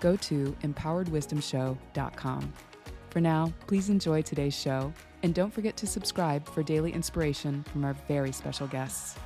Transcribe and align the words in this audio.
go 0.00 0.16
to 0.16 0.56
empoweredwisdomshow.com. 0.62 2.52
For 3.10 3.20
now, 3.20 3.52
please 3.66 3.90
enjoy 3.90 4.22
today's 4.22 4.54
show, 4.54 4.92
and 5.22 5.34
don't 5.34 5.52
forget 5.52 5.76
to 5.78 5.86
subscribe 5.86 6.48
for 6.48 6.62
daily 6.62 6.92
inspiration 6.92 7.64
from 7.64 7.84
our 7.84 7.94
very 8.08 8.32
special 8.32 8.66
guests. 8.66 9.16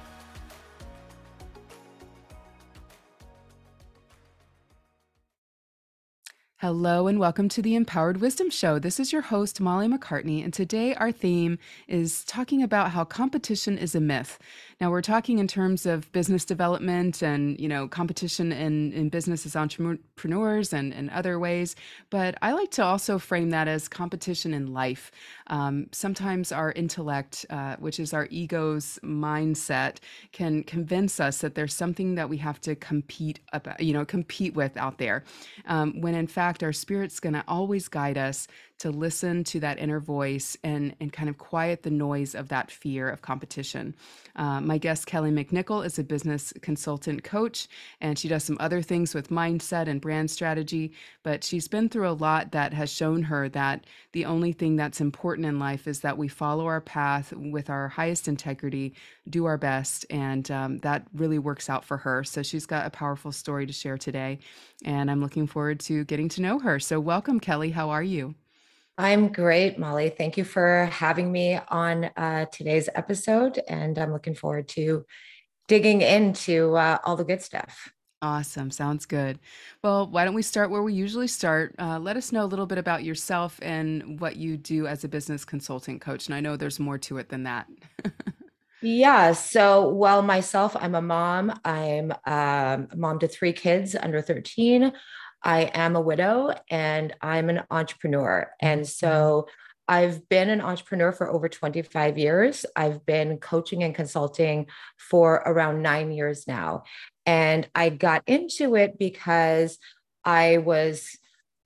Hello 6.65 7.09
and 7.09 7.21
welcome 7.21 7.51
to 7.51 7.61
the 7.61 7.75
Empowered 7.75 8.23
Wisdom 8.23 8.49
Show. 8.49 8.79
This 8.79 8.99
is 8.99 9.13
your 9.13 9.21
host, 9.21 9.61
Molly 9.61 9.87
MacCartney, 9.87 10.43
and 10.43 10.51
today 10.51 10.95
our 10.95 11.13
theme 11.13 11.59
is 11.89 12.25
talking 12.25 12.63
about 12.63 12.91
how 12.91 13.05
competition 13.05 13.77
is 13.77 13.95
a 13.95 14.01
myth. 14.01 14.39
Now 14.81 14.91
we're 14.91 15.03
talking 15.03 15.41
in 15.41 15.47
terms 15.47 15.85
of 15.85 16.11
business 16.13 16.43
development 16.47 17.23
and 17.23 17.61
you 17.61 17.69
know 17.69 17.87
competition 17.87 18.51
in, 18.51 18.95
in 18.95 19.11
business 19.11 19.45
as 19.45 19.57
entrepreneurs 19.57 20.73
and, 20.73 20.95
and 20.95 21.11
other 21.11 21.39
ways, 21.39 21.77
but 22.09 22.35
I 22.41 22.53
like 22.53 22.71
to 22.73 22.83
also 22.83 23.19
frame 23.19 23.51
that 23.51 23.69
as 23.69 23.87
competition 23.87 24.55
in 24.55 24.73
life. 24.73 25.12
Um, 25.49 25.89
sometimes 25.93 26.51
our 26.51 26.73
intellect, 26.73 27.45
uh, 27.51 27.77
which 27.77 28.01
is 28.01 28.15
our 28.15 28.27
ego's 28.31 28.99
mindset, 29.05 29.99
can 30.33 30.62
convince 30.62 31.21
us 31.21 31.43
that 31.43 31.56
there's 31.56 31.75
something 31.75 32.15
that 32.15 32.31
we 32.31 32.39
have 32.39 32.59
to 32.62 32.75
compete 32.75 33.41
about, 33.53 33.81
you 33.81 33.93
know, 33.93 34.06
compete 34.06 34.55
with 34.55 34.75
out 34.78 34.97
there, 34.97 35.25
um, 35.67 36.01
when 36.01 36.15
in 36.15 36.27
fact 36.27 36.53
our 36.62 36.72
spirit's 36.72 37.20
going 37.20 37.33
to 37.34 37.44
always 37.48 37.88
guide 37.88 38.19
us 38.19 38.47
to 38.78 38.91
listen 38.91 39.44
to 39.44 39.61
that 39.61 39.78
inner 39.78 40.00
voice 40.00 40.56
and, 40.64 40.94
and 41.00 41.12
kind 41.12 41.28
of 41.28 41.39
quiet 41.39 41.83
the 41.83 41.91
noise 41.91 42.34
of 42.34 42.48
that 42.48 42.70
fear 42.70 43.08
of 43.08 43.22
competition. 43.22 43.94
Uh, 44.36 44.61
my 44.61 44.78
guest, 44.78 45.06
Kelley 45.06 45.31
McNicoll, 45.31 45.86
is 45.86 45.98
a 45.98 46.05
business 46.05 46.53
consultant 46.61 47.22
coach, 47.22 47.69
and 48.00 48.19
she 48.19 48.28
does 48.28 48.42
some 48.42 48.56
other 48.58 48.83
things 48.83 49.14
with 49.14 49.31
mindset 49.31 49.86
and 49.86 50.00
brand 50.00 50.31
strategy. 50.31 50.92
But 51.22 51.44
she's 51.44 51.69
been 51.69 51.89
through 51.89 52.08
a 52.08 52.12
lot 52.12 52.53
that 52.53 52.72
has 52.75 52.92
shown 52.92 53.22
her 53.22 53.48
that 53.50 53.84
the 54.12 54.25
only 54.25 54.53
thing 54.53 54.77
that's 54.77 55.00
important 55.00 55.47
in 55.47 55.59
life 55.59 55.86
is 55.86 56.00
that 56.00 56.19
we 56.19 56.28
follow 56.28 56.66
our 56.66 56.81
path 56.81 57.33
with 57.33 57.70
our 57.70 57.88
highest 57.88 58.27
integrity, 58.27 58.94
do 59.31 59.44
our 59.44 59.56
best, 59.56 60.05
and 60.11 60.50
um, 60.50 60.78
that 60.78 61.06
really 61.14 61.38
works 61.38 61.70
out 61.70 61.84
for 61.84 61.97
her. 61.97 62.25
So 62.25 62.42
she's 62.42 62.66
got 62.66 62.86
a 62.86 62.91
powerful 62.91 63.33
story 63.33 63.66
to 63.66 63.72
share 63.72 63.98
today, 63.98 64.41
and 64.84 65.11
I'm 65.11 65.20
looking 65.20 65.47
forward 65.47 65.81
to 65.81 66.05
getting 66.05 66.28
to 66.31 66.42
know 66.42 66.59
her. 66.59 66.81
So, 66.81 66.98
welcome, 66.98 67.38
Kelley. 67.38 67.70
How 67.70 67.91
are 67.91 68.03
you? 68.03 68.34
I'm 68.97 69.33
great, 69.33 69.78
Molly. 69.78 70.11
Thank 70.11 70.37
you 70.37 70.45
for 70.45 70.89
having 70.92 71.33
me 71.33 71.59
on 71.69 72.05
uh, 72.17 72.47
today's 72.47 72.89
episode. 72.95 73.61
And 73.67 73.98
I'm 73.98 74.12
looking 74.12 74.37
forward 74.37 74.69
to 74.69 75.05
digging 75.67 76.00
into 76.00 76.77
uh, 76.77 76.98
all 77.05 77.17
the 77.17 77.25
good 77.25 77.42
stuff. 77.42 77.92
Awesome. 78.22 78.70
Sounds 78.70 79.05
good. 79.05 79.39
Well, 79.83 80.06
why 80.06 80.25
don't 80.25 80.34
we 80.34 80.42
start 80.42 80.70
where 80.70 80.83
we 80.83 80.95
usually 80.95 81.27
start? 81.27 81.75
Uh, 81.78 81.98
let 81.98 82.17
us 82.17 82.33
know 82.33 82.45
a 82.45 82.47
little 82.47 82.67
bit 82.67 82.78
about 82.78 83.05
yourself 83.05 83.59
and 83.61 84.19
what 84.20 84.37
you 84.37 84.56
do 84.56 84.87
as 84.87 85.05
a 85.05 85.09
business 85.09 85.45
consulting 85.45 85.98
coach. 85.98 86.27
And 86.27 86.34
I 86.34 86.41
know 86.41 86.56
there's 86.56 86.81
more 86.81 86.97
to 86.98 87.19
it 87.19 87.28
than 87.28 87.42
that. 87.42 87.67
yeah. 88.81 89.32
So, 89.32 89.91
well, 89.91 90.22
myself, 90.22 90.75
I'm 90.78 90.94
a 90.94 91.03
mom. 91.03 91.53
I'm 91.65 92.12
um, 92.26 92.88
a 92.91 92.97
mom 92.97 93.19
to 93.19 93.28
three 93.28 93.53
kids 93.53 93.94
under 93.94 94.22
13. 94.22 94.93
I 95.44 95.71
am 95.75 95.94
a 95.94 96.00
widow 96.00 96.55
and 96.71 97.15
I'm 97.21 97.50
an 97.50 97.62
entrepreneur. 97.71 98.50
And 98.60 98.82
mm-hmm. 98.82 98.87
so 98.87 99.47
I've 99.87 100.27
been 100.31 100.49
an 100.49 100.62
entrepreneur 100.62 101.12
for 101.12 101.31
over 101.31 101.49
25 101.49 102.16
years. 102.16 102.65
I've 102.75 103.05
been 103.05 103.37
coaching 103.37 103.82
and 103.82 103.94
consulting 103.94 104.66
for 104.99 105.34
around 105.34 105.82
nine 105.82 106.10
years 106.10 106.49
now. 106.49 106.84
And 107.27 107.69
I 107.75 107.91
got 107.91 108.22
into 108.27 108.77
it 108.77 108.99
because 108.99 109.78
I 110.25 110.59
was 110.59 111.19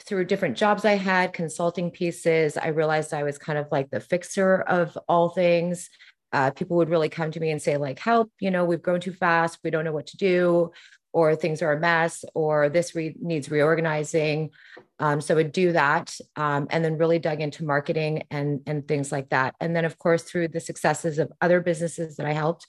through 0.04 0.24
different 0.24 0.56
jobs 0.56 0.84
I 0.84 0.94
had, 0.94 1.32
consulting 1.32 1.92
pieces. 1.92 2.56
I 2.56 2.68
realized 2.68 3.14
I 3.14 3.22
was 3.22 3.38
kind 3.38 3.58
of 3.58 3.66
like 3.70 3.90
the 3.90 4.00
fixer 4.00 4.62
of 4.62 4.98
all 5.08 5.28
things. 5.28 5.88
Uh, 6.32 6.50
people 6.50 6.76
would 6.76 6.90
really 6.90 7.08
come 7.08 7.30
to 7.30 7.40
me 7.40 7.50
and 7.50 7.62
say, 7.62 7.76
like, 7.76 7.98
help, 7.98 8.30
you 8.40 8.50
know, 8.50 8.64
we've 8.64 8.82
grown 8.82 9.00
too 9.00 9.12
fast. 9.12 9.58
We 9.62 9.70
don't 9.70 9.84
know 9.84 9.92
what 9.92 10.08
to 10.08 10.16
do 10.16 10.72
or 11.12 11.34
things 11.34 11.62
are 11.62 11.72
a 11.72 11.80
mess 11.80 12.24
or 12.34 12.68
this 12.68 12.94
re- 12.94 13.16
needs 13.20 13.50
reorganizing. 13.50 14.50
Um, 14.98 15.20
so 15.20 15.34
would 15.34 15.52
do 15.52 15.72
that 15.72 16.16
um, 16.36 16.66
and 16.70 16.84
then 16.84 16.98
really 16.98 17.18
dug 17.18 17.40
into 17.40 17.64
marketing 17.64 18.24
and 18.30 18.60
and 18.66 18.86
things 18.86 19.10
like 19.12 19.30
that. 19.30 19.54
And 19.60 19.74
then 19.74 19.84
of 19.84 19.98
course 19.98 20.22
through 20.22 20.48
the 20.48 20.60
successes 20.60 21.18
of 21.18 21.32
other 21.40 21.60
businesses 21.60 22.16
that 22.16 22.26
i 22.26 22.32
helped 22.32 22.66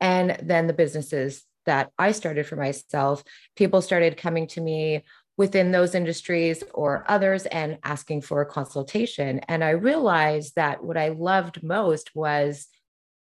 and 0.00 0.36
then 0.42 0.66
the 0.66 0.72
businesses 0.72 1.44
that 1.66 1.90
i 1.98 2.12
started 2.12 2.46
for 2.46 2.56
myself 2.56 3.22
people 3.56 3.80
started 3.80 4.16
coming 4.16 4.46
to 4.46 4.60
me 4.60 5.02
within 5.36 5.72
those 5.72 5.94
industries 5.94 6.62
or 6.72 7.04
others 7.08 7.44
and 7.46 7.78
asking 7.82 8.20
for 8.20 8.40
a 8.40 8.46
consultation. 8.46 9.40
And 9.48 9.64
i 9.64 9.70
realized 9.70 10.54
that 10.56 10.84
what 10.84 10.96
i 10.96 11.08
loved 11.08 11.62
most 11.62 12.14
was 12.14 12.68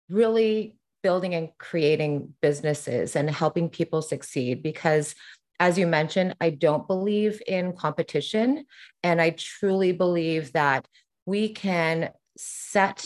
really 0.08 0.76
building 1.02 1.34
and 1.34 1.50
creating 1.58 2.34
businesses 2.40 3.16
and 3.16 3.28
helping 3.30 3.68
people 3.68 4.02
succeed 4.02 4.62
because 4.62 5.14
as 5.60 5.78
you 5.78 5.86
mentioned 5.86 6.34
i 6.40 6.50
don't 6.50 6.86
believe 6.86 7.40
in 7.46 7.72
competition. 7.74 8.64
And 9.02 9.20
i 9.20 9.30
truly 9.30 9.92
believe 9.92 10.52
that 10.52 10.86
we 11.26 11.50
can 11.50 12.10
set 12.36 13.04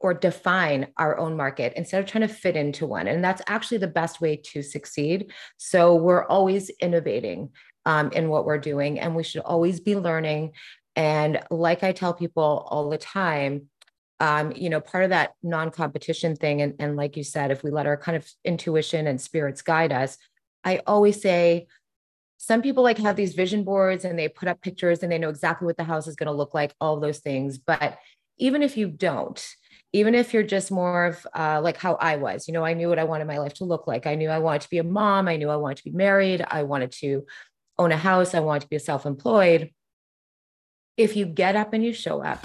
or 0.00 0.14
define 0.14 0.88
our 0.96 1.18
own 1.18 1.36
market 1.36 1.72
instead 1.76 2.00
of 2.02 2.08
trying 2.08 2.26
to 2.26 2.32
fit 2.32 2.56
into 2.56 2.86
one. 2.86 3.08
And 3.08 3.22
that's 3.22 3.42
actually 3.48 3.78
the 3.78 3.88
best 3.88 4.20
way 4.20 4.36
to 4.36 4.62
succeed. 4.62 5.32
So 5.56 5.96
we're 5.96 6.24
always 6.26 6.70
innovating 6.80 7.50
um, 7.84 8.12
in 8.12 8.28
what 8.28 8.44
we're 8.44 8.58
doing 8.58 9.00
and 9.00 9.16
we 9.16 9.24
should 9.24 9.42
always 9.42 9.80
be 9.80 9.96
learning. 9.96 10.52
And 10.94 11.40
like 11.50 11.82
i 11.82 11.92
tell 11.92 12.14
people 12.14 12.66
all 12.70 12.90
the 12.90 12.98
time 12.98 13.68
um, 14.20 14.52
you 14.56 14.68
know, 14.68 14.80
part 14.80 15.04
of 15.04 15.10
that 15.10 15.34
non-competition 15.42 16.36
thing, 16.36 16.60
and, 16.60 16.74
and 16.78 16.96
like 16.96 17.16
you 17.16 17.24
said, 17.24 17.50
if 17.50 17.62
we 17.62 17.70
let 17.70 17.86
our 17.86 17.96
kind 17.96 18.16
of 18.16 18.28
intuition 18.44 19.06
and 19.06 19.20
spirits 19.20 19.62
guide 19.62 19.92
us, 19.92 20.18
I 20.64 20.80
always 20.86 21.22
say 21.22 21.68
some 22.38 22.62
people 22.62 22.82
like 22.82 22.98
have 22.98 23.16
these 23.16 23.34
vision 23.34 23.64
boards 23.64 24.04
and 24.04 24.18
they 24.18 24.28
put 24.28 24.48
up 24.48 24.60
pictures 24.60 25.02
and 25.02 25.10
they 25.10 25.18
know 25.18 25.28
exactly 25.28 25.66
what 25.66 25.76
the 25.76 25.84
house 25.84 26.06
is 26.06 26.16
going 26.16 26.28
to 26.28 26.32
look 26.32 26.54
like, 26.54 26.74
all 26.80 26.98
those 26.98 27.18
things. 27.18 27.58
But 27.58 27.98
even 28.38 28.62
if 28.62 28.76
you 28.76 28.88
don't, 28.88 29.44
even 29.92 30.14
if 30.14 30.32
you're 30.32 30.42
just 30.42 30.70
more 30.70 31.06
of 31.06 31.26
uh, 31.34 31.60
like 31.62 31.78
how 31.78 31.94
I 31.94 32.16
was, 32.16 32.46
you 32.46 32.54
know, 32.54 32.64
I 32.64 32.74
knew 32.74 32.88
what 32.88 32.98
I 32.98 33.04
wanted 33.04 33.26
my 33.26 33.38
life 33.38 33.54
to 33.54 33.64
look 33.64 33.86
like. 33.86 34.06
I 34.06 34.14
knew 34.14 34.30
I 34.30 34.38
wanted 34.38 34.62
to 34.62 34.70
be 34.70 34.78
a 34.78 34.84
mom. 34.84 35.28
I 35.28 35.36
knew 35.36 35.48
I 35.48 35.56
wanted 35.56 35.78
to 35.78 35.84
be 35.84 35.90
married. 35.90 36.44
I 36.48 36.62
wanted 36.62 36.92
to 37.00 37.24
own 37.78 37.90
a 37.92 37.96
house. 37.96 38.34
I 38.34 38.40
wanted 38.40 38.62
to 38.62 38.68
be 38.68 38.78
self 38.78 39.06
employed. 39.06 39.70
If 40.96 41.16
you 41.16 41.26
get 41.26 41.56
up 41.56 41.72
and 41.72 41.84
you 41.84 41.92
show 41.92 42.22
up 42.22 42.44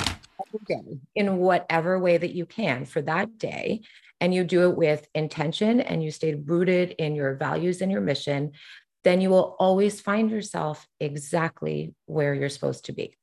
in 1.16 1.38
whatever 1.38 2.00
way 2.00 2.18
that 2.18 2.34
you 2.34 2.46
can 2.46 2.86
for 2.86 3.02
that 3.02 3.38
day. 3.38 3.82
And 4.22 4.34
you 4.34 4.44
do 4.44 4.70
it 4.70 4.78
with 4.78 5.08
intention 5.14 5.82
and 5.82 6.02
you 6.02 6.10
stay 6.10 6.36
rooted 6.36 6.92
in 6.92 7.14
your 7.16 7.36
values 7.36 7.82
and 7.82 7.92
your 7.92 8.02
mission, 8.02 8.52
then 9.04 9.20
you 9.20 9.30
will 9.30 9.56
always 9.60 10.00
find 10.00 10.32
yourself 10.32 10.88
exactly 11.00 11.94
where 12.06 12.34
you're 12.34 12.50
supposed 12.50 12.86
to 12.86 12.94
be. 12.94 13.18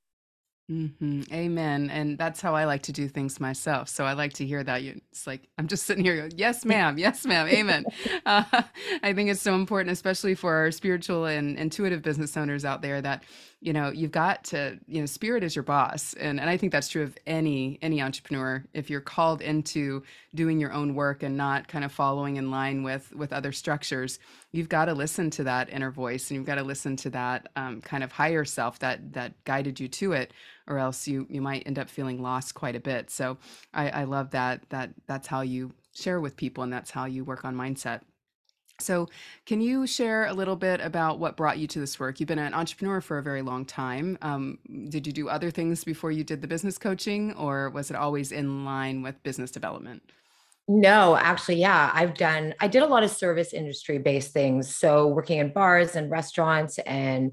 Mm-hmm. 0.70 1.22
Amen. 1.32 1.90
And 1.90 2.16
that's 2.16 2.40
how 2.40 2.54
I 2.54 2.64
like 2.64 2.82
to 2.82 2.92
do 2.92 3.08
things 3.08 3.40
myself. 3.40 3.88
So 3.88 4.04
I 4.04 4.12
like 4.12 4.34
to 4.34 4.46
hear 4.46 4.62
that. 4.62 4.82
You, 4.84 5.00
it's 5.10 5.26
like 5.26 5.48
I'm 5.58 5.66
just 5.66 5.84
sitting 5.84 6.04
here. 6.04 6.16
Going, 6.16 6.32
yes, 6.36 6.64
ma'am. 6.64 6.96
Yes, 6.96 7.26
ma'am. 7.26 7.48
Amen. 7.48 7.84
uh, 8.26 8.44
I 9.02 9.12
think 9.12 9.30
it's 9.30 9.42
so 9.42 9.54
important, 9.56 9.92
especially 9.92 10.36
for 10.36 10.54
our 10.54 10.70
spiritual 10.70 11.24
and 11.24 11.58
intuitive 11.58 12.02
business 12.02 12.36
owners 12.36 12.64
out 12.64 12.82
there, 12.82 13.00
that 13.00 13.24
you 13.60 13.72
know 13.72 13.90
you've 13.90 14.10
got 14.10 14.44
to 14.44 14.78
you 14.86 15.00
know 15.00 15.06
spirit 15.06 15.44
is 15.44 15.54
your 15.54 15.62
boss. 15.62 16.14
And, 16.14 16.40
and 16.40 16.48
i 16.48 16.56
think 16.56 16.72
that's 16.72 16.88
true 16.88 17.02
of 17.02 17.16
any 17.26 17.78
any 17.82 18.00
entrepreneur. 18.02 18.64
If 18.74 18.90
you're 18.90 19.00
called 19.00 19.42
into 19.42 20.02
doing 20.34 20.58
your 20.60 20.72
own 20.72 20.94
work 20.94 21.22
and 21.22 21.36
not 21.36 21.68
kind 21.68 21.84
of 21.84 21.92
following 21.92 22.36
in 22.36 22.50
line 22.50 22.82
with 22.82 23.14
with 23.14 23.32
other 23.32 23.52
structures 23.52 24.18
you've 24.52 24.68
got 24.68 24.86
to 24.86 24.94
listen 24.94 25.30
to 25.30 25.44
that 25.44 25.70
inner 25.70 25.90
voice 25.90 26.30
and 26.30 26.36
you've 26.36 26.46
got 26.46 26.56
to 26.56 26.64
listen 26.64 26.96
to 26.96 27.10
that 27.10 27.48
um, 27.56 27.80
kind 27.80 28.02
of 28.02 28.10
higher 28.12 28.44
self 28.44 28.78
that 28.80 29.12
that 29.12 29.32
guided 29.44 29.78
you 29.78 29.88
to 29.88 30.12
it 30.12 30.32
or 30.66 30.78
else 30.78 31.06
you 31.06 31.26
you 31.28 31.40
might 31.40 31.62
end 31.66 31.78
up 31.78 31.88
feeling 31.88 32.22
lost 32.22 32.54
quite 32.54 32.76
a 32.76 32.80
bit. 32.80 33.10
So 33.10 33.36
i 33.74 33.90
i 33.90 34.04
love 34.04 34.30
that 34.30 34.64
that 34.70 34.90
that's 35.06 35.26
how 35.26 35.42
you 35.42 35.72
share 35.94 36.20
with 36.20 36.36
people 36.36 36.64
and 36.64 36.72
that's 36.72 36.90
how 36.90 37.04
you 37.04 37.24
work 37.24 37.44
on 37.44 37.54
mindset 37.54 38.00
So, 38.80 39.08
can 39.46 39.60
you 39.60 39.86
share 39.86 40.26
a 40.26 40.32
little 40.32 40.56
bit 40.56 40.80
about 40.80 41.18
what 41.18 41.36
brought 41.36 41.58
you 41.58 41.66
to 41.68 41.80
this 41.80 41.98
work? 41.98 42.20
You've 42.20 42.28
been 42.28 42.38
an 42.38 42.54
entrepreneur 42.54 43.00
for 43.00 43.18
a 43.18 43.22
very 43.22 43.42
long 43.42 43.64
time. 43.64 44.18
Um, 44.22 44.58
did 44.88 45.06
you 45.06 45.12
do 45.12 45.28
other 45.28 45.50
things 45.50 45.84
before 45.84 46.10
you 46.10 46.24
did 46.24 46.42
the 46.42 46.48
business 46.48 46.78
coaching, 46.78 47.32
or 47.34 47.70
was 47.70 47.90
it 47.90 47.96
always 47.96 48.32
in 48.32 48.64
line 48.64 49.02
with 49.02 49.22
business 49.22 49.50
development? 49.50 50.02
No, 50.68 51.16
actually, 51.16 51.56
yeah, 51.56 51.90
I've 51.92 52.14
done, 52.14 52.54
I 52.60 52.68
did 52.68 52.82
a 52.82 52.86
lot 52.86 53.02
of 53.02 53.10
service 53.10 53.52
industry 53.52 53.98
based 53.98 54.32
things. 54.32 54.74
So, 54.74 55.08
working 55.08 55.38
in 55.38 55.52
bars 55.52 55.96
and 55.96 56.10
restaurants 56.10 56.78
and 56.78 57.32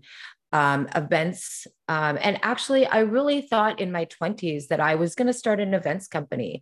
um, 0.51 0.88
events. 0.95 1.67
Um, 1.88 2.17
and 2.21 2.39
actually, 2.41 2.85
I 2.85 3.00
really 3.00 3.41
thought 3.41 3.79
in 3.79 3.91
my 3.91 4.05
20s 4.05 4.67
that 4.67 4.79
I 4.79 4.95
was 4.95 5.15
going 5.15 5.27
to 5.27 5.33
start 5.33 5.59
an 5.59 5.73
events 5.73 6.07
company. 6.07 6.61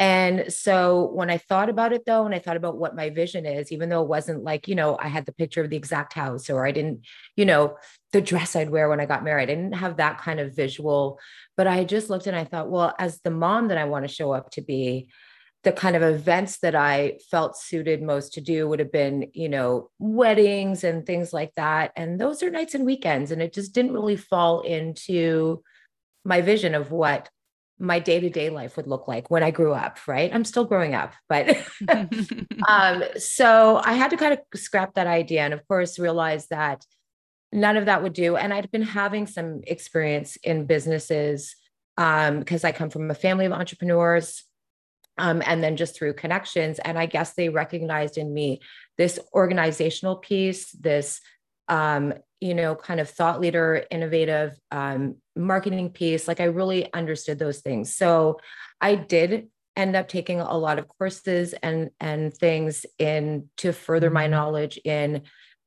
And 0.00 0.50
so 0.50 1.10
when 1.12 1.28
I 1.28 1.36
thought 1.36 1.68
about 1.68 1.92
it 1.92 2.06
though, 2.06 2.24
and 2.24 2.34
I 2.34 2.38
thought 2.38 2.56
about 2.56 2.78
what 2.78 2.96
my 2.96 3.10
vision 3.10 3.44
is, 3.44 3.70
even 3.70 3.90
though 3.90 4.00
it 4.02 4.08
wasn't 4.08 4.42
like, 4.42 4.66
you 4.66 4.74
know, 4.74 4.96
I 4.98 5.08
had 5.08 5.26
the 5.26 5.32
picture 5.32 5.62
of 5.62 5.68
the 5.68 5.76
exact 5.76 6.14
house 6.14 6.48
or 6.48 6.66
I 6.66 6.72
didn't, 6.72 7.04
you 7.36 7.44
know, 7.44 7.76
the 8.12 8.22
dress 8.22 8.56
I'd 8.56 8.70
wear 8.70 8.88
when 8.88 8.98
I 8.98 9.04
got 9.04 9.22
married, 9.22 9.50
I 9.50 9.54
didn't 9.54 9.74
have 9.74 9.98
that 9.98 10.16
kind 10.16 10.40
of 10.40 10.56
visual. 10.56 11.20
But 11.54 11.66
I 11.66 11.84
just 11.84 12.08
looked 12.08 12.26
and 12.26 12.34
I 12.34 12.44
thought, 12.44 12.70
well, 12.70 12.94
as 12.98 13.20
the 13.20 13.30
mom 13.30 13.68
that 13.68 13.76
I 13.76 13.84
want 13.84 14.08
to 14.08 14.14
show 14.14 14.32
up 14.32 14.50
to 14.52 14.62
be, 14.62 15.08
the 15.64 15.72
kind 15.72 15.94
of 15.94 16.02
events 16.02 16.60
that 16.60 16.74
I 16.74 17.18
felt 17.30 17.58
suited 17.58 18.02
most 18.02 18.32
to 18.34 18.40
do 18.40 18.66
would 18.66 18.78
have 18.78 18.90
been, 18.90 19.30
you 19.34 19.50
know, 19.50 19.90
weddings 19.98 20.82
and 20.82 21.04
things 21.04 21.34
like 21.34 21.54
that. 21.56 21.92
And 21.94 22.18
those 22.18 22.42
are 22.42 22.50
nights 22.50 22.74
and 22.74 22.86
weekends. 22.86 23.32
And 23.32 23.42
it 23.42 23.52
just 23.52 23.74
didn't 23.74 23.92
really 23.92 24.16
fall 24.16 24.62
into 24.62 25.62
my 26.24 26.40
vision 26.40 26.74
of 26.74 26.90
what 26.90 27.28
my 27.80 27.98
day-to-day 27.98 28.50
life 28.50 28.76
would 28.76 28.86
look 28.86 29.08
like 29.08 29.30
when 29.30 29.42
I 29.42 29.50
grew 29.50 29.72
up, 29.72 29.98
right? 30.06 30.32
I'm 30.32 30.44
still 30.44 30.64
growing 30.64 30.94
up, 30.94 31.14
but 31.28 31.56
um, 32.68 33.02
so 33.16 33.80
I 33.82 33.94
had 33.94 34.10
to 34.10 34.16
kind 34.16 34.34
of 34.34 34.60
scrap 34.60 34.94
that 34.94 35.06
idea 35.06 35.42
and 35.42 35.54
of 35.54 35.66
course 35.66 35.98
realize 35.98 36.46
that 36.48 36.84
none 37.52 37.76
of 37.76 37.86
that 37.86 38.02
would 38.02 38.12
do. 38.12 38.36
And 38.36 38.52
I'd 38.52 38.70
been 38.70 38.82
having 38.82 39.26
some 39.26 39.62
experience 39.66 40.36
in 40.36 40.66
businesses 40.66 41.56
because 41.96 42.64
um, 42.64 42.68
I 42.68 42.72
come 42.72 42.90
from 42.90 43.10
a 43.10 43.14
family 43.14 43.46
of 43.46 43.52
entrepreneurs 43.52 44.44
um, 45.18 45.42
and 45.44 45.62
then 45.62 45.76
just 45.76 45.96
through 45.96 46.14
connections. 46.14 46.78
And 46.78 46.98
I 46.98 47.06
guess 47.06 47.34
they 47.34 47.48
recognized 47.48 48.18
in 48.18 48.32
me 48.32 48.60
this 48.96 49.18
organizational 49.34 50.16
piece, 50.16 50.70
this, 50.72 51.20
um, 51.68 52.14
you 52.40 52.54
know, 52.54 52.74
kind 52.74 53.00
of 53.00 53.08
thought 53.08 53.40
leader, 53.40 53.84
innovative 53.90 54.58
um, 54.70 55.16
marketing 55.36 55.90
piece. 55.90 56.26
Like 56.26 56.40
I 56.40 56.44
really 56.44 56.92
understood 56.92 57.38
those 57.38 57.60
things. 57.60 57.94
So 57.94 58.40
I 58.80 58.94
did 58.94 59.48
end 59.76 59.96
up 59.96 60.08
taking 60.08 60.40
a 60.40 60.56
lot 60.56 60.78
of 60.78 60.88
courses 60.88 61.54
and 61.62 61.90
and 62.00 62.34
things 62.34 62.84
in 62.98 63.48
to 63.58 63.72
further 63.72 64.10
my 64.10 64.24
mm-hmm. 64.24 64.32
knowledge 64.32 64.78
in 64.84 65.22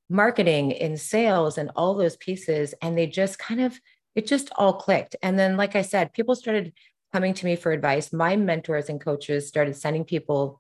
marketing 0.10 0.72
in 0.72 0.98
sales 0.98 1.58
and 1.58 1.72
all 1.76 1.96
those 1.96 2.18
pieces 2.18 2.74
and 2.82 2.98
they 2.98 3.08
just 3.08 3.40
kind 3.40 3.62
of 3.62 3.80
it 4.14 4.28
just 4.28 4.52
all 4.58 4.74
clicked 4.74 5.16
and 5.24 5.40
then 5.40 5.56
like 5.56 5.78
i 5.78 5.82
said 5.82 6.12
people 6.12 6.36
started 6.36 6.74
coming 7.14 7.36
to 7.36 7.46
me 7.46 7.56
for 7.56 7.72
advice, 7.72 8.12
my 8.12 8.36
mentors 8.36 8.90
and 8.90 9.00
coaches 9.00 9.48
started 9.48 9.78
sending 9.78 10.04
people 10.04 10.60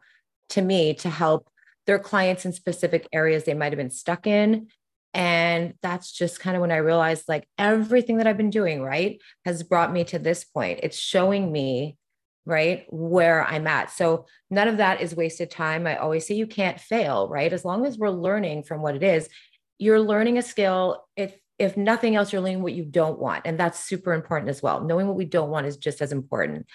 to 0.49 0.61
me 0.61 0.93
to 0.93 1.09
help 1.09 1.49
their 1.87 1.99
clients 1.99 2.45
in 2.45 2.53
specific 2.53 3.07
areas 3.11 3.43
they 3.43 3.55
might 3.55 3.73
have 3.73 3.77
been 3.77 3.89
stuck 3.89 4.27
in. 4.27 4.67
And 5.13 5.75
that's 5.81 6.11
just 6.11 6.39
kind 6.39 6.55
of 6.55 6.61
when 6.61 6.71
I 6.71 6.77
realized 6.77 7.25
like 7.27 7.47
everything 7.57 8.17
that 8.17 8.27
I've 8.27 8.37
been 8.37 8.49
doing, 8.49 8.81
right, 8.81 9.21
has 9.45 9.63
brought 9.63 9.93
me 9.93 10.03
to 10.05 10.19
this 10.19 10.43
point. 10.43 10.79
It's 10.83 10.97
showing 10.97 11.51
me, 11.51 11.97
right, 12.45 12.85
where 12.89 13.45
I'm 13.45 13.67
at. 13.67 13.91
So 13.91 14.25
none 14.49 14.67
of 14.67 14.77
that 14.77 15.01
is 15.01 15.15
wasted 15.15 15.51
time. 15.51 15.85
I 15.85 15.97
always 15.97 16.25
say 16.25 16.35
you 16.35 16.47
can't 16.47 16.79
fail, 16.79 17.27
right? 17.29 17.53
As 17.53 17.63
long 17.63 17.85
as 17.85 17.97
we're 17.97 18.09
learning 18.09 18.63
from 18.63 18.81
what 18.81 18.95
it 18.95 19.03
is, 19.03 19.29
you're 19.77 20.01
learning 20.01 20.37
a 20.37 20.41
skill. 20.41 21.05
If 21.15 21.37
if 21.59 21.77
nothing 21.77 22.15
else, 22.15 22.33
you're 22.33 22.41
learning 22.41 22.63
what 22.63 22.73
you 22.73 22.83
don't 22.83 23.19
want. 23.19 23.43
And 23.45 23.59
that's 23.59 23.79
super 23.79 24.13
important 24.13 24.49
as 24.49 24.63
well. 24.63 24.83
Knowing 24.83 25.07
what 25.07 25.15
we 25.15 25.25
don't 25.25 25.51
want 25.51 25.67
is 25.67 25.77
just 25.77 26.01
as 26.01 26.11
important. 26.11 26.65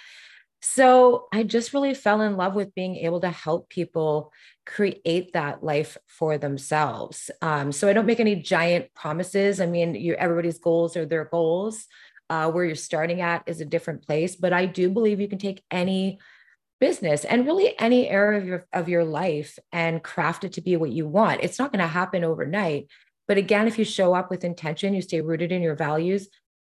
So 0.61 1.29
I 1.33 1.45
just 1.45 1.73
really 1.73 1.95
fell 1.95 2.21
in 2.21 2.37
love 2.37 2.55
with 2.55 2.75
being 2.75 2.97
able 2.97 3.21
to 3.21 3.31
help 3.31 3.69
people 3.69 4.33
create 4.67 5.33
that 5.33 5.63
life 5.63 5.97
for 6.07 6.37
themselves. 6.37 7.31
Um, 7.41 7.71
so 7.73 7.89
I 7.89 7.93
don't 7.93 8.07
make 8.07 8.21
any 8.21 8.37
giant 8.37 8.93
promises. 8.95 9.61
I 9.61 9.67
mean, 9.67 9.95
you, 9.95 10.15
everybody's 10.15 10.59
goals 10.59 10.97
are 10.97 11.07
their 11.07 11.25
goals. 11.25 11.87
Uh, 12.31 12.51
where 12.51 12.67
you're 12.67 12.75
starting 12.75 13.23
at 13.23 13.43
is 13.47 13.63
a 13.63 13.65
different 13.65 14.07
place, 14.07 14.37
but 14.37 14.53
I 14.53 14.67
do 14.67 14.91
believe 14.91 15.19
you 15.19 15.29
can 15.29 15.39
take 15.39 15.63
any 15.71 16.19
business 16.79 17.25
and 17.25 17.47
really 17.47 17.75
any 17.79 18.07
area 18.07 18.39
of 18.39 18.47
your 18.47 18.67
of 18.71 18.87
your 18.87 19.03
life 19.03 19.59
and 19.73 20.03
craft 20.03 20.45
it 20.45 20.53
to 20.53 20.61
be 20.61 20.77
what 20.77 20.91
you 20.91 21.09
want. 21.09 21.41
It's 21.43 21.59
not 21.59 21.73
going 21.73 21.81
to 21.81 21.87
happen 21.87 22.25
overnight, 22.25 22.89
but 23.27 23.39
again, 23.39 23.67
if 23.67 23.79
you 23.79 23.85
show 23.87 24.15
up 24.15 24.31
with 24.31 24.45
intention, 24.45 24.93
you 24.93 25.01
stay 25.01 25.23
rooted 25.23 25.53
in 25.53 25.63
your 25.63 25.75
values, 25.75 26.29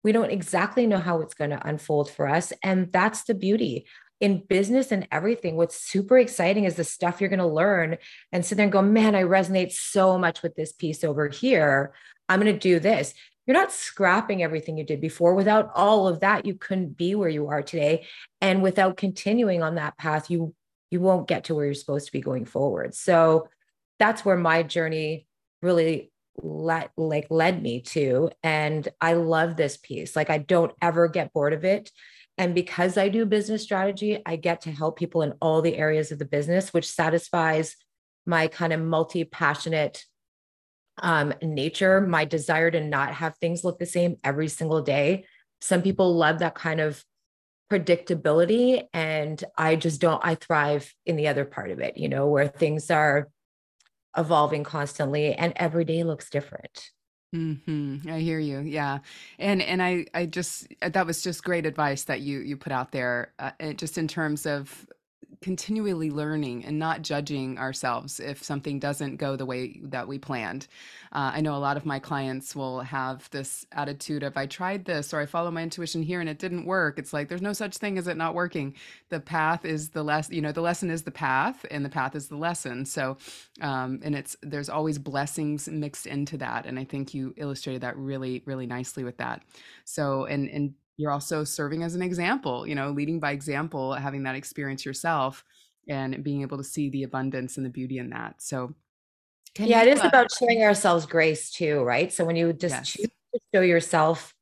we 0.04 0.12
don't 0.12 0.32
exactly 0.32 0.88
know 0.88 1.00
how 1.00 1.22
it's 1.22 1.34
going 1.34 1.50
to 1.50 1.68
unfold 1.68 2.10
for 2.10 2.28
us. 2.28 2.54
And 2.64 2.92
that's 2.92 3.24
the 3.24 3.34
beauty 3.34 3.86
in 4.20 4.44
business 4.48 4.92
and 4.92 5.08
everything. 5.12 5.56
What's 5.56 5.80
super 5.80 6.18
exciting 6.18 6.66
is 6.66 6.76
the 6.76 6.84
stuff 6.84 7.20
you're 7.20 7.30
going 7.30 7.40
to 7.40 7.48
learn 7.48 7.98
and 8.32 8.46
sit 8.46 8.56
there 8.56 8.64
and 8.64 8.72
go, 8.72 8.82
man, 8.82 9.16
I 9.16 9.24
resonate 9.24 9.72
so 9.72 10.18
much 10.18 10.42
with 10.44 10.56
this 10.56 10.72
piece 10.72 11.04
over 11.04 11.28
here. 11.30 11.94
I'm 12.28 12.42
going 12.42 12.54
to 12.54 12.60
do 12.60 12.80
this. 12.80 13.14
You're 13.46 13.58
not 13.58 13.72
scrapping 13.72 14.44
everything 14.44 14.78
you 14.78 14.84
did 14.84 15.02
before. 15.02 15.34
Without 15.34 15.72
all 15.74 16.08
of 16.08 16.20
that, 16.20 16.46
you 16.46 16.54
couldn't 16.54 16.98
be 16.98 17.16
where 17.16 17.30
you 17.30 17.48
are 17.48 17.64
today. 17.64 18.06
And 18.42 18.62
without 18.62 18.98
continuing 18.98 19.64
on 19.64 19.76
that 19.76 19.98
path, 19.98 20.30
you 20.30 20.54
you 20.92 21.00
won't 21.00 21.28
get 21.28 21.46
to 21.46 21.56
where 21.56 21.66
you're 21.66 21.76
supposed 21.76 22.08
to 22.08 22.12
be 22.12 22.22
going 22.22 22.46
forward. 22.46 22.96
So 22.96 23.48
that's 24.00 24.26
where 24.26 24.38
my 24.38 24.64
journey 24.64 25.28
really 25.62 26.09
let 26.44 26.92
like 26.98 27.28
led 27.30 27.62
me 27.62 27.82
to 27.82 28.30
and 28.44 28.88
i 29.02 29.14
love 29.14 29.56
this 29.56 29.78
piece. 29.78 30.16
Like 30.16 30.30
i 30.30 30.38
don't 30.38 30.74
ever 30.82 31.08
get 31.08 31.34
bored 31.34 31.54
of 31.54 31.64
it. 31.64 31.92
And 32.38 32.56
because 32.56 32.98
i 32.98 33.10
do 33.10 33.26
business 33.26 33.64
strategy 33.64 34.22
i 34.26 34.36
get 34.36 34.62
to 34.62 34.72
help 34.72 34.98
people 34.98 35.22
in 35.22 35.34
all 35.42 35.62
the 35.62 35.76
areas 35.76 36.12
of 36.12 36.20
the 36.20 36.26
business 36.26 36.74
which 36.74 36.90
satisfies 36.90 37.76
my 38.26 38.48
kind 38.48 38.74
of 38.74 38.82
multi-passionate 38.82 40.06
um, 41.02 41.34
nature 41.42 42.02
my 42.02 42.26
desire 42.26 42.70
to 42.72 42.82
not 42.82 43.14
have 43.14 43.36
things 43.38 43.64
look 43.64 43.80
the 43.80 43.86
same 43.86 44.18
every 44.24 44.50
single 44.50 44.82
day. 44.82 45.26
Some 45.62 45.82
people 45.82 46.16
love 46.16 46.40
that 46.40 46.56
kind 46.56 46.80
of 46.80 47.04
predictability 47.72 48.88
and 48.94 49.44
i 49.56 49.76
just 49.76 50.02
don't 50.02 50.26
i 50.26 50.34
thrive 50.34 50.92
in 51.06 51.16
the 51.16 51.28
other 51.28 51.46
part 51.46 51.70
of 51.70 51.80
it 51.80 51.98
you 51.98 52.10
know 52.10 52.28
where 52.28 52.48
things 52.48 52.90
are 52.90 53.30
evolving 54.20 54.64
constantly 54.64 55.34
and 55.34 55.54
every 55.56 55.86
day 55.86 56.04
looks 56.04 56.30
different 56.30 56.92
hmm 57.34 57.98
I 58.08 58.20
hear 58.22 58.40
you. 58.40 58.60
Yeah. 58.62 59.00
And 59.38 59.62
and 59.62 59.84
I 59.84 60.06
I 60.16 60.26
just 60.26 60.68
that 60.82 61.06
was 61.06 61.22
just 61.22 61.44
great 61.44 61.66
advice 61.68 62.06
that 62.06 62.22
you 62.22 62.40
you 62.40 62.58
put 62.58 62.72
out 62.72 62.92
there 62.92 63.34
uh, 63.38 63.52
just 63.74 63.98
in 64.00 64.08
terms 64.08 64.48
of 64.48 64.88
continually 65.42 66.12
learning 66.12 66.66
and 66.66 66.78
not 66.78 67.02
judging 67.02 67.58
ourselves 67.58 68.20
if 68.20 68.44
something 68.44 68.78
doesn't 68.78 69.16
go 69.16 69.36
the 69.36 69.46
way 69.46 69.80
that 69.84 70.08
we 70.08 70.20
planned. 70.20 70.68
Uh, 71.14 71.32
I 71.34 71.42
know 71.42 71.56
a 71.56 71.58
lot 71.58 71.78
of 71.78 71.86
my 71.86 71.98
clients 71.98 72.56
will 72.56 72.82
have 72.82 73.30
this 73.32 73.66
attitude 73.72 74.22
of, 74.24 74.36
I 74.36 74.48
tried 74.48 74.84
this 74.84 75.14
or 75.14 75.20
I 75.20 75.26
follow 75.26 75.50
my 75.50 75.64
intuition 75.64 76.04
here 76.04 76.20
and 76.20 76.30
it 76.30 76.40
didn't 76.40 76.66
work. 76.66 77.00
It's 77.00 77.14
like, 77.14 77.30
there's 77.30 77.42
no 77.42 77.54
such 77.54 77.78
thing 77.78 77.98
as 77.98 78.08
it 78.08 78.18
not 78.18 78.36
working. 78.36 78.76
The 79.10 79.22
path 79.22 79.64
is 79.64 79.90
the 79.90 80.04
lesson, 80.04 80.36
you 80.36 80.42
know, 80.42 80.52
the 80.52 80.62
lesson 80.62 80.92
is 80.92 81.04
the 81.04 81.12
path 81.12 81.66
and 81.72 81.86
the 81.86 81.90
path 81.90 82.16
is 82.16 82.28
the 82.28 82.38
lesson. 82.38 82.86
So, 82.86 83.18
um, 83.62 84.02
and 84.04 84.16
it's, 84.16 84.36
there's 84.42 84.70
always 84.70 84.98
blessings 84.98 85.70
mixed 85.70 86.06
into 86.06 86.38
that. 86.38 86.66
And 86.66 86.78
I 86.78 86.84
think 86.84 87.14
you 87.14 87.34
illustrated 87.38 87.82
that 87.82 87.98
really, 87.98 88.44
really 88.46 88.68
nicely 88.68 89.06
with 89.06 89.18
that. 89.18 89.44
So, 89.86 90.26
and, 90.26 90.50
and 90.50 90.74
you're 91.00 91.12
also 91.12 91.46
serving 91.46 91.82
as 91.82 91.96
an 91.96 92.02
example, 92.02 92.68
you 92.68 92.76
know, 92.76 92.92
leading 92.92 93.22
by 93.22 93.32
example, 93.32 93.94
having 93.94 94.24
that 94.24 94.36
experience 94.36 94.86
yourself 94.86 95.46
and 95.88 96.22
being 96.26 96.42
able 96.42 96.58
to 96.58 96.64
see 96.64 96.90
the 96.90 97.04
abundance 97.04 97.56
and 97.56 97.66
the 97.66 97.70
beauty 97.70 98.00
in 98.00 98.10
that. 98.10 98.36
So, 98.40 98.76
yeah, 99.58 99.82
you, 99.82 99.90
it 99.90 99.94
is 99.94 100.04
uh, 100.04 100.08
about 100.10 100.28
showing 100.38 100.62
ourselves 100.62 101.06
grace 101.06 101.52
too, 101.52 101.84
right? 101.84 102.12
So 102.12 102.26
when 102.26 102.36
you 102.36 102.52
just 102.52 102.76
yes. 102.76 102.90
choose 102.90 103.08
to 103.34 103.40
show 103.56 103.62
yourself 103.62 104.36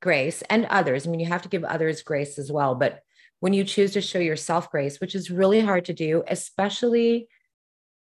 grace 0.00 0.42
and 0.50 0.64
others, 0.64 1.06
I 1.06 1.10
mean, 1.10 1.20
you 1.20 1.26
have 1.26 1.42
to 1.42 1.48
give 1.48 1.62
others 1.62 2.02
grace 2.02 2.40
as 2.40 2.50
well, 2.50 2.74
but 2.74 3.00
when 3.38 3.52
you 3.52 3.62
choose 3.62 3.92
to 3.92 4.00
show 4.00 4.18
yourself 4.18 4.72
grace, 4.72 5.00
which 5.00 5.14
is 5.14 5.30
really 5.30 5.60
hard 5.60 5.84
to 5.84 5.92
do, 5.92 6.24
especially 6.26 7.28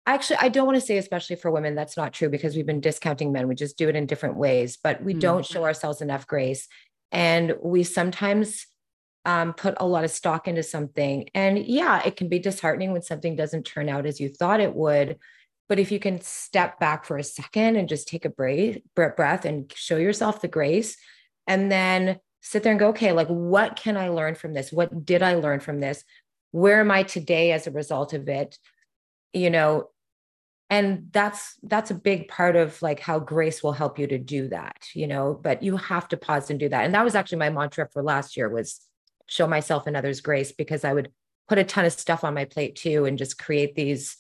actually 0.08 0.38
i 0.38 0.50
don't 0.50 0.65
want 0.65 0.77
to 0.77 0.86
say 0.86 0.98
especially 0.98 1.36
for 1.36 1.51
women 1.51 1.75
that's 1.75 1.98
not 1.98 2.13
true 2.13 2.29
because 2.29 2.56
we've 2.56 2.65
been 2.65 2.79
discounting 2.79 3.32
men 3.32 3.48
we 3.48 3.53
just 3.53 3.77
do 3.77 3.89
it 3.89 3.96
in 3.96 4.08
different 4.08 4.38
ways 4.38 4.77
but 4.82 5.03
we 5.03 5.12
mm-hmm. 5.12 5.20
don't 5.20 5.46
show 5.46 5.65
ourselves 5.65 6.01
enough 6.01 6.25
grace 6.25 6.67
and 7.11 7.55
we 7.61 7.83
sometimes 7.83 8.67
um, 9.25 9.53
put 9.53 9.75
a 9.77 9.85
lot 9.85 10.05
of 10.05 10.11
stock 10.11 10.47
into 10.47 10.63
something. 10.63 11.29
And 11.35 11.59
yeah, 11.59 12.01
it 12.05 12.15
can 12.15 12.29
be 12.29 12.39
disheartening 12.39 12.93
when 12.93 13.01
something 13.01 13.35
doesn't 13.35 13.63
turn 13.63 13.89
out 13.89 14.05
as 14.05 14.19
you 14.19 14.29
thought 14.29 14.61
it 14.61 14.73
would. 14.73 15.17
But 15.67 15.79
if 15.79 15.91
you 15.91 15.99
can 15.99 16.21
step 16.21 16.79
back 16.79 17.03
for 17.03 17.17
a 17.17 17.23
second 17.23 17.75
and 17.75 17.89
just 17.89 18.07
take 18.07 18.23
a 18.23 18.29
breath, 18.29 18.77
breath 18.95 19.43
and 19.43 19.71
show 19.75 19.97
yourself 19.97 20.41
the 20.41 20.47
grace, 20.47 20.95
and 21.45 21.69
then 21.71 22.19
sit 22.41 22.63
there 22.63 22.71
and 22.71 22.79
go, 22.79 22.89
okay, 22.89 23.11
like 23.11 23.27
what 23.27 23.75
can 23.75 23.97
I 23.97 24.07
learn 24.07 24.35
from 24.35 24.53
this? 24.53 24.71
What 24.71 25.05
did 25.05 25.21
I 25.21 25.35
learn 25.35 25.59
from 25.59 25.81
this? 25.81 26.03
Where 26.51 26.79
am 26.79 26.91
I 26.91 27.03
today 27.03 27.51
as 27.51 27.67
a 27.67 27.71
result 27.71 28.13
of 28.13 28.29
it? 28.29 28.57
You 29.33 29.49
know, 29.49 29.89
and 30.69 31.07
that's 31.12 31.55
that's 31.63 31.91
a 31.91 31.95
big 31.95 32.27
part 32.27 32.55
of 32.55 32.81
like 32.81 33.00
how 33.00 33.19
grace 33.19 33.63
will 33.63 33.71
help 33.71 33.97
you 33.97 34.07
to 34.07 34.17
do 34.17 34.50
that 34.50 34.88
you 34.93 35.07
know 35.07 35.39
but 35.41 35.63
you 35.63 35.77
have 35.77 36.07
to 36.07 36.17
pause 36.17 36.50
and 36.50 36.59
do 36.59 36.69
that. 36.69 36.86
And 36.86 36.93
that 36.93 37.03
was 37.03 37.15
actually 37.15 37.39
my 37.39 37.50
mantra 37.50 37.88
for 37.91 38.03
last 38.03 38.38
year 38.38 38.50
was 38.50 38.81
show 39.27 39.47
myself 39.47 39.88
and 39.88 39.97
others 39.97 40.21
grace 40.21 40.51
because 40.51 40.83
i 40.83 40.93
would 40.93 41.12
put 41.47 41.57
a 41.57 41.63
ton 41.63 41.86
of 41.86 41.93
stuff 41.93 42.24
on 42.24 42.33
my 42.33 42.45
plate 42.45 42.75
too 42.75 43.05
and 43.05 43.17
just 43.17 43.38
create 43.38 43.75
these 43.75 44.17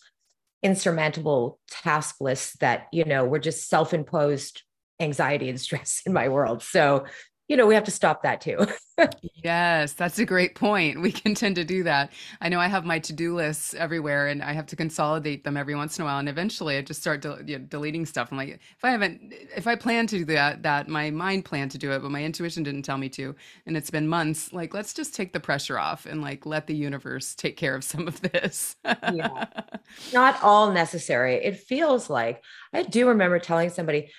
insurmountable 0.63 1.59
task 1.69 2.15
lists 2.19 2.57
that 2.57 2.87
you 2.91 3.05
know 3.05 3.25
were 3.25 3.39
just 3.39 3.69
self-imposed 3.69 4.63
anxiety 4.99 5.49
and 5.49 5.59
stress 5.67 6.01
in 6.05 6.13
my 6.13 6.29
world. 6.29 6.63
So 6.63 7.05
you 7.47 7.55
know, 7.55 7.65
we 7.65 7.75
have 7.75 7.85
to 7.85 7.91
stop 7.91 8.23
that 8.23 8.41
too. 8.41 8.67
yes, 9.43 9.93
that's 9.93 10.19
a 10.19 10.25
great 10.25 10.55
point. 10.55 11.01
We 11.01 11.11
can 11.11 11.33
tend 11.33 11.55
to 11.55 11.63
do 11.63 11.83
that. 11.83 12.11
I 12.41 12.49
know 12.49 12.59
I 12.59 12.67
have 12.67 12.83
my 12.83 12.99
to-do 12.99 13.35
lists 13.35 13.73
everywhere 13.73 14.27
and 14.27 14.43
I 14.43 14.51
have 14.53 14.65
to 14.67 14.75
consolidate 14.75 15.43
them 15.43 15.55
every 15.55 15.75
once 15.75 15.97
in 15.97 16.03
a 16.03 16.05
while. 16.05 16.19
And 16.19 16.27
eventually 16.27 16.77
I 16.77 16.81
just 16.81 16.99
start 16.99 17.21
de- 17.21 17.41
you 17.45 17.59
know, 17.59 17.65
deleting 17.65 18.05
stuff. 18.05 18.29
I'm 18.31 18.37
like, 18.37 18.49
if 18.49 18.83
I 18.83 18.89
haven't, 18.91 19.33
if 19.55 19.65
I 19.65 19.75
plan 19.75 20.07
to 20.07 20.17
do 20.19 20.25
that, 20.25 20.63
that 20.63 20.89
my 20.89 21.09
mind 21.09 21.45
planned 21.45 21.71
to 21.71 21.77
do 21.77 21.91
it, 21.91 22.01
but 22.01 22.11
my 22.11 22.23
intuition 22.23 22.63
didn't 22.63 22.83
tell 22.83 22.97
me 22.97 23.09
to, 23.09 23.35
and 23.65 23.77
it's 23.77 23.91
been 23.91 24.07
months, 24.07 24.51
like, 24.51 24.73
let's 24.73 24.93
just 24.93 25.15
take 25.15 25.31
the 25.31 25.39
pressure 25.39 25.79
off 25.79 26.05
and 26.05 26.21
like, 26.21 26.45
let 26.45 26.67
the 26.67 26.75
universe 26.75 27.33
take 27.33 27.55
care 27.55 27.75
of 27.75 27.83
some 27.83 28.07
of 28.07 28.19
this. 28.21 28.75
yeah. 28.83 29.45
Not 30.13 30.43
all 30.43 30.71
necessary. 30.71 31.35
It 31.35 31.59
feels 31.59 32.09
like, 32.09 32.43
I 32.73 32.83
do 32.83 33.07
remember 33.07 33.39
telling 33.39 33.69
somebody, 33.69 34.11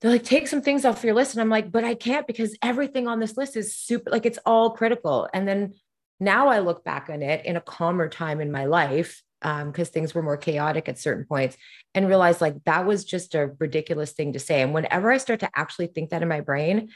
they're 0.00 0.10
like, 0.10 0.24
take 0.24 0.48
some 0.48 0.62
things 0.62 0.84
off 0.84 1.02
your 1.04 1.14
list. 1.14 1.34
And 1.34 1.40
I'm 1.40 1.48
like, 1.48 1.72
but 1.72 1.84
I 1.84 1.94
can't 1.94 2.26
because 2.26 2.56
everything 2.62 3.08
on 3.08 3.20
this 3.20 3.36
list 3.36 3.56
is 3.56 3.74
super, 3.74 4.10
like 4.10 4.26
it's 4.26 4.38
all 4.44 4.70
critical. 4.70 5.28
And 5.32 5.48
then 5.48 5.74
now 6.20 6.48
I 6.48 6.58
look 6.58 6.84
back 6.84 7.08
on 7.10 7.22
it 7.22 7.44
in 7.44 7.56
a 7.56 7.60
calmer 7.60 8.08
time 8.08 8.40
in 8.40 8.52
my 8.52 8.66
life 8.66 9.22
because 9.40 9.88
um, 9.88 9.92
things 9.92 10.14
were 10.14 10.22
more 10.22 10.36
chaotic 10.36 10.88
at 10.88 10.98
certain 10.98 11.24
points 11.24 11.56
and 11.94 12.08
realize 12.08 12.40
like 12.40 12.62
that 12.64 12.86
was 12.86 13.04
just 13.04 13.34
a 13.34 13.52
ridiculous 13.58 14.12
thing 14.12 14.32
to 14.32 14.38
say. 14.38 14.62
And 14.62 14.74
whenever 14.74 15.10
I 15.10 15.18
start 15.18 15.40
to 15.40 15.50
actually 15.54 15.88
think 15.88 16.10
that 16.10 16.22
in 16.22 16.28
my 16.28 16.40
brain, 16.40 16.90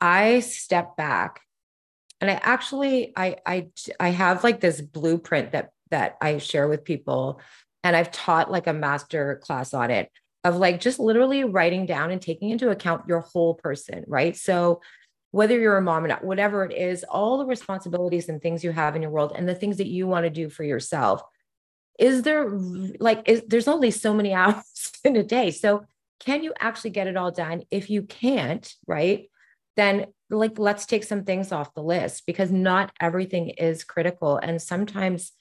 I 0.00 0.40
step 0.40 0.96
back 0.96 1.40
and 2.20 2.30
I 2.30 2.34
actually 2.42 3.12
I 3.16 3.36
I 3.46 3.68
I 4.00 4.08
have 4.10 4.44
like 4.44 4.60
this 4.60 4.80
blueprint 4.80 5.52
that 5.52 5.70
that 5.90 6.16
I 6.20 6.38
share 6.38 6.68
with 6.68 6.84
people 6.84 7.40
and 7.84 7.94
I've 7.94 8.10
taught 8.10 8.50
like 8.50 8.66
a 8.66 8.72
master 8.72 9.40
class 9.42 9.72
on 9.74 9.90
it 9.90 10.10
of 10.46 10.56
like 10.56 10.80
just 10.80 11.00
literally 11.00 11.44
writing 11.44 11.86
down 11.86 12.10
and 12.10 12.22
taking 12.22 12.50
into 12.50 12.70
account 12.70 13.08
your 13.08 13.20
whole 13.20 13.54
person, 13.54 14.04
right? 14.06 14.36
So 14.36 14.80
whether 15.32 15.58
you're 15.58 15.76
a 15.76 15.82
mom 15.82 16.04
or 16.04 16.08
not, 16.08 16.24
whatever 16.24 16.64
it 16.64 16.72
is, 16.72 17.04
all 17.04 17.38
the 17.38 17.46
responsibilities 17.46 18.28
and 18.28 18.40
things 18.40 18.62
you 18.62 18.70
have 18.70 18.94
in 18.94 19.02
your 19.02 19.10
world 19.10 19.32
and 19.34 19.48
the 19.48 19.54
things 19.54 19.78
that 19.78 19.88
you 19.88 20.06
want 20.06 20.24
to 20.24 20.30
do 20.30 20.48
for 20.48 20.62
yourself. 20.62 21.20
Is 21.98 22.22
there 22.22 22.48
like 23.00 23.28
is 23.28 23.42
there's 23.48 23.68
only 23.68 23.90
so 23.90 24.14
many 24.14 24.32
hours 24.40 24.92
in 25.04 25.16
a 25.16 25.24
day. 25.24 25.50
So 25.50 25.84
can 26.20 26.42
you 26.42 26.54
actually 26.58 26.90
get 26.90 27.08
it 27.08 27.16
all 27.16 27.32
done? 27.32 27.62
If 27.70 27.90
you 27.90 28.02
can't, 28.02 28.72
right? 28.86 29.28
Then 29.76 30.06
like 30.30 30.58
let's 30.58 30.86
take 30.86 31.04
some 31.04 31.24
things 31.24 31.52
off 31.52 31.74
the 31.74 31.82
list 31.82 32.24
because 32.26 32.52
not 32.52 32.92
everything 33.00 33.50
is 33.50 33.84
critical. 33.84 34.36
And 34.38 34.62
sometimes 34.62 35.32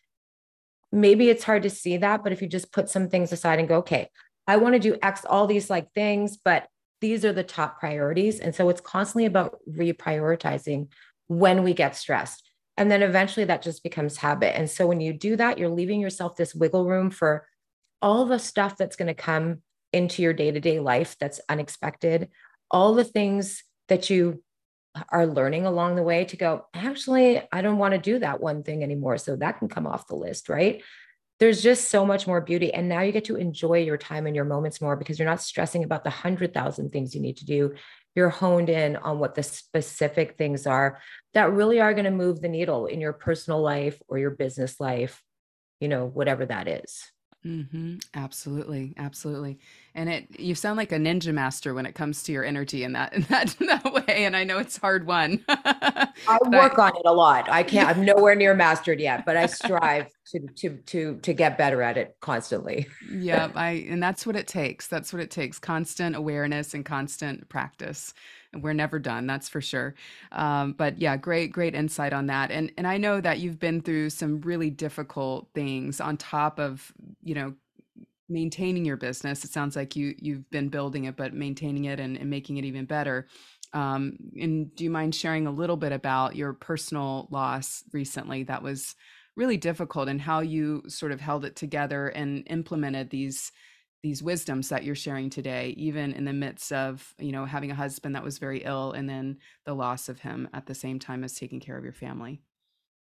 maybe 0.91 1.29
it's 1.29 1.43
hard 1.43 1.63
to 1.63 1.69
see 1.69 1.97
that, 1.97 2.24
but 2.24 2.31
if 2.31 2.41
you 2.41 2.47
just 2.47 2.71
put 2.71 2.89
some 2.89 3.09
things 3.09 3.31
aside 3.31 3.59
and 3.59 3.67
go, 3.67 3.77
okay, 3.77 4.09
I 4.48 4.58
want 4.58 4.74
to 4.74 4.80
do 4.80 4.98
X, 5.02 5.25
all 5.25 5.48
these 5.48 5.70
like 5.70 5.92
things, 5.94 6.38
but 6.38 6.68
these 7.02 7.25
are 7.25 7.34
the 7.34 7.44
top 7.44 7.80
priorities. 7.80 8.40
And 8.40 8.56
so 8.56 8.70
it's 8.70 8.82
constantly 8.82 9.25
about 9.25 9.60
reprioritizing 9.70 10.88
when 11.28 11.64
we 11.64 11.74
get 11.74 11.96
stressed. 11.96 12.50
And 12.78 12.92
then 12.92 13.02
eventually 13.02 13.46
that 13.46 13.62
just 13.62 13.84
becomes 13.84 14.18
habit. 14.18 14.58
And 14.58 14.70
so 14.70 14.86
when 14.88 15.00
you 15.00 15.14
do 15.14 15.36
that, 15.38 15.58
you're 15.58 15.70
leaving 15.70 16.02
yourself 16.02 16.36
this 16.36 16.54
wiggle 16.54 16.86
room 16.86 17.10
for 17.10 17.48
all 18.02 18.25
the 18.25 18.40
stuff 18.40 18.78
that's 18.78 18.96
going 18.96 19.08
to 19.08 19.14
come 19.14 19.62
into 19.94 20.22
your 20.22 20.34
day 20.34 20.52
to 20.52 20.60
day 20.60 20.80
life 20.80 21.16
that's 21.20 21.40
unexpected, 21.48 22.30
all 22.70 22.94
the 22.94 23.06
things 23.06 23.64
that 23.88 24.10
you 24.10 24.44
are 25.10 25.25
learning 25.25 25.66
along 25.66 25.96
the 25.96 26.04
way 26.04 26.25
to 26.25 26.38
go, 26.38 26.66
actually, 26.74 27.42
I 27.52 27.62
don't 27.62 27.78
want 27.78 27.94
to 27.94 27.98
do 27.98 28.20
that 28.20 28.42
one 28.42 28.64
thing 28.64 28.84
anymore. 28.84 29.18
So 29.18 29.36
that 29.36 29.60
can 29.60 29.68
come 29.68 29.88
off 29.88 30.08
the 30.08 30.16
list, 30.16 30.50
right? 30.50 30.84
There's 31.39 31.62
just 31.62 31.89
so 31.89 32.06
much 32.06 32.27
more 32.27 32.42
beauty. 32.42 32.74
And 32.74 32.88
now 32.88 33.01
you 33.01 33.12
get 33.12 33.25
to 33.25 33.36
enjoy 33.36 33.80
your 33.80 33.98
time 33.98 34.25
and 34.25 34.36
your 34.36 34.46
moments 34.46 34.82
more 34.82 34.96
because 34.96 35.20
you're 35.20 35.27
not 35.27 35.42
stressing 35.42 35.84
about 35.84 36.04
the 36.04 36.10
hundred 36.10 36.54
thousand 36.54 36.92
things 36.92 37.13
you 37.13 37.22
need 37.22 37.38
to 37.38 37.46
do. 37.46 37.74
You're 38.15 38.30
honed 38.30 38.70
in 38.70 38.96
on 38.96 39.20
what 39.20 39.36
the 39.36 39.44
specific 39.44 40.38
things 40.38 40.65
are 40.65 41.01
that 41.34 41.51
really 41.51 41.82
are 41.82 41.94
going 41.94 42.06
to 42.06 42.12
move 42.12 42.39
the 42.39 42.48
needle 42.48 42.86
in 42.86 43.01
your 43.01 43.13
personal 43.13 43.62
life 43.62 44.01
or 44.08 44.18
your 44.18 44.32
business 44.32 44.80
life, 44.80 45.22
you 45.82 45.89
know, 45.89 46.06
whatever 46.06 46.46
that 46.46 46.68
is. 46.68 47.12
Mm-hmm. 47.46 47.98
Absolutely, 48.16 48.96
absolutely. 48.98 49.60
And 49.94 50.10
it 50.10 50.40
you 50.40 50.56
sound 50.56 50.78
like 50.78 50.92
a 50.92 50.98
ninja 50.98 51.32
master 51.32 51.75
when 51.75 51.86
it 51.86 51.94
comes 51.94 52.24
to 52.24 52.32
your 52.32 52.44
energy 52.44 52.84
in 52.84 52.94
that 52.94 53.14
in 53.14 53.22
that, 53.24 53.56
in 53.62 53.68
that 53.68 53.94
way. 53.94 54.25
And 54.25 54.36
I 54.36 54.44
know 54.44 54.58
it's 54.58 54.78
hard 54.78 55.06
one. 55.06 55.44
I 55.48 56.10
work 56.48 56.80
I, 56.80 56.88
on 56.88 56.98
it 56.98 57.06
a 57.06 57.14
lot. 57.14 57.48
I 57.48 57.62
can't. 57.62 57.88
I'm 57.88 58.04
nowhere 58.06 58.34
near 58.34 58.56
mastered 58.56 59.00
yet, 59.00 59.25
but 59.25 59.38
I 59.38 59.46
strive 59.46 60.08
to 60.32 60.40
to 60.56 60.70
to 60.88 61.20
to 61.22 61.34
get 61.34 61.58
better 61.58 61.84
at 61.84 61.98
it 61.98 62.16
constantly. 62.20 62.88
yeah, 63.12 63.52
I 63.54 63.86
and 63.90 64.02
that's 64.02 64.25
what 64.25 64.36
it 64.36 64.48
takes. 64.48 64.88
That's 64.88 65.14
what 65.14 65.22
it 65.22 65.30
takes. 65.30 65.60
Constant 65.60 66.16
awareness 66.16 66.74
and 66.74 66.84
constant 66.84 67.48
practice 67.48 68.14
we're 68.62 68.74
never 68.74 69.00
done 69.00 69.27
that's 69.27 69.50
for 69.50 69.62
sure. 69.62 69.95
Um, 70.31 70.74
but 70.74 71.00
yeah 71.00 71.17
great 71.17 71.51
great 71.51 71.75
insight 71.75 72.13
on 72.13 72.27
that. 72.27 72.51
And 72.51 72.71
and 72.77 72.88
i 72.88 72.97
know 72.97 73.21
that 73.21 73.39
you've 73.39 73.59
been 73.59 73.81
through 73.81 74.09
some 74.09 74.41
really 74.41 74.69
difficult 74.69 75.47
things 75.53 76.00
on 76.01 76.17
top 76.17 76.59
of 76.59 76.91
you 77.24 77.35
know 77.35 77.53
maintaining 78.27 78.85
your 78.85 78.97
business. 78.97 79.43
It 79.43 79.51
sounds 79.51 79.75
like 79.75 79.95
you 79.95 80.15
you've 80.17 80.50
been 80.50 80.69
building 80.69 81.05
it 81.05 81.15
but 81.15 81.33
maintaining 81.33 81.85
it 81.85 82.00
and, 82.00 82.17
and 82.17 82.29
making 82.29 82.57
it 82.57 82.65
even 82.65 82.85
better. 82.85 83.27
Um, 83.74 84.17
and 84.39 84.74
do 84.75 84.83
you 84.83 84.89
mind 84.89 85.13
sharing 85.13 85.47
a 85.47 85.51
little 85.51 85.75
bit 85.75 85.91
about 85.91 86.35
your 86.35 86.53
personal 86.53 87.27
loss 87.29 87.83
recently 87.91 88.43
that 88.43 88.63
was 88.63 88.95
really 89.35 89.57
difficult 89.57 90.07
and 90.07 90.21
how 90.21 90.39
you 90.39 90.83
sort 90.88 91.12
of 91.12 91.19
held 91.19 91.43
it 91.43 91.55
together 91.55 92.07
and 92.07 92.45
implemented 92.50 93.09
these 93.09 93.51
these 94.05 94.21
wisdoms 94.21 94.69
that 94.69 94.83
you're 94.83 94.93
sharing 94.93 95.31
today 95.31 95.74
even 95.77 96.12
in 96.13 96.25
the 96.25 96.31
midst 96.31 96.71
of 96.71 97.15
you 97.17 97.31
know 97.31 97.43
having 97.43 97.71
a 97.71 97.75
husband 97.75 98.13
that 98.13 98.24
was 98.24 98.38
very 98.38 98.59
ill 98.63 98.91
and 98.91 99.09
then 99.09 99.35
the 99.65 99.74
loss 99.74 100.09
of 100.09 100.19
him 100.19 100.47
at 100.53 100.67
the 100.67 100.75
same 100.75 101.00
time 101.00 101.24
as 101.24 101.33
taking 101.33 101.59
care 101.59 101.75
of 101.75 101.83
your 101.83 101.91
family? 101.91 102.39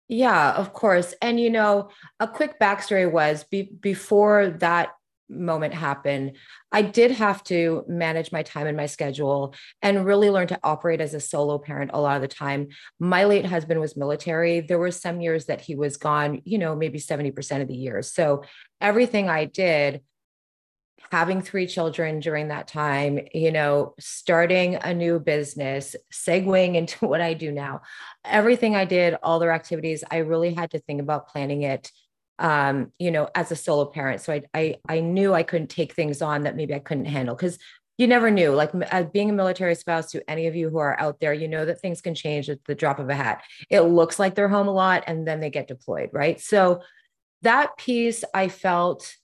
Yeah 0.06 0.52
of 0.52 0.72
course. 0.72 1.12
And 1.20 1.40
you 1.40 1.50
know 1.50 1.88
a 2.20 2.28
quick 2.28 2.60
backstory 2.60 3.10
was 3.10 3.42
be- 3.42 3.76
before 3.80 4.50
that 4.60 4.90
moment 5.28 5.72
happened 5.72 6.36
i 6.70 6.82
did 6.82 7.10
have 7.10 7.42
to 7.42 7.82
manage 7.88 8.30
my 8.30 8.42
time 8.42 8.66
and 8.66 8.76
my 8.76 8.84
schedule 8.84 9.54
and 9.80 10.04
really 10.04 10.28
learn 10.28 10.46
to 10.46 10.60
operate 10.62 11.00
as 11.00 11.14
a 11.14 11.18
solo 11.18 11.56
parent 11.58 11.90
a 11.94 12.00
lot 12.00 12.14
of 12.14 12.22
the 12.22 12.28
time. 12.28 12.68
My 13.00 13.24
late 13.24 13.46
husband 13.46 13.80
was 13.80 13.96
military. 13.96 14.60
There 14.60 14.78
were 14.78 14.90
some 14.90 15.22
years 15.22 15.46
that 15.46 15.62
he 15.62 15.74
was 15.74 15.96
gone 15.96 16.40
you 16.44 16.58
know 16.58 16.76
maybe 16.76 17.00
70% 17.00 17.62
of 17.62 17.66
the 17.66 17.74
years 17.74 18.12
so 18.12 18.44
everything 18.80 19.28
i 19.28 19.46
did 19.46 20.02
having 21.14 21.40
three 21.40 21.68
children 21.68 22.18
during 22.18 22.48
that 22.48 22.66
time, 22.66 23.20
you 23.32 23.52
know, 23.52 23.94
starting 24.00 24.74
a 24.74 24.92
new 24.92 25.20
business, 25.20 25.94
segueing 26.12 26.74
into 26.80 27.06
what 27.06 27.20
I 27.20 27.34
do 27.34 27.52
now, 27.52 27.82
everything 28.24 28.74
I 28.74 28.84
did, 28.84 29.16
all 29.22 29.38
their 29.38 29.52
activities, 29.52 30.02
I 30.10 30.18
really 30.18 30.52
had 30.52 30.72
to 30.72 30.80
think 30.80 31.00
about 31.00 31.28
planning 31.28 31.62
it 31.62 31.90
um 32.40 32.90
you 32.98 33.12
know 33.12 33.28
as 33.36 33.52
a 33.52 33.54
solo 33.54 33.84
parent. 33.84 34.20
So 34.20 34.32
I, 34.32 34.42
I 34.52 34.76
i 34.88 34.98
knew 34.98 35.32
i 35.32 35.44
couldn't 35.44 35.70
take 35.70 35.92
things 35.92 36.20
on 36.20 36.42
that 36.42 36.56
maybe 36.56 36.74
i 36.74 36.80
couldn't 36.80 37.04
handle 37.04 37.36
because 37.36 37.60
you 37.96 38.08
never 38.08 38.28
knew. 38.28 38.50
Like 38.50 38.74
as 38.90 39.06
being 39.12 39.30
a 39.30 39.32
military 39.32 39.76
spouse 39.76 40.10
to 40.10 40.28
any 40.28 40.48
of 40.48 40.56
you 40.56 40.68
who 40.68 40.78
are 40.78 40.98
out 40.98 41.20
there 41.20 41.32
you 41.32 41.46
know 41.46 41.64
that 41.64 41.80
things 41.80 42.00
can 42.00 42.16
change 42.16 42.50
at 42.50 42.58
the 42.64 42.74
drop 42.74 42.98
of 42.98 43.08
a 43.08 43.14
hat. 43.14 43.44
It 43.70 43.82
looks 43.82 44.18
like 44.18 44.34
they're 44.34 44.48
home 44.48 44.66
a 44.66 44.72
lot 44.72 45.04
and 45.06 45.28
then 45.28 45.38
they 45.38 45.50
get 45.50 45.68
deployed 45.68 46.10
right? 46.12 46.40
So 46.40 46.82
that 47.42 47.76
piece 47.76 48.24
i 48.32 48.48
felt 48.48 49.14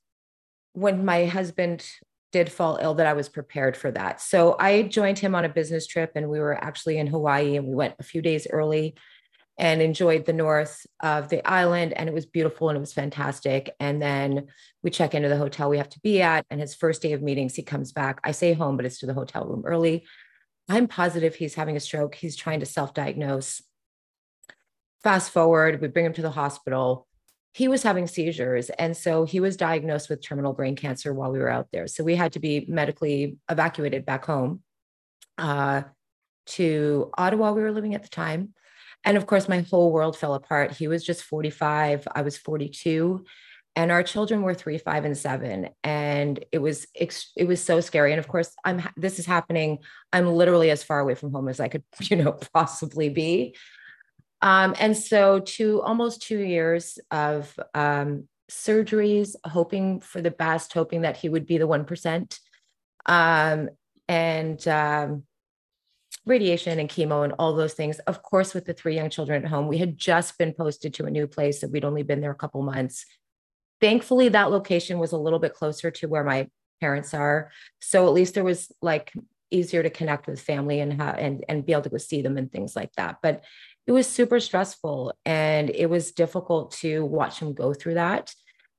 when 0.80 1.04
my 1.04 1.26
husband 1.26 1.86
did 2.32 2.50
fall 2.50 2.78
ill 2.80 2.94
that 2.94 3.06
I 3.06 3.12
was 3.12 3.28
prepared 3.28 3.76
for 3.76 3.90
that. 3.90 4.20
So 4.20 4.56
I 4.58 4.82
joined 4.82 5.18
him 5.18 5.34
on 5.34 5.44
a 5.44 5.48
business 5.48 5.86
trip 5.86 6.12
and 6.14 6.30
we 6.30 6.40
were 6.40 6.54
actually 6.54 6.96
in 6.96 7.06
Hawaii 7.06 7.56
and 7.56 7.66
we 7.66 7.74
went 7.74 7.96
a 7.98 8.04
few 8.04 8.22
days 8.22 8.46
early 8.50 8.94
and 9.58 9.82
enjoyed 9.82 10.24
the 10.24 10.32
north 10.32 10.86
of 11.00 11.28
the 11.28 11.46
island 11.46 11.92
and 11.92 12.08
it 12.08 12.14
was 12.14 12.24
beautiful 12.24 12.70
and 12.70 12.76
it 12.78 12.80
was 12.80 12.94
fantastic. 12.94 13.74
And 13.78 14.00
then 14.00 14.46
we 14.82 14.90
check 14.90 15.14
into 15.14 15.28
the 15.28 15.36
hotel 15.36 15.68
we 15.68 15.76
have 15.76 15.90
to 15.90 16.00
be 16.00 16.22
at 16.22 16.46
and 16.50 16.60
his 16.60 16.74
first 16.74 17.02
day 17.02 17.12
of 17.12 17.20
meetings 17.20 17.54
he 17.54 17.62
comes 17.62 17.92
back. 17.92 18.18
I 18.24 18.30
say 18.30 18.54
home 18.54 18.78
but 18.78 18.86
it's 18.86 19.00
to 19.00 19.06
the 19.06 19.14
hotel 19.14 19.44
room 19.44 19.64
early. 19.66 20.06
I'm 20.66 20.86
positive 20.86 21.34
he's 21.34 21.56
having 21.56 21.76
a 21.76 21.80
stroke. 21.80 22.14
He's 22.14 22.36
trying 22.36 22.60
to 22.60 22.66
self-diagnose. 22.66 23.60
Fast 25.02 25.30
forward 25.30 25.82
we 25.82 25.88
bring 25.88 26.06
him 26.06 26.14
to 26.14 26.22
the 26.22 26.30
hospital 26.30 27.06
he 27.52 27.68
was 27.68 27.82
having 27.82 28.06
seizures. 28.06 28.70
And 28.70 28.96
so 28.96 29.24
he 29.24 29.40
was 29.40 29.56
diagnosed 29.56 30.08
with 30.08 30.22
terminal 30.22 30.52
brain 30.52 30.76
cancer 30.76 31.12
while 31.12 31.32
we 31.32 31.40
were 31.40 31.50
out 31.50 31.68
there. 31.72 31.86
So 31.86 32.04
we 32.04 32.14
had 32.14 32.32
to 32.34 32.40
be 32.40 32.64
medically 32.68 33.38
evacuated 33.48 34.06
back 34.06 34.24
home 34.24 34.62
uh, 35.36 35.82
to 36.46 37.10
Ottawa, 37.16 37.52
we 37.52 37.62
were 37.62 37.72
living 37.72 37.94
at 37.94 38.02
the 38.02 38.08
time. 38.08 38.54
And 39.04 39.16
of 39.16 39.26
course, 39.26 39.48
my 39.48 39.60
whole 39.60 39.92
world 39.92 40.16
fell 40.16 40.34
apart. 40.34 40.72
He 40.72 40.86
was 40.88 41.04
just 41.04 41.22
45, 41.22 42.06
I 42.14 42.22
was 42.22 42.36
42. 42.36 43.24
and 43.76 43.90
our 43.90 44.02
children 44.02 44.42
were 44.42 44.52
three 44.52 44.78
five 44.78 45.04
and 45.04 45.16
seven 45.16 45.68
and 45.84 46.44
it 46.50 46.58
was 46.58 46.88
it 46.96 47.46
was 47.46 47.62
so 47.62 47.80
scary 47.80 48.10
and 48.12 48.18
of 48.18 48.26
course 48.26 48.52
i'm 48.64 48.82
this 48.96 49.20
is 49.20 49.26
happening 49.26 49.78
i'm 50.12 50.26
literally 50.26 50.70
as 50.70 50.82
far 50.82 50.98
away 50.98 51.14
from 51.14 51.32
home 51.32 51.48
as 51.48 51.60
i 51.60 51.68
could 51.68 51.84
you 52.10 52.16
know 52.16 52.32
possibly 52.52 53.08
be 53.08 53.54
um, 54.42 54.74
and 54.78 54.96
so 54.96 55.40
to 55.40 55.82
almost 55.82 56.22
two 56.22 56.38
years 56.38 56.98
of 57.10 57.58
um, 57.74 58.28
surgeries 58.50 59.36
hoping 59.44 60.00
for 60.00 60.20
the 60.20 60.30
best 60.30 60.72
hoping 60.72 61.02
that 61.02 61.16
he 61.16 61.28
would 61.28 61.46
be 61.46 61.58
the 61.58 61.68
1% 61.68 62.38
um, 63.06 63.68
and 64.08 64.68
um, 64.68 65.22
radiation 66.26 66.78
and 66.78 66.88
chemo 66.88 67.22
and 67.24 67.34
all 67.38 67.54
those 67.54 67.74
things. 67.74 67.98
Of 68.00 68.22
course 68.22 68.54
with 68.54 68.64
the 68.64 68.74
three 68.74 68.96
young 68.96 69.10
children 69.10 69.44
at 69.44 69.50
home 69.50 69.68
we 69.68 69.78
had 69.78 69.96
just 69.96 70.38
been 70.38 70.52
posted 70.52 70.94
to 70.94 71.06
a 71.06 71.10
new 71.10 71.26
place 71.26 71.60
that 71.60 71.70
we'd 71.70 71.84
only 71.84 72.02
been 72.02 72.20
there 72.20 72.32
a 72.32 72.36
couple 72.36 72.62
months. 72.62 73.04
Thankfully 73.80 74.28
that 74.30 74.50
location 74.50 74.98
was 74.98 75.12
a 75.12 75.18
little 75.18 75.38
bit 75.38 75.54
closer 75.54 75.90
to 75.90 76.08
where 76.08 76.24
my 76.24 76.48
parents 76.80 77.12
are. 77.14 77.50
So 77.80 78.06
at 78.06 78.14
least 78.14 78.34
there 78.34 78.44
was 78.44 78.72
like 78.80 79.12
easier 79.50 79.82
to 79.82 79.90
connect 79.90 80.26
with 80.26 80.40
family 80.40 80.80
and 80.80 81.00
and 81.00 81.44
and 81.48 81.66
be 81.66 81.72
able 81.72 81.82
to 81.82 81.88
go 81.88 81.96
see 81.98 82.22
them 82.22 82.36
and 82.36 82.50
things 82.50 82.74
like 82.76 82.92
that. 82.96 83.18
But 83.22 83.44
it 83.90 83.92
was 83.92 84.06
super 84.06 84.38
stressful 84.38 85.12
and 85.26 85.68
it 85.68 85.90
was 85.90 86.12
difficult 86.12 86.70
to 86.70 87.04
watch 87.04 87.40
him 87.40 87.52
go 87.52 87.74
through 87.74 87.94
that 87.94 88.32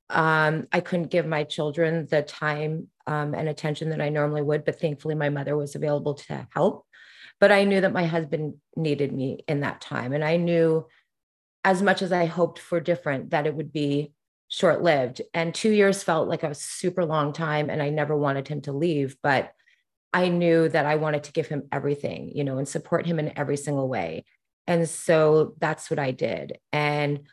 um, 0.09 0.67
i 0.71 0.79
couldn't 0.79 1.11
give 1.11 1.25
my 1.25 1.43
children 1.43 2.07
the 2.09 2.21
time 2.21 2.87
um, 3.07 3.33
and 3.33 3.49
attention 3.49 3.89
that 3.89 3.99
i 3.99 4.07
normally 4.07 4.41
would 4.41 4.63
but 4.63 4.79
thankfully 4.79 5.13
my 5.13 5.27
mother 5.27 5.57
was 5.57 5.75
available 5.75 6.13
to 6.13 6.47
help 6.55 6.85
but 7.41 7.51
i 7.51 7.65
knew 7.65 7.81
that 7.81 7.91
my 7.91 8.05
husband 8.05 8.53
needed 8.77 9.11
me 9.11 9.43
in 9.49 9.59
that 9.59 9.81
time 9.81 10.13
and 10.13 10.23
i 10.23 10.37
knew 10.37 10.87
as 11.65 11.81
much 11.81 12.01
as 12.01 12.13
i 12.13 12.23
hoped 12.23 12.57
for 12.57 12.79
different 12.79 13.31
that 13.31 13.45
it 13.45 13.53
would 13.53 13.73
be 13.73 14.13
short 14.47 14.83
lived. 14.83 15.21
And 15.33 15.55
two 15.55 15.71
years 15.71 16.03
felt 16.03 16.27
like 16.27 16.43
a 16.43 16.53
super 16.53 17.05
long 17.05 17.31
time. 17.31 17.69
And 17.69 17.81
I 17.81 17.89
never 17.89 18.17
wanted 18.17 18.49
him 18.49 18.59
to 18.63 18.73
leave. 18.73 19.15
But 19.23 19.53
I 20.11 20.27
knew 20.27 20.67
that 20.67 20.85
I 20.85 20.95
wanted 20.95 21.23
to 21.23 21.31
give 21.31 21.47
him 21.47 21.69
everything, 21.71 22.31
you 22.35 22.43
know, 22.43 22.57
and 22.57 22.67
support 22.67 23.05
him 23.05 23.17
in 23.17 23.31
every 23.37 23.55
single 23.55 23.87
way. 23.87 24.25
And 24.71 24.87
so 24.87 25.53
that's 25.59 25.89
what 25.89 25.99
I 25.99 26.11
did. 26.11 26.57
And 26.71 27.27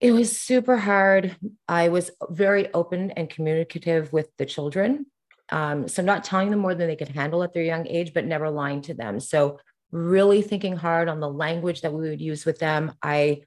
it 0.00 0.10
was 0.10 0.36
super 0.36 0.76
hard. 0.76 1.36
I 1.68 1.88
was 1.88 2.10
very 2.30 2.74
open 2.74 3.12
and 3.12 3.30
communicative 3.30 4.12
with 4.12 4.28
the 4.38 4.44
children. 4.44 5.06
Um, 5.50 5.86
so, 5.86 6.02
not 6.02 6.24
telling 6.24 6.50
them 6.50 6.58
more 6.58 6.74
than 6.74 6.88
they 6.88 6.96
could 6.96 7.10
handle 7.10 7.44
at 7.44 7.52
their 7.52 7.62
young 7.62 7.86
age, 7.86 8.12
but 8.12 8.24
never 8.24 8.50
lying 8.50 8.82
to 8.82 8.94
them. 8.94 9.20
So, 9.20 9.60
really 9.92 10.42
thinking 10.42 10.74
hard 10.74 11.08
on 11.08 11.20
the 11.20 11.30
language 11.30 11.82
that 11.82 11.92
we 11.92 12.08
would 12.08 12.20
use 12.20 12.44
with 12.44 12.58
them. 12.58 12.92
I, 13.00 13.42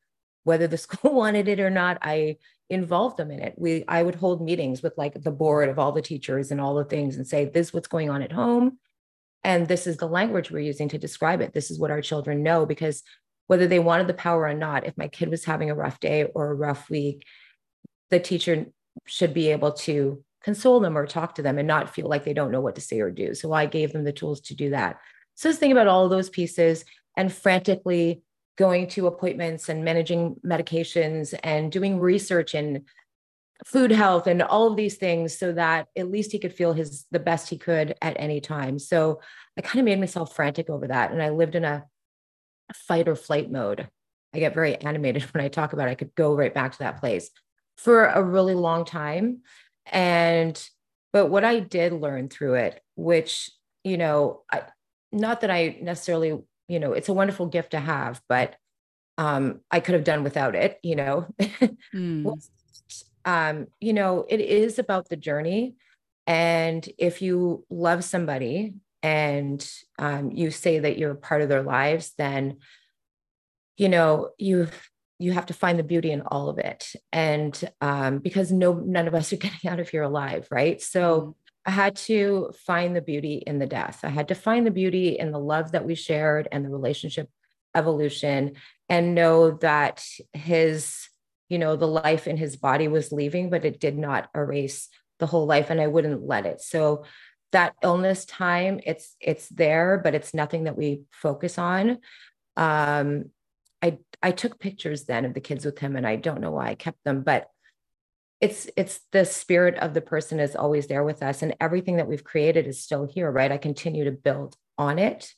whether 0.45 0.67
the 0.67 0.77
school 0.85 1.13
wanted 1.13 1.49
it 1.49 1.59
or 1.59 1.69
not, 1.69 1.97
I 2.01 2.37
involved 2.69 3.17
them 3.17 3.29
in 3.29 3.41
it. 3.41 3.55
We 3.57 3.83
I 3.89 4.03
would 4.03 4.15
hold 4.15 4.41
meetings 4.41 4.81
with 4.81 4.93
like 4.97 5.21
the 5.21 5.31
board 5.31 5.67
of 5.67 5.79
all 5.79 5.91
the 5.91 6.01
teachers 6.01 6.49
and 6.51 6.61
all 6.61 6.75
the 6.75 6.85
things 6.85 7.17
and 7.17 7.27
say 7.27 7.43
this 7.43 7.67
is 7.67 7.73
what's 7.73 7.89
going 7.89 8.09
on 8.09 8.21
at 8.21 8.31
home 8.31 8.77
and 9.45 9.67
this 9.67 9.85
is 9.85 9.97
the 9.97 10.07
language 10.07 10.49
we're 10.49 10.59
using 10.59 10.89
to 10.89 10.97
describe 10.97 11.39
it. 11.39 11.53
This 11.53 11.69
is 11.69 11.79
what 11.79 11.91
our 11.91 12.01
children 12.01 12.41
know 12.41 12.65
because 12.65 13.03
whether 13.45 13.67
they 13.67 13.77
wanted 13.77 14.07
the 14.07 14.15
power 14.15 14.47
or 14.47 14.55
not, 14.55 14.87
if 14.87 14.97
my 14.97 15.07
kid 15.07 15.29
was 15.29 15.45
having 15.45 15.69
a 15.69 15.75
rough 15.75 15.99
day 15.99 16.23
or 16.23 16.49
a 16.49 16.55
rough 16.55 16.89
week, 16.89 17.23
the 18.09 18.19
teacher 18.19 18.65
should 19.05 19.35
be 19.35 19.49
able 19.49 19.73
to 19.73 20.23
console 20.43 20.79
them 20.79 20.97
or 20.97 21.05
talk 21.05 21.35
to 21.35 21.43
them 21.43 21.59
and 21.59 21.67
not 21.67 21.93
feel 21.93 22.09
like 22.09 22.23
they 22.23 22.33
don't 22.33 22.51
know 22.51 22.59
what 22.59 22.73
to 22.73 22.81
say 22.81 22.99
or 22.99 23.11
do. 23.11 23.35
So 23.35 23.53
I 23.53 23.67
gave 23.67 23.93
them 23.93 24.03
the 24.03 24.11
tools 24.11 24.41
to 24.41 24.55
do 24.55 24.71
that. 24.71 24.97
So 25.35 25.49
just 25.49 25.59
think 25.59 25.73
about 25.73 25.87
all 25.87 26.09
those 26.09 26.31
pieces 26.31 26.83
and 27.15 27.31
frantically 27.31 28.23
going 28.57 28.87
to 28.87 29.05
appointments 29.05 29.69
and 29.69 29.85
managing 29.85 30.37
medications 30.43 31.37
and 31.43 31.71
doing 31.71 31.99
research 31.99 32.55
in 32.55 32.83
food 33.63 33.91
health 33.91 34.27
and 34.27 34.41
all 34.41 34.67
of 34.67 34.75
these 34.75 34.95
things 34.97 35.37
so 35.37 35.53
that 35.53 35.87
at 35.95 36.11
least 36.11 36.31
he 36.31 36.39
could 36.39 36.53
feel 36.53 36.73
his 36.73 37.05
the 37.11 37.19
best 37.19 37.49
he 37.49 37.57
could 37.57 37.95
at 38.01 38.15
any 38.19 38.41
time 38.41 38.77
so 38.77 39.21
i 39.57 39.61
kind 39.61 39.79
of 39.79 39.85
made 39.85 39.99
myself 39.99 40.35
frantic 40.35 40.69
over 40.69 40.87
that 40.87 41.11
and 41.11 41.21
i 41.21 41.29
lived 41.29 41.55
in 41.55 41.63
a 41.63 41.85
fight 42.73 43.07
or 43.07 43.15
flight 43.15 43.49
mode 43.49 43.87
i 44.33 44.39
get 44.39 44.53
very 44.53 44.75
animated 44.75 45.23
when 45.33 45.43
i 45.43 45.47
talk 45.47 45.71
about 45.71 45.87
it. 45.87 45.91
i 45.91 45.95
could 45.95 46.13
go 46.15 46.35
right 46.35 46.53
back 46.53 46.73
to 46.73 46.79
that 46.79 46.99
place 46.99 47.29
for 47.77 48.05
a 48.05 48.21
really 48.21 48.55
long 48.55 48.83
time 48.83 49.39
and 49.85 50.69
but 51.13 51.27
what 51.27 51.45
i 51.45 51.59
did 51.59 51.93
learn 51.93 52.27
through 52.27 52.55
it 52.55 52.81
which 52.95 53.49
you 53.85 53.97
know 53.97 54.41
I, 54.51 54.63
not 55.13 55.41
that 55.41 55.51
i 55.51 55.77
necessarily 55.81 56.41
you 56.67 56.79
know 56.79 56.91
it's 56.91 57.09
a 57.09 57.13
wonderful 57.13 57.45
gift 57.45 57.71
to 57.71 57.79
have 57.79 58.21
but 58.27 58.57
um 59.17 59.61
i 59.71 59.79
could 59.79 59.93
have 59.93 60.03
done 60.03 60.23
without 60.23 60.55
it 60.55 60.77
you 60.83 60.97
know 60.97 61.27
mm. 61.93 62.35
Um 63.25 63.67
you 63.79 63.93
know 63.93 64.25
it 64.29 64.39
is 64.39 64.79
about 64.79 65.09
the 65.09 65.15
journey 65.15 65.75
and 66.27 66.87
if 66.97 67.21
you 67.21 67.65
love 67.69 68.03
somebody 68.03 68.73
and 69.03 69.69
um, 69.99 70.31
you 70.31 70.49
say 70.49 70.79
that 70.79 70.97
you're 70.97 71.13
part 71.13 71.41
of 71.41 71.49
their 71.49 71.61
lives 71.63 72.13
then 72.17 72.57
you 73.77 73.89
know 73.89 74.29
you 74.37 74.67
you 75.19 75.31
have 75.31 75.45
to 75.45 75.53
find 75.53 75.79
the 75.79 75.83
beauty 75.83 76.11
in 76.11 76.21
all 76.21 76.49
of 76.49 76.57
it 76.57 76.93
and 77.11 77.69
um, 77.81 78.19
because 78.19 78.51
no 78.51 78.73
none 78.73 79.07
of 79.07 79.13
us 79.13 79.31
are 79.31 79.37
getting 79.45 79.69
out 79.69 79.79
of 79.79 79.89
here 79.89 80.03
alive 80.03 80.47
right 80.51 80.81
so 80.81 81.21
mm. 81.21 81.33
I 81.65 81.71
had 81.71 81.95
to 81.95 82.51
find 82.65 82.95
the 82.95 83.01
beauty 83.01 83.41
in 83.45 83.57
the 83.57 83.65
death. 83.65 84.01
I 84.03 84.09
had 84.09 84.27
to 84.27 84.35
find 84.35 84.67
the 84.67 84.71
beauty 84.71 85.17
in 85.17 85.31
the 85.31 85.39
love 85.39 85.71
that 85.71 85.85
we 85.85 85.95
shared 85.95 86.47
and 86.51 86.63
the 86.63 86.69
relationship 86.69 87.27
evolution 87.73 88.53
and 88.87 89.15
know 89.15 89.51
that 89.57 90.05
his, 90.33 91.09
you 91.49 91.59
know, 91.59 91.75
the 91.75 91.87
life 91.87 92.27
in 92.27 92.37
his 92.37 92.55
body 92.55 92.87
was 92.87 93.11
leaving, 93.11 93.49
but 93.49 93.65
it 93.65 93.79
did 93.79 93.97
not 93.97 94.29
erase 94.35 94.89
the 95.19 95.27
whole 95.27 95.45
life 95.45 95.69
and 95.69 95.79
I 95.79 95.87
wouldn't 95.87 96.25
let 96.25 96.45
it. 96.45 96.61
So 96.61 97.05
that 97.51 97.75
illness 97.81 98.25
time, 98.25 98.79
it's 98.85 99.15
it's 99.19 99.47
there, 99.49 99.99
but 100.03 100.15
it's 100.15 100.33
nothing 100.33 100.65
that 100.65 100.77
we 100.77 101.03
focus 101.11 101.57
on. 101.57 101.99
Um, 102.57 103.25
I 103.81 103.99
I 104.21 104.31
took 104.31 104.59
pictures 104.59 105.05
then 105.05 105.25
of 105.25 105.33
the 105.33 105.41
kids 105.41 105.65
with 105.65 105.79
him 105.79 105.95
and 105.95 106.05
I 106.05 106.15
don't 106.15 106.41
know 106.41 106.51
why 106.51 106.67
I 106.67 106.75
kept 106.75 107.03
them, 107.03 107.21
but 107.21 107.47
it's 108.41 108.67
it's 108.75 108.99
the 109.11 109.25
spirit 109.25 109.77
of 109.79 109.93
the 109.93 110.01
person 110.01 110.39
is 110.39 110.55
always 110.55 110.87
there 110.87 111.03
with 111.03 111.23
us 111.23 111.41
and 111.41 111.55
everything 111.61 111.97
that 111.97 112.07
we've 112.07 112.23
created 112.23 112.67
is 112.67 112.83
still 112.83 113.05
here 113.05 113.31
right 113.31 113.51
i 113.51 113.57
continue 113.57 114.03
to 114.03 114.11
build 114.11 114.55
on 114.77 114.99
it 114.99 115.33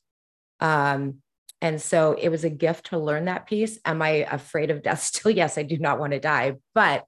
um 0.60 1.22
and 1.62 1.82
so 1.82 2.14
it 2.14 2.30
was 2.30 2.44
a 2.44 2.50
gift 2.50 2.88
to 2.88 2.98
learn 2.98 3.26
that 3.26 3.48
piece 3.48 3.80
am 3.86 4.02
i 4.02 4.10
afraid 4.10 4.72
of 4.72 4.84
death 4.84 5.02
still 5.04 5.32
yes 5.32 5.58
i 5.58 5.64
do 5.64 5.78
not 5.78 6.00
want 6.00 6.14
to 6.14 6.20
die 6.20 6.56
but 6.74 7.06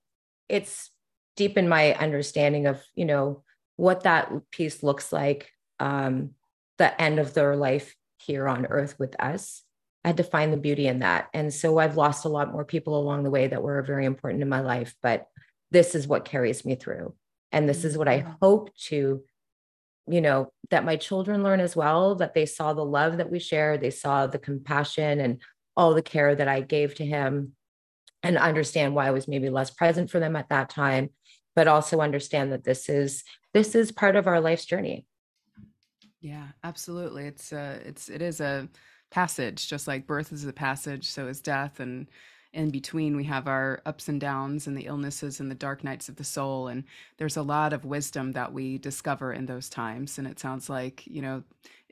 it's 0.47 0.91
deep 1.35 1.57
in 1.57 1.69
my 1.69 1.93
understanding 1.93 2.65
of 2.65 2.81
you 2.95 3.05
know 3.05 3.43
what 3.75 4.03
that 4.03 4.31
piece 4.51 4.83
looks 4.83 5.11
like 5.13 5.51
um 5.79 6.31
the 6.77 7.01
end 7.01 7.19
of 7.19 7.33
their 7.33 7.55
life 7.55 7.95
here 8.17 8.47
on 8.47 8.65
earth 8.65 8.97
with 8.99 9.19
us 9.21 9.63
i 10.03 10.09
had 10.09 10.17
to 10.17 10.23
find 10.23 10.51
the 10.51 10.57
beauty 10.57 10.87
in 10.87 10.99
that 10.99 11.29
and 11.33 11.53
so 11.53 11.77
i've 11.77 11.97
lost 11.97 12.25
a 12.25 12.29
lot 12.29 12.51
more 12.51 12.65
people 12.65 12.99
along 12.99 13.23
the 13.23 13.29
way 13.29 13.47
that 13.47 13.63
were 13.63 13.81
very 13.81 14.05
important 14.05 14.41
in 14.41 14.49
my 14.49 14.59
life 14.59 14.95
but 15.01 15.27
this 15.71 15.95
is 15.95 16.07
what 16.07 16.25
carries 16.25 16.65
me 16.65 16.75
through. 16.75 17.13
And 17.51 17.67
this 17.67 17.83
is 17.83 17.97
what 17.97 18.07
I 18.07 18.19
mm-hmm. 18.19 18.31
hope 18.41 18.75
to, 18.87 19.23
you 20.09 20.21
know, 20.21 20.51
that 20.69 20.85
my 20.85 20.95
children 20.95 21.43
learn 21.43 21.59
as 21.59 21.75
well, 21.75 22.15
that 22.15 22.33
they 22.33 22.45
saw 22.45 22.73
the 22.73 22.85
love 22.85 23.17
that 23.17 23.31
we 23.31 23.39
shared, 23.39 23.81
they 23.81 23.91
saw 23.91 24.27
the 24.27 24.39
compassion 24.39 25.19
and 25.19 25.41
all 25.75 25.93
the 25.93 26.01
care 26.01 26.35
that 26.35 26.47
I 26.47 26.61
gave 26.61 26.95
to 26.95 27.05
him 27.05 27.53
and 28.23 28.37
understand 28.37 28.95
why 28.95 29.07
I 29.07 29.11
was 29.11 29.27
maybe 29.27 29.49
less 29.49 29.69
present 29.69 30.09
for 30.09 30.19
them 30.19 30.35
at 30.35 30.49
that 30.49 30.69
time, 30.69 31.09
but 31.55 31.67
also 31.67 32.01
understand 32.01 32.51
that 32.51 32.63
this 32.63 32.89
is 32.89 33.23
this 33.53 33.75
is 33.75 33.91
part 33.91 34.15
of 34.15 34.27
our 34.27 34.41
life's 34.41 34.65
journey. 34.65 35.05
Yeah, 36.21 36.47
absolutely. 36.63 37.25
It's 37.25 37.53
uh 37.53 37.79
it's 37.85 38.09
it 38.09 38.21
is 38.21 38.41
a 38.41 38.67
passage, 39.11 39.67
just 39.67 39.87
like 39.87 40.07
birth 40.07 40.31
is 40.33 40.45
a 40.45 40.53
passage, 40.53 41.07
so 41.07 41.27
is 41.27 41.41
death 41.41 41.79
and 41.79 42.07
in 42.53 42.69
between 42.69 43.15
we 43.15 43.23
have 43.25 43.47
our 43.47 43.81
ups 43.85 44.07
and 44.07 44.19
downs 44.19 44.65
and 44.65 44.75
the 44.75 44.85
illnesses 44.85 45.39
and 45.39 45.51
the 45.51 45.55
dark 45.55 45.83
nights 45.83 46.09
of 46.09 46.15
the 46.15 46.23
soul 46.23 46.67
and 46.67 46.83
there's 47.17 47.37
a 47.37 47.41
lot 47.41 47.73
of 47.73 47.85
wisdom 47.85 48.31
that 48.31 48.51
we 48.51 48.77
discover 48.77 49.31
in 49.31 49.45
those 49.45 49.69
times 49.69 50.17
and 50.17 50.27
it 50.27 50.39
sounds 50.39 50.69
like 50.69 51.05
you 51.05 51.21
know 51.21 51.43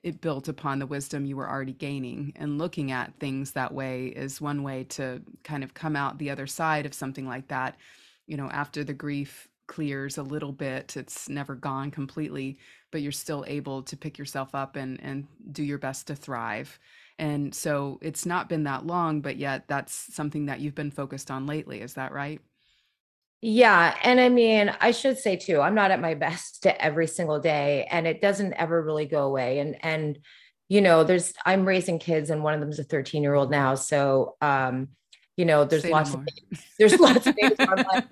it 0.03 0.21
built 0.21 0.47
upon 0.47 0.79
the 0.79 0.85
wisdom 0.85 1.25
you 1.25 1.35
were 1.35 1.49
already 1.49 1.73
gaining 1.73 2.31
and 2.35 2.57
looking 2.57 2.91
at 2.91 3.13
things 3.19 3.51
that 3.51 3.73
way 3.73 4.07
is 4.07 4.39
one 4.39 4.63
way 4.63 4.83
to 4.83 5.21
kind 5.43 5.63
of 5.63 5.73
come 5.73 5.95
out 5.95 6.17
the 6.17 6.29
other 6.29 6.47
side 6.47 6.85
of 6.85 6.93
something 6.93 7.27
like 7.27 7.47
that. 7.47 7.75
You 8.25 8.37
know 8.37 8.49
after 8.49 8.83
the 8.83 8.93
grief 8.93 9.47
clears 9.67 10.17
a 10.17 10.23
little 10.23 10.53
bit 10.53 10.95
it's 10.95 11.27
never 11.27 11.53
gone 11.53 11.91
completely 11.91 12.57
but 12.89 13.01
you're 13.01 13.11
still 13.11 13.43
able 13.47 13.83
to 13.83 13.97
pick 13.97 14.17
yourself 14.17 14.55
up 14.55 14.75
and 14.77 14.99
and 15.03 15.27
do 15.51 15.63
your 15.63 15.77
best 15.77 16.07
to 16.07 16.15
thrive 16.15 16.79
and 17.19 17.53
so 17.53 17.99
it's 18.01 18.25
not 18.25 18.49
been 18.49 18.63
that 18.65 18.85
long, 18.85 19.21
but 19.21 19.37
yet 19.37 19.63
that's 19.67 20.13
something 20.13 20.45
that 20.47 20.59
you've 20.59 20.75
been 20.75 20.91
focused 20.91 21.31
on 21.31 21.47
lately. 21.47 21.81
Is 21.81 21.95
that 21.95 22.11
right? 22.11 22.41
Yeah. 23.41 23.95
And 24.03 24.19
I 24.19 24.29
mean, 24.29 24.75
I 24.81 24.91
should 24.91 25.17
say 25.17 25.35
too, 25.35 25.61
I'm 25.61 25.75
not 25.75 25.91
at 25.91 26.01
my 26.01 26.13
best 26.13 26.63
to 26.63 26.81
every 26.81 27.07
single 27.07 27.39
day 27.39 27.87
and 27.89 28.07
it 28.07 28.21
doesn't 28.21 28.53
ever 28.53 28.81
really 28.81 29.05
go 29.05 29.25
away. 29.25 29.59
And, 29.59 29.83
and, 29.83 30.19
you 30.69 30.81
know, 30.81 31.03
there's, 31.03 31.33
I'm 31.45 31.65
raising 31.65 31.99
kids 31.99 32.29
and 32.29 32.43
one 32.43 32.53
of 32.53 32.59
them 32.59 32.69
is 32.69 32.79
a 32.79 32.83
13 32.83 33.23
year 33.23 33.35
old 33.35 33.51
now. 33.51 33.75
So, 33.75 34.35
um, 34.41 34.89
you 35.37 35.45
know, 35.45 35.65
there's 35.65 35.83
Say 35.83 35.91
lots 35.91 36.13
no 36.13 36.21
of, 36.21 36.27
there's 36.79 36.99
lots 36.99 37.27
of 37.27 37.35
things 37.35 37.53
I'm 37.59 37.85
like, 37.93 38.05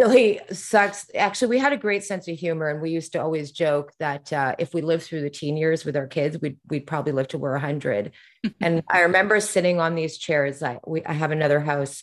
really 0.00 0.40
sucks. 0.52 1.10
Actually, 1.14 1.48
we 1.48 1.58
had 1.58 1.72
a 1.72 1.76
great 1.76 2.04
sense 2.04 2.26
of 2.28 2.38
humor, 2.38 2.68
and 2.68 2.80
we 2.80 2.90
used 2.90 3.12
to 3.12 3.22
always 3.22 3.52
joke 3.52 3.92
that 3.98 4.32
uh, 4.32 4.54
if 4.58 4.74
we 4.74 4.82
lived 4.82 5.04
through 5.04 5.22
the 5.22 5.30
teen 5.30 5.56
years 5.56 5.84
with 5.84 5.96
our 5.96 6.06
kids, 6.06 6.38
we'd 6.40 6.58
we'd 6.68 6.86
probably 6.86 7.12
live 7.12 7.28
to 7.28 7.38
we're 7.38 7.58
hundred. 7.58 8.12
and 8.60 8.82
I 8.88 9.00
remember 9.00 9.40
sitting 9.40 9.80
on 9.80 9.94
these 9.94 10.18
chairs. 10.18 10.62
I 10.62 10.78
we 10.86 11.04
I 11.04 11.12
have 11.12 11.30
another 11.30 11.60
house 11.60 12.02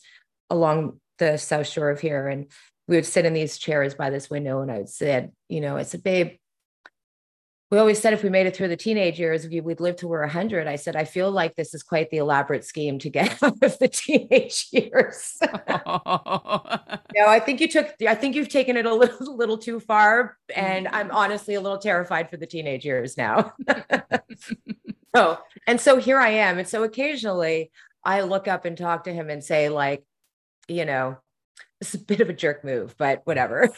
along 0.49 0.99
the 1.17 1.37
south 1.37 1.67
shore 1.67 1.89
of 1.89 1.99
here, 1.99 2.27
and 2.27 2.47
we 2.87 2.95
would 2.95 3.05
sit 3.05 3.25
in 3.25 3.33
these 3.33 3.57
chairs 3.57 3.95
by 3.95 4.09
this 4.09 4.29
window, 4.29 4.61
and 4.61 4.71
I 4.71 4.77
would 4.77 4.89
say, 4.89 5.29
you 5.49 5.61
know, 5.61 5.75
I 5.75 5.83
said, 5.83 6.03
babe, 6.03 6.37
we 7.69 7.77
always 7.79 7.99
said 7.99 8.13
if 8.13 8.23
we 8.23 8.29
made 8.29 8.47
it 8.47 8.55
through 8.55 8.69
the 8.69 8.77
teenage 8.77 9.19
years, 9.19 9.45
we'd 9.45 9.81
live 9.81 9.97
to 9.97 10.07
we're 10.07 10.21
100. 10.21 10.67
I 10.67 10.77
said, 10.77 10.95
I 10.95 11.03
feel 11.03 11.29
like 11.31 11.55
this 11.55 11.73
is 11.73 11.83
quite 11.83 12.09
the 12.09 12.17
elaborate 12.17 12.63
scheme 12.63 12.97
to 12.99 13.09
get 13.09 13.43
out 13.43 13.61
of 13.61 13.77
the 13.79 13.89
teenage 13.89 14.67
years. 14.71 15.37
Oh. 17.17 17.25
no, 17.25 17.29
I 17.29 17.39
think 17.39 17.61
you 17.61 17.67
took, 17.67 17.93
I 18.07 18.15
think 18.15 18.35
you've 18.35 18.49
taken 18.49 18.77
it 18.77 18.85
a 18.85 18.93
little, 18.95 19.35
little 19.35 19.57
too 19.57 19.79
far. 19.79 20.37
And 20.55 20.87
I'm 20.87 21.07
mm-hmm. 21.07 21.15
honestly 21.15 21.55
a 21.55 21.61
little 21.61 21.77
terrified 21.77 22.29
for 22.29 22.37
the 22.37 22.47
teenage 22.47 22.85
years 22.85 23.17
now. 23.17 23.53
so, 25.15 25.39
and 25.67 25.79
so 25.79 25.97
here 25.97 26.19
I 26.19 26.29
am. 26.29 26.59
And 26.59 26.67
so 26.67 26.83
occasionally 26.83 27.71
I 28.03 28.21
look 28.21 28.47
up 28.47 28.65
and 28.65 28.77
talk 28.77 29.05
to 29.05 29.13
him 29.13 29.29
and 29.29 29.43
say, 29.43 29.69
like, 29.69 30.03
you 30.67 30.85
know, 30.85 31.17
it's 31.81 31.93
a 31.93 31.99
bit 31.99 32.21
of 32.21 32.29
a 32.29 32.33
jerk 32.33 32.63
move, 32.63 32.95
but 32.97 33.21
whatever. 33.25 33.69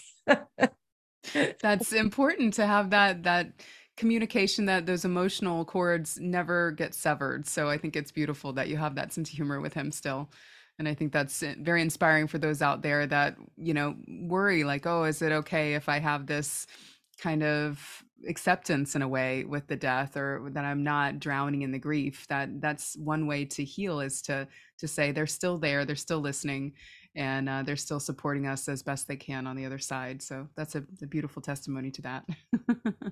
That's 1.61 1.93
important 1.93 2.55
to 2.55 2.65
have 2.65 2.91
that, 2.91 3.23
that, 3.23 3.51
communication 3.99 4.65
that 4.65 4.85
those 4.85 5.03
emotional 5.03 5.65
cords 5.65 6.17
never 6.21 6.71
get 6.71 6.95
severed. 6.95 7.45
So 7.45 7.67
I 7.67 7.77
think 7.77 7.97
it's 7.97 8.13
beautiful 8.13 8.53
that 8.53 8.69
you 8.69 8.77
have 8.77 8.95
that 8.95 9.11
sense 9.11 9.29
of 9.29 9.35
humor 9.35 9.59
with 9.59 9.73
him 9.73 9.91
still. 9.91 10.29
And 10.79 10.87
I 10.87 10.93
think 10.93 11.11
that's 11.11 11.43
eh, 11.43 11.55
very 11.59 11.81
inspiring 11.81 12.27
for 12.27 12.37
those 12.37 12.61
out 12.61 12.81
there 12.81 13.05
that, 13.07 13.35
you 13.57 13.73
know, 13.73 13.95
worry 14.07 14.63
like, 14.63 14.87
oh, 14.87 15.03
is 15.03 15.21
it 15.21 15.31
okay 15.31 15.75
if 15.75 15.89
I 15.89 15.99
have 15.99 16.25
this 16.25 16.65
kind 17.21 17.43
of 17.43 18.03
acceptance 18.27 18.95
in 18.95 19.01
a 19.01 19.07
way 19.07 19.43
with 19.43 19.67
the 19.67 19.75
death 19.75 20.17
or 20.17 20.49
that 20.53 20.65
I'm 20.65 20.83
not 20.83 21.19
drowning 21.19 21.61
in 21.61 21.71
the 21.71 21.79
grief? 21.79 22.25
That 22.29 22.61
that's 22.61 22.95
one 22.97 23.27
way 23.27 23.45
to 23.45 23.63
heal 23.63 23.99
is 23.99 24.21
to 24.23 24.47
to 24.79 24.87
say 24.87 25.11
they're 25.11 25.27
still 25.27 25.57
there 25.57 25.83
they're 25.83 25.95
still 25.97 26.21
listening 26.21 26.73
and 27.15 27.49
uh, 27.49 27.63
they're 27.63 27.75
still 27.75 27.99
supporting 27.99 28.47
us 28.47 28.69
as 28.69 28.81
best 28.81 29.07
they 29.07 29.17
can 29.17 29.45
on 29.47 29.57
the 29.57 29.65
other 29.65 29.79
side. 29.79 30.21
So 30.21 30.47
that's 30.55 30.75
a, 30.75 30.83
a 31.01 31.07
beautiful 31.07 31.41
testimony 31.41 31.91
to 31.91 32.01
that. 32.03 32.25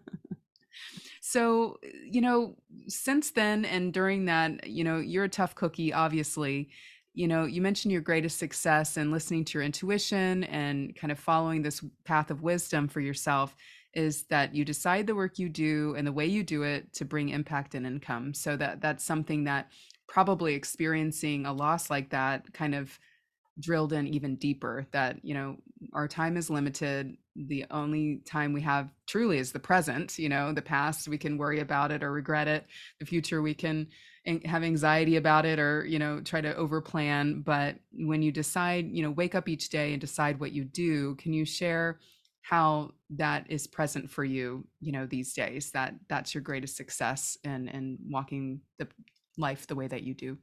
So, 1.22 1.78
you 2.10 2.22
know, 2.22 2.56
since 2.88 3.32
then 3.32 3.66
and 3.66 3.94
during 3.94 4.26
that, 4.26 4.68
you 4.68 4.84
know, 4.84 5.00
you're 5.00 5.26
a 5.26 5.30
tough 5.30 5.56
cookie, 5.56 5.94
obviously. 5.94 6.70
You 7.18 7.28
know, 7.28 7.46
you 7.46 7.64
mentioned 7.64 7.92
your 7.92 8.02
greatest 8.02 8.38
success 8.38 8.96
and 8.96 9.12
listening 9.12 9.44
to 9.46 9.58
your 9.58 9.64
intuition 9.64 10.44
and 10.44 10.96
kind 10.96 11.12
of 11.12 11.18
following 11.18 11.64
this 11.64 11.84
path 12.06 12.30
of 12.30 12.44
wisdom 12.44 12.88
for 12.88 13.00
yourself 13.00 13.56
is 13.96 14.26
that 14.26 14.54
you 14.54 14.64
decide 14.64 15.08
the 15.08 15.16
work 15.16 15.40
you 15.40 15.50
do 15.50 15.96
and 15.98 16.06
the 16.06 16.12
way 16.12 16.28
you 16.28 16.44
do 16.44 16.62
it 16.62 16.94
to 16.94 17.06
bring 17.06 17.30
impact 17.30 17.74
and 17.74 17.88
income. 17.88 18.36
So 18.36 18.56
that 18.58 18.82
that's 18.82 19.04
something 19.04 19.46
that 19.46 19.72
probably 20.08 20.54
experiencing 20.54 21.48
a 21.48 21.54
loss 21.54 21.90
like 21.90 22.12
that 22.12 22.54
kind 22.54 22.76
of 22.76 23.00
drilled 23.60 23.94
in 23.94 24.08
even 24.08 24.36
deeper 24.36 24.86
that 24.92 25.18
you 25.24 25.34
know 25.34 25.58
our 25.94 26.08
time 26.08 26.38
is 26.38 26.50
limited. 26.50 27.16
The 27.36 27.66
only 27.72 28.22
time 28.26 28.54
we 28.54 28.62
have 28.62 28.90
truly 29.08 29.38
is 29.38 29.52
the 29.52 29.60
present 29.60 30.18
you 30.18 30.30
know 30.30 30.54
the 30.54 30.62
past 30.62 31.08
we 31.08 31.18
can 31.18 31.38
worry 31.38 31.60
about 31.60 31.92
it 31.92 32.04
or 32.04 32.12
regret 32.12 32.48
it. 32.48 32.66
The 33.00 33.06
future 33.06 33.42
we 33.42 33.54
can 33.54 33.88
have 34.44 34.64
anxiety 34.64 35.16
about 35.16 35.46
it 35.46 35.60
or 35.60 35.86
you 35.86 36.00
know 36.00 36.22
try 36.22 36.42
to 36.42 36.54
overplan. 36.54 37.44
But 37.44 37.76
when 37.94 38.22
you 38.22 38.32
decide 38.32 38.90
you 38.92 39.04
know 39.04 39.12
wake 39.12 39.36
up 39.36 39.48
each 39.48 39.70
day 39.70 39.92
and 39.92 40.02
decide 40.02 40.40
what 40.40 40.52
you 40.52 40.64
do 40.64 41.16
can 41.16 41.34
you 41.34 41.46
share 41.46 42.00
how 42.42 42.92
that 43.10 43.46
is 43.50 43.68
present 43.68 44.10
for 44.10 44.24
you 44.24 44.66
you 44.80 44.92
know 44.92 45.06
these 45.06 45.34
days 45.34 45.72
that 45.72 45.94
that's 46.08 46.34
your 46.34 46.42
greatest 46.42 46.78
success 46.78 47.38
in 47.44 47.68
in 47.70 47.98
walking 48.10 48.62
the 48.80 48.88
life 49.38 49.68
the 49.68 49.76
way 49.76 49.88
that 49.88 50.04
you 50.04 50.14
do 50.14 50.38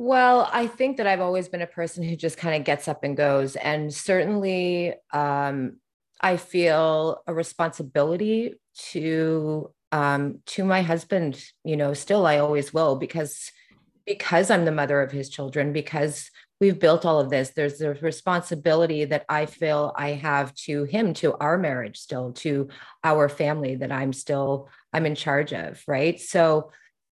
well, 0.00 0.48
I 0.50 0.66
think 0.66 0.96
that 0.96 1.06
I've 1.06 1.20
always 1.20 1.50
been 1.50 1.60
a 1.60 1.66
person 1.66 2.02
who 2.02 2.16
just 2.16 2.38
kind 2.38 2.56
of 2.56 2.64
gets 2.64 2.88
up 2.88 3.04
and 3.04 3.14
goes. 3.14 3.54
And 3.54 3.92
certainly, 3.92 4.94
um, 5.12 5.76
I 6.22 6.38
feel 6.38 7.20
a 7.26 7.34
responsibility 7.34 8.54
to 8.92 9.70
um, 9.92 10.38
to 10.46 10.64
my 10.64 10.80
husband. 10.80 11.44
You 11.64 11.76
know, 11.76 11.92
still 11.92 12.24
I 12.24 12.38
always 12.38 12.72
will 12.72 12.96
because 12.96 13.52
because 14.06 14.50
I'm 14.50 14.64
the 14.64 14.72
mother 14.72 15.02
of 15.02 15.12
his 15.12 15.28
children. 15.28 15.74
Because 15.74 16.30
we've 16.60 16.78
built 16.78 17.04
all 17.04 17.20
of 17.20 17.28
this. 17.28 17.50
There's 17.50 17.82
a 17.82 17.92
responsibility 17.92 19.04
that 19.04 19.26
I 19.28 19.44
feel 19.44 19.92
I 19.98 20.12
have 20.12 20.54
to 20.64 20.84
him, 20.84 21.12
to 21.14 21.34
our 21.34 21.58
marriage, 21.58 21.98
still 21.98 22.32
to 22.44 22.68
our 23.04 23.28
family 23.28 23.74
that 23.76 23.92
I'm 23.92 24.14
still 24.14 24.70
I'm 24.94 25.04
in 25.04 25.14
charge 25.14 25.52
of. 25.52 25.82
Right. 25.86 26.18
So 26.18 26.70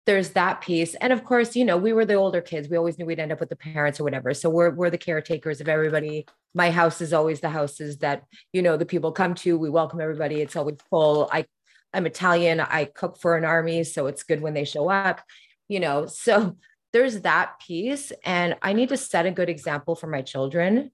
there's 0.08 0.30
that 0.30 0.62
piece. 0.62 0.96
And 0.96 1.12
of 1.12 1.26
course, 1.26 1.54
you 1.56 1.65
know, 1.65 1.76
we 1.76 1.91
were 1.91 2.06
the 2.06 2.15
older 2.15 2.41
kids. 2.41 2.70
We 2.70 2.78
always 2.78 2.98
knew 2.98 3.06
we'd 3.06 3.20
end 3.20 3.34
up 3.34 3.41
with 3.41 3.50
the 3.50 3.58
parents 3.58 4.00
or 4.00 4.06
whatever. 4.06 4.34
So 4.34 4.50
we're 4.50 4.72
we're 4.72 4.89
the 4.89 4.98
caretakers 4.98 5.60
of 5.60 5.67
everybody. 5.67 6.26
My 6.56 6.72
house 6.72 7.02
is 7.02 7.12
always 7.12 7.41
the 7.41 7.50
houses 7.50 7.98
that, 7.98 8.24
you 8.54 8.62
know, 8.62 8.78
the 8.78 8.86
people 8.86 9.12
come 9.12 9.36
to. 9.36 9.58
We 9.58 9.70
welcome 9.70 10.00
everybody. 10.00 10.41
It's 10.41 10.56
always 10.56 10.78
full. 10.89 11.30
I 11.32 11.46
I'm 11.93 12.06
Italian. 12.06 12.62
I 12.62 12.86
cook 12.86 13.20
for 13.20 13.36
an 13.36 13.43
army, 13.43 13.84
so 13.84 14.08
it's 14.08 14.24
good 14.24 14.41
when 14.41 14.54
they 14.54 14.63
show 14.63 14.89
up, 14.89 15.22
you 15.67 15.82
know. 15.82 16.06
So 16.08 16.58
there's 16.93 17.22
that 17.22 17.60
piece. 17.60 18.13
And 18.24 18.56
I 18.62 18.72
need 18.72 18.89
to 18.89 18.98
set 18.98 19.26
a 19.26 19.32
good 19.32 19.50
example 19.50 19.96
for 19.96 20.08
my 20.08 20.22
children. 20.22 20.91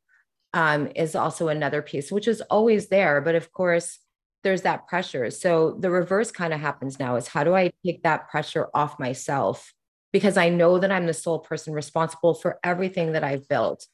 Um, 0.56 0.91
is 0.95 1.15
also 1.15 1.47
another 1.47 1.82
piece, 1.82 2.12
which 2.12 2.28
is 2.28 2.41
always 2.41 2.88
there. 2.89 3.21
But 3.21 3.34
of 3.34 3.52
course, 3.52 3.97
there's 4.43 4.63
that 4.63 4.88
pressure. 4.88 5.32
So 5.32 5.77
the 5.79 5.89
reverse 5.89 6.32
kind 6.32 6.53
of 6.53 6.60
happens 6.60 6.99
now 6.99 7.15
is 7.15 7.27
how 7.27 7.43
do 7.43 7.56
I 7.56 7.71
take 7.86 8.03
that 8.03 8.29
pressure 8.29 8.67
off 8.73 8.99
myself? 8.99 9.73
Because 10.12 10.38
I 10.38 10.49
know 10.49 10.79
that 10.79 10.91
I'm 10.91 11.08
the 11.08 11.13
sole 11.13 11.39
person 11.39 11.73
responsible 11.73 12.34
for 12.34 12.60
everything 12.63 13.13
that 13.13 13.23
I've 13.23 13.47
built. 13.47 13.88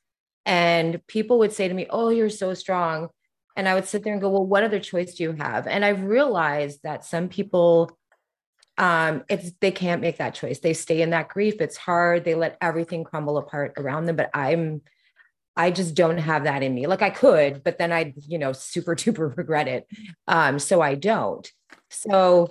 And 0.45 1.05
people 1.07 1.39
would 1.39 1.53
say 1.53 1.67
to 1.67 1.73
me, 1.73 1.87
Oh, 1.89 2.09
you're 2.09 2.29
so 2.29 2.53
strong. 2.53 3.09
And 3.55 3.67
I 3.67 3.73
would 3.75 3.87
sit 3.87 4.03
there 4.03 4.13
and 4.13 4.21
go, 4.21 4.29
Well, 4.29 4.45
what 4.45 4.63
other 4.63 4.79
choice 4.79 5.15
do 5.15 5.23
you 5.23 5.33
have? 5.33 5.67
And 5.67 5.85
I've 5.85 6.03
realized 6.03 6.79
that 6.83 7.05
some 7.05 7.29
people, 7.29 7.91
um, 8.77 9.23
it's 9.29 9.51
they 9.61 9.71
can't 9.71 10.01
make 10.01 10.17
that 10.17 10.33
choice. 10.33 10.59
They 10.59 10.73
stay 10.73 11.01
in 11.01 11.11
that 11.11 11.29
grief. 11.29 11.61
It's 11.61 11.77
hard. 11.77 12.25
They 12.25 12.35
let 12.35 12.57
everything 12.59 13.03
crumble 13.03 13.37
apart 13.37 13.73
around 13.77 14.05
them. 14.05 14.15
But 14.15 14.31
I'm 14.33 14.81
I 15.59 15.71
just 15.71 15.93
don't 15.93 16.17
have 16.19 16.45
that 16.45 16.63
in 16.63 16.73
me. 16.73 16.87
Like 16.87 17.01
I 17.01 17.09
could, 17.09 17.65
but 17.65 17.77
then 17.77 17.91
I'd, 17.91 18.13
you 18.15 18.37
know, 18.37 18.53
super 18.53 18.95
duper 19.01 19.35
regret 19.35 19.67
it. 19.67 19.87
Um, 20.25 20.57
so 20.57 20.79
I 20.79 20.95
don't. 20.95 21.51
So, 21.89 22.49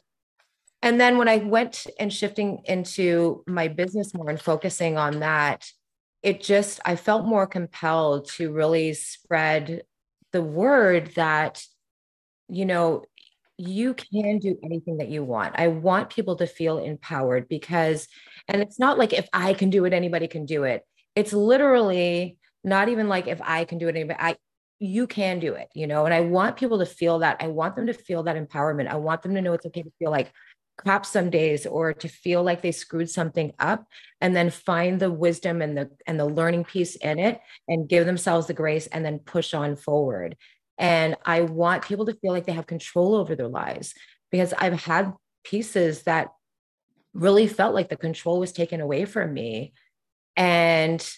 and 0.82 1.00
then 1.00 1.16
when 1.16 1.26
I 1.26 1.38
went 1.38 1.86
and 1.98 2.12
shifting 2.12 2.60
into 2.66 3.42
my 3.46 3.68
business 3.68 4.12
more 4.12 4.28
and 4.28 4.38
focusing 4.40 4.98
on 4.98 5.20
that, 5.20 5.66
it 6.22 6.42
just, 6.42 6.80
I 6.84 6.96
felt 6.96 7.24
more 7.24 7.46
compelled 7.46 8.28
to 8.32 8.52
really 8.52 8.92
spread 8.92 9.84
the 10.32 10.42
word 10.42 11.12
that, 11.14 11.64
you 12.48 12.66
know, 12.66 13.04
you 13.56 13.94
can 13.94 14.38
do 14.38 14.58
anything 14.62 14.98
that 14.98 15.08
you 15.08 15.24
want. 15.24 15.54
I 15.56 15.68
want 15.68 16.10
people 16.10 16.36
to 16.36 16.46
feel 16.46 16.76
empowered 16.76 17.48
because, 17.48 18.06
and 18.48 18.60
it's 18.60 18.78
not 18.78 18.98
like 18.98 19.14
if 19.14 19.28
I 19.32 19.54
can 19.54 19.70
do 19.70 19.86
it, 19.86 19.94
anybody 19.94 20.28
can 20.28 20.44
do 20.44 20.64
it. 20.64 20.84
It's 21.16 21.32
literally, 21.32 22.37
not 22.64 22.88
even 22.88 23.08
like 23.08 23.26
if 23.26 23.40
I 23.42 23.64
can 23.64 23.78
do 23.78 23.88
it, 23.88 24.08
but 24.08 24.16
I 24.18 24.36
you 24.80 25.06
can 25.06 25.40
do 25.40 25.54
it, 25.54 25.68
you 25.74 25.86
know. 25.86 26.04
And 26.04 26.14
I 26.14 26.20
want 26.20 26.56
people 26.56 26.78
to 26.78 26.86
feel 26.86 27.20
that. 27.20 27.38
I 27.40 27.48
want 27.48 27.74
them 27.74 27.86
to 27.88 27.92
feel 27.92 28.22
that 28.24 28.36
empowerment. 28.36 28.88
I 28.88 28.96
want 28.96 29.22
them 29.22 29.34
to 29.34 29.42
know 29.42 29.52
it's 29.52 29.66
okay 29.66 29.82
to 29.82 29.92
feel 29.98 30.10
like 30.10 30.32
crap 30.78 31.04
some 31.04 31.28
days 31.28 31.66
or 31.66 31.92
to 31.92 32.08
feel 32.08 32.42
like 32.42 32.62
they 32.62 32.72
screwed 32.72 33.10
something 33.10 33.52
up 33.58 33.84
and 34.20 34.34
then 34.34 34.48
find 34.48 35.00
the 35.00 35.10
wisdom 35.10 35.60
and 35.60 35.76
the 35.76 35.90
and 36.06 36.18
the 36.18 36.24
learning 36.24 36.64
piece 36.64 36.94
in 36.96 37.18
it 37.18 37.40
and 37.66 37.88
give 37.88 38.06
themselves 38.06 38.46
the 38.46 38.54
grace 38.54 38.86
and 38.86 39.04
then 39.04 39.18
push 39.18 39.52
on 39.54 39.74
forward 39.74 40.36
and 40.78 41.16
i 41.26 41.40
want 41.40 41.84
people 41.84 42.06
to 42.06 42.14
feel 42.14 42.32
like 42.32 42.46
they 42.46 42.52
have 42.52 42.66
control 42.66 43.16
over 43.16 43.34
their 43.34 43.48
lives 43.48 43.92
because 44.30 44.54
i've 44.56 44.80
had 44.80 45.12
pieces 45.42 46.04
that 46.04 46.28
really 47.12 47.48
felt 47.48 47.74
like 47.74 47.88
the 47.88 47.96
control 47.96 48.38
was 48.38 48.52
taken 48.52 48.80
away 48.80 49.04
from 49.04 49.34
me 49.34 49.72
and 50.36 51.10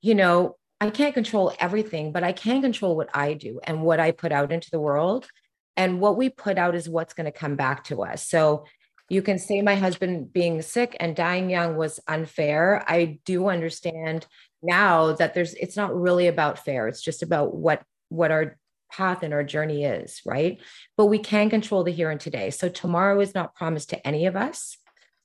you 0.00 0.14
know 0.14 0.56
I 0.82 0.90
can't 0.90 1.14
control 1.14 1.52
everything, 1.60 2.10
but 2.10 2.24
I 2.24 2.32
can 2.32 2.60
control 2.60 2.96
what 2.96 3.08
I 3.14 3.34
do 3.34 3.60
and 3.62 3.82
what 3.82 4.00
I 4.00 4.10
put 4.10 4.32
out 4.32 4.50
into 4.50 4.68
the 4.68 4.80
world. 4.80 5.28
And 5.76 6.00
what 6.00 6.16
we 6.16 6.28
put 6.28 6.58
out 6.58 6.74
is 6.74 6.88
what's 6.88 7.14
going 7.14 7.26
to 7.26 7.38
come 7.38 7.54
back 7.54 7.84
to 7.84 8.02
us. 8.02 8.28
So 8.28 8.64
you 9.08 9.22
can 9.22 9.38
say 9.38 9.62
my 9.62 9.76
husband 9.76 10.32
being 10.32 10.60
sick 10.60 10.96
and 10.98 11.14
dying 11.14 11.50
young 11.50 11.76
was 11.76 12.00
unfair. 12.08 12.82
I 12.88 13.20
do 13.24 13.48
understand 13.48 14.26
now 14.60 15.12
that 15.12 15.34
there's 15.34 15.54
it's 15.54 15.76
not 15.76 15.94
really 15.94 16.26
about 16.26 16.64
fair. 16.64 16.88
It's 16.88 17.00
just 17.00 17.22
about 17.22 17.54
what 17.54 17.84
what 18.08 18.32
our 18.32 18.58
path 18.90 19.22
and 19.22 19.32
our 19.32 19.44
journey 19.44 19.84
is, 19.84 20.20
right? 20.26 20.60
But 20.96 21.06
we 21.06 21.20
can 21.20 21.48
control 21.48 21.84
the 21.84 21.92
here 21.92 22.10
and 22.10 22.20
today. 22.20 22.50
So 22.50 22.68
tomorrow 22.68 23.20
is 23.20 23.36
not 23.36 23.54
promised 23.54 23.90
to 23.90 24.04
any 24.04 24.26
of 24.26 24.34
us. 24.34 24.76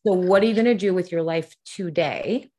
So 0.06 0.13
what 0.13 0.43
are 0.43 0.46
you 0.46 0.54
going 0.54 0.65
to 0.65 0.76
do 0.76 0.93
with 0.93 1.12
your 1.12 1.24
life 1.24 1.56
today? 1.65 2.52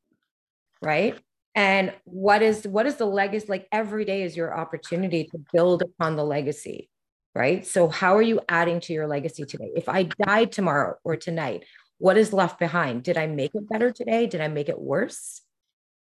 Right? 0.82 1.16
And 1.58 1.92
what 2.04 2.40
is 2.40 2.64
what 2.68 2.86
is 2.86 2.94
the 2.96 3.04
legacy 3.04 3.46
like 3.48 3.66
every 3.72 4.04
day 4.04 4.22
is 4.22 4.36
your 4.36 4.56
opportunity 4.56 5.24
to 5.24 5.38
build 5.52 5.82
upon 5.82 6.14
the 6.14 6.24
legacy 6.24 6.88
right? 7.34 7.64
So 7.64 7.88
how 7.88 8.16
are 8.16 8.22
you 8.22 8.40
adding 8.48 8.80
to 8.80 8.92
your 8.92 9.06
legacy 9.06 9.44
today? 9.44 9.70
If 9.76 9.88
i 9.88 10.04
died 10.04 10.52
tomorrow 10.52 10.96
or 11.04 11.16
tonight 11.16 11.64
what 11.98 12.16
is 12.16 12.32
left 12.32 12.60
behind? 12.60 13.02
Did 13.02 13.16
i 13.18 13.26
make 13.26 13.54
it 13.54 13.68
better 13.68 13.90
today? 13.90 14.26
Did 14.26 14.40
i 14.40 14.48
make 14.48 14.68
it 14.68 14.80
worse? 14.80 15.42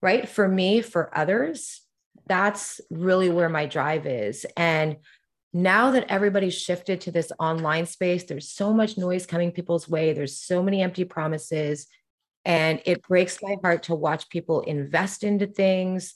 Right? 0.01 0.27
For 0.27 0.47
me 0.47 0.81
for 0.81 1.17
others 1.17 1.81
that's 2.25 2.81
really 2.89 3.29
where 3.29 3.47
my 3.47 3.67
drive 3.67 4.05
is. 4.05 4.45
And 4.57 4.97
now 5.53 5.91
that 5.91 6.07
everybody's 6.09 6.55
shifted 6.55 6.99
to 7.01 7.11
this 7.11 7.31
online 7.39 7.85
space 7.85 8.25
there's 8.25 8.49
so 8.49 8.73
much 8.73 8.97
noise 8.97 9.25
coming 9.25 9.53
people's 9.53 9.87
way. 9.87 10.11
There's 10.11 10.37
so 10.37 10.61
many 10.61 10.81
empty 10.81 11.05
promises 11.05 11.87
and 12.47 12.81
it 12.85 13.03
breaks 13.03 13.43
my 13.43 13.57
heart 13.61 13.83
to 13.83 13.93
watch 13.93 14.29
people 14.29 14.61
invest 14.61 15.25
into 15.25 15.45
things 15.45 16.15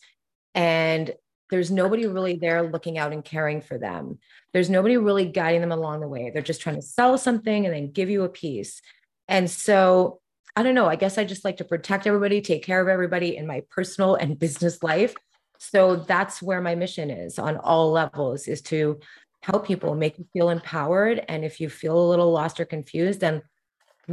and 0.56 1.13
there's 1.50 1.70
nobody 1.70 2.08
really 2.08 2.38
there 2.38 2.63
looking 2.63 2.98
out 2.98 3.12
and 3.12 3.26
caring 3.26 3.60
for 3.60 3.78
them. 3.78 4.17
There's 4.54 4.70
nobody 4.70 4.96
really 4.96 5.26
guiding 5.26 5.60
them 5.60 5.74
along 5.74 6.00
the 6.00 6.08
way. 6.08 6.32
They're 6.34 6.41
just 6.41 6.62
trying 6.62 6.78
to 6.78 6.82
sell 6.82 7.17
something 7.17 7.65
and 7.65 7.76
then 7.76 7.91
give 7.91 8.10
you 8.10 8.24
a 8.24 8.30
piece. 8.30 8.82
And 9.28 9.52
so 9.52 10.22
I 10.56 10.63
don't 10.63 10.76
know. 10.76 10.88
I 10.88 10.96
guess 10.96 11.17
I 11.17 11.26
just 11.26 11.44
like 11.44 11.58
to 11.58 11.65
protect 11.65 12.08
everybody, 12.08 12.39
take 12.39 12.63
care 12.63 12.82
of 12.82 12.88
everybody 12.88 13.36
in 13.36 13.46
my 13.46 13.63
personal 13.70 14.15
and 14.15 14.39
business 14.39 14.82
life. 14.82 15.13
So 15.60 15.98
that's 15.98 16.41
where 16.41 16.62
my 16.62 16.76
mission 16.76 17.10
is 17.10 17.38
on 17.39 17.58
all 17.58 17.91
levels 17.91 18.48
is 18.48 18.62
to 18.63 19.02
help 19.41 19.67
people 19.67 19.96
make 19.96 20.17
you 20.17 20.26
feel 20.32 20.50
empowered. 20.50 21.26
And 21.28 21.44
if 21.44 21.60
you 21.60 21.70
feel 21.70 22.00
a 22.00 22.10
little 22.10 22.32
lost 22.32 22.62
or 22.62 22.65
confused, 22.65 23.20
then 23.20 23.41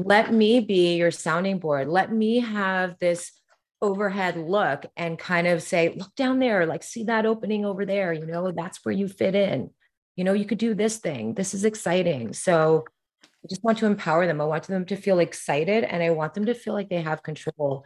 let 0.07 0.33
me 0.33 0.61
be 0.61 0.97
your 0.97 1.11
sounding 1.11 1.59
board. 1.59 1.89
Let 1.89 2.13
me 2.13 2.41
have 2.41 2.99
this 2.99 3.33
overhead 3.81 4.37
look 4.37 4.87
and 4.97 5.19
kind 5.19 5.47
of 5.47 5.63
say, 5.63 5.95
look 5.97 6.15
down 6.15 6.39
there, 6.39 6.67
like 6.67 6.83
see 6.83 7.05
that 7.05 7.27
opening 7.27 7.65
over 7.65 7.87
there, 7.87 8.13
you 8.13 8.27
know, 8.27 8.51
that's 8.51 8.85
where 8.85 8.95
you 8.95 9.09
fit 9.09 9.35
in. 9.35 9.71
You 10.17 10.25
know, 10.25 10.33
you 10.33 10.45
could 10.45 10.59
do 10.59 10.75
this 10.75 10.97
thing. 10.97 11.35
This 11.35 11.55
is 11.55 11.65
exciting. 11.65 12.33
So 12.33 12.85
I 13.23 13.49
just 13.49 13.63
want 13.63 13.79
to 13.79 13.87
empower 13.87 14.27
them. 14.27 14.41
I 14.41 14.45
want 14.45 14.65
them 14.65 14.85
to 14.87 14.97
feel 14.97 15.21
excited 15.21 15.85
and 15.85 16.03
I 16.03 16.11
want 16.11 16.35
them 16.35 16.47
to 16.47 16.55
feel 16.55 16.75
like 16.75 16.89
they 16.89 17.03
have 17.03 17.23
control 17.23 17.85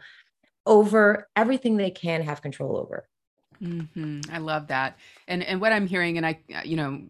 over 0.65 1.27
everything 1.35 1.77
they 1.77 1.91
can 1.91 2.23
have 2.23 2.41
control 2.41 2.77
over. 2.77 3.07
Mm-hmm. 3.61 4.21
I 4.31 4.39
love 4.39 4.67
that. 4.67 4.97
And 5.27 5.43
and 5.43 5.61
what 5.61 5.71
I'm 5.71 5.87
hearing, 5.87 6.17
and 6.17 6.25
I, 6.25 6.39
you 6.65 6.75
know, 6.75 7.03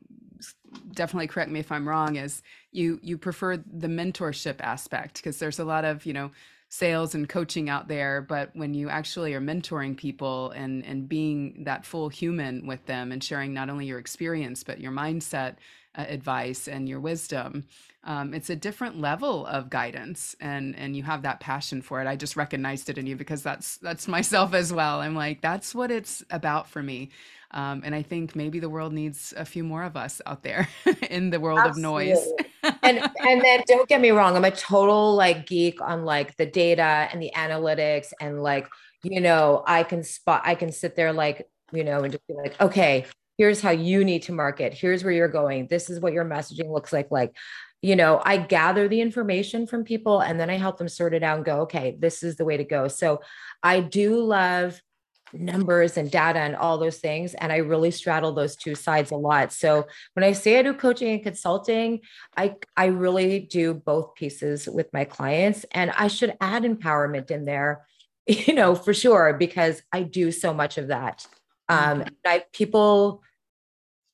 definitely 0.93 1.27
correct 1.27 1.51
me 1.51 1.59
if 1.59 1.71
I'm 1.71 1.87
wrong, 1.87 2.15
is 2.15 2.41
you 2.71 2.99
you 3.01 3.17
prefer 3.17 3.57
the 3.57 3.87
mentorship 3.87 4.59
aspect 4.61 5.15
because 5.15 5.39
there's 5.39 5.59
a 5.59 5.65
lot 5.65 5.85
of 5.85 6.05
you 6.05 6.13
know 6.13 6.31
sales 6.69 7.13
and 7.13 7.29
coaching 7.29 7.69
out 7.69 7.87
there 7.87 8.19
but 8.19 8.49
when 8.55 8.73
you 8.73 8.89
actually 8.89 9.35
are 9.35 9.39
mentoring 9.39 9.95
people 9.95 10.49
and 10.51 10.83
and 10.85 11.07
being 11.07 11.63
that 11.65 11.85
full 11.85 12.09
human 12.09 12.65
with 12.65 12.83
them 12.87 13.11
and 13.11 13.23
sharing 13.23 13.53
not 13.53 13.69
only 13.69 13.85
your 13.85 13.99
experience 13.99 14.63
but 14.63 14.79
your 14.79 14.91
mindset 14.91 15.57
uh, 15.95 16.05
advice 16.07 16.67
and 16.67 16.89
your 16.89 16.99
wisdom 16.99 17.63
um, 18.05 18.33
it's 18.33 18.49
a 18.49 18.55
different 18.55 18.99
level 18.99 19.45
of 19.45 19.69
guidance 19.69 20.35
and 20.39 20.75
and 20.75 20.95
you 20.95 21.03
have 21.03 21.21
that 21.21 21.39
passion 21.39 21.81
for 21.81 22.01
it 22.01 22.07
i 22.07 22.15
just 22.15 22.35
recognized 22.35 22.89
it 22.89 22.97
in 22.97 23.07
you 23.07 23.15
because 23.15 23.43
that's 23.43 23.77
that's 23.77 24.07
myself 24.17 24.53
as 24.53 24.73
well 24.73 24.99
i'm 24.99 25.15
like 25.15 25.41
that's 25.41 25.73
what 25.73 25.91
it's 25.91 26.23
about 26.29 26.69
for 26.69 26.83
me 26.83 27.09
um, 27.53 27.83
and 27.85 27.93
I 27.93 28.01
think 28.01 28.35
maybe 28.35 28.59
the 28.59 28.69
world 28.69 28.93
needs 28.93 29.33
a 29.37 29.45
few 29.45 29.63
more 29.63 29.83
of 29.83 29.95
us 29.95 30.21
out 30.25 30.41
there 30.41 30.67
in 31.09 31.29
the 31.29 31.39
world 31.39 31.59
Absolutely. 31.59 32.11
of 32.11 32.17
noise. 32.17 32.73
and 32.81 32.99
and 33.19 33.41
then 33.41 33.63
don't 33.67 33.87
get 33.87 34.01
me 34.01 34.09
wrong, 34.09 34.35
I'm 34.35 34.45
a 34.45 34.51
total 34.51 35.15
like 35.15 35.45
geek 35.45 35.79
on 35.79 36.03
like 36.03 36.35
the 36.37 36.47
data 36.47 37.07
and 37.11 37.21
the 37.21 37.31
analytics 37.35 38.11
and 38.19 38.41
like, 38.41 38.67
you 39.03 39.21
know, 39.21 39.63
I 39.67 39.83
can 39.83 40.03
spot, 40.03 40.41
I 40.45 40.55
can 40.55 40.71
sit 40.71 40.95
there 40.95 41.13
like, 41.13 41.47
you 41.71 41.83
know, 41.83 42.03
and 42.03 42.11
just 42.11 42.27
be 42.27 42.33
like, 42.33 42.59
okay, 42.59 43.05
here's 43.37 43.61
how 43.61 43.71
you 43.71 44.03
need 44.03 44.23
to 44.23 44.31
market. 44.31 44.73
Here's 44.73 45.03
where 45.03 45.13
you're 45.13 45.27
going. 45.27 45.67
This 45.67 45.89
is 45.89 45.99
what 45.99 46.13
your 46.13 46.25
messaging 46.25 46.71
looks 46.71 46.91
like. 46.91 47.11
Like, 47.11 47.35
you 47.83 47.97
know, 47.97 48.21
I 48.23 48.37
gather 48.37 48.87
the 48.87 49.01
information 49.01 49.67
from 49.67 49.83
people 49.83 50.21
and 50.21 50.39
then 50.39 50.49
I 50.49 50.55
help 50.55 50.77
them 50.77 50.87
sort 50.87 51.13
it 51.13 51.21
out 51.21 51.35
and 51.35 51.45
go, 51.45 51.59
okay, 51.63 51.97
this 51.99 52.23
is 52.23 52.37
the 52.37 52.45
way 52.45 52.55
to 52.55 52.63
go. 52.63 52.87
So 52.87 53.19
I 53.61 53.81
do 53.81 54.23
love 54.23 54.81
numbers 55.33 55.97
and 55.97 56.09
data 56.09 56.39
and 56.39 56.55
all 56.55 56.77
those 56.77 56.99
things. 56.99 57.33
And 57.33 57.51
I 57.51 57.57
really 57.57 57.91
straddle 57.91 58.31
those 58.31 58.55
two 58.55 58.73
sides 58.73 59.11
a 59.11 59.17
lot. 59.17 59.51
So 59.51 59.85
when 60.13 60.23
I 60.23 60.31
say 60.31 60.59
I 60.59 60.61
do 60.61 60.73
coaching 60.73 61.09
and 61.09 61.23
consulting, 61.23 61.99
I, 62.37 62.55
I 62.77 62.85
really 62.85 63.39
do 63.39 63.73
both 63.73 64.15
pieces 64.15 64.65
with 64.65 64.87
my 64.93 65.03
clients. 65.03 65.65
And 65.71 65.91
I 65.91 66.07
should 66.07 66.37
add 66.39 66.63
empowerment 66.63 67.31
in 67.31 67.43
there, 67.43 67.85
you 68.27 68.53
know, 68.53 68.75
for 68.75 68.93
sure, 68.93 69.35
because 69.37 69.81
I 69.91 70.03
do 70.03 70.31
so 70.31 70.53
much 70.53 70.77
of 70.77 70.87
that. 70.87 71.27
Um, 71.67 71.99
mm-hmm. 71.99 72.13
I, 72.25 72.43
people, 72.53 73.23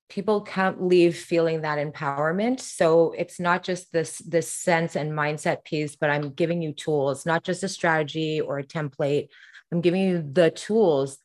people 0.09 0.41
can't 0.41 0.81
leave 0.83 1.15
feeling 1.15 1.61
that 1.61 1.77
empowerment 1.77 2.59
so 2.59 3.13
it's 3.17 3.39
not 3.39 3.63
just 3.63 3.91
this 3.91 4.17
this 4.19 4.51
sense 4.51 4.95
and 4.95 5.11
mindset 5.11 5.63
piece 5.63 5.95
but 5.95 6.09
i'm 6.09 6.31
giving 6.31 6.61
you 6.61 6.73
tools 6.73 7.25
not 7.25 7.43
just 7.43 7.63
a 7.63 7.69
strategy 7.69 8.41
or 8.41 8.59
a 8.59 8.63
template 8.63 9.27
I'm 9.71 9.81
giving 9.81 10.01
you 10.01 10.21
the 10.31 10.51
tools, 10.51 11.17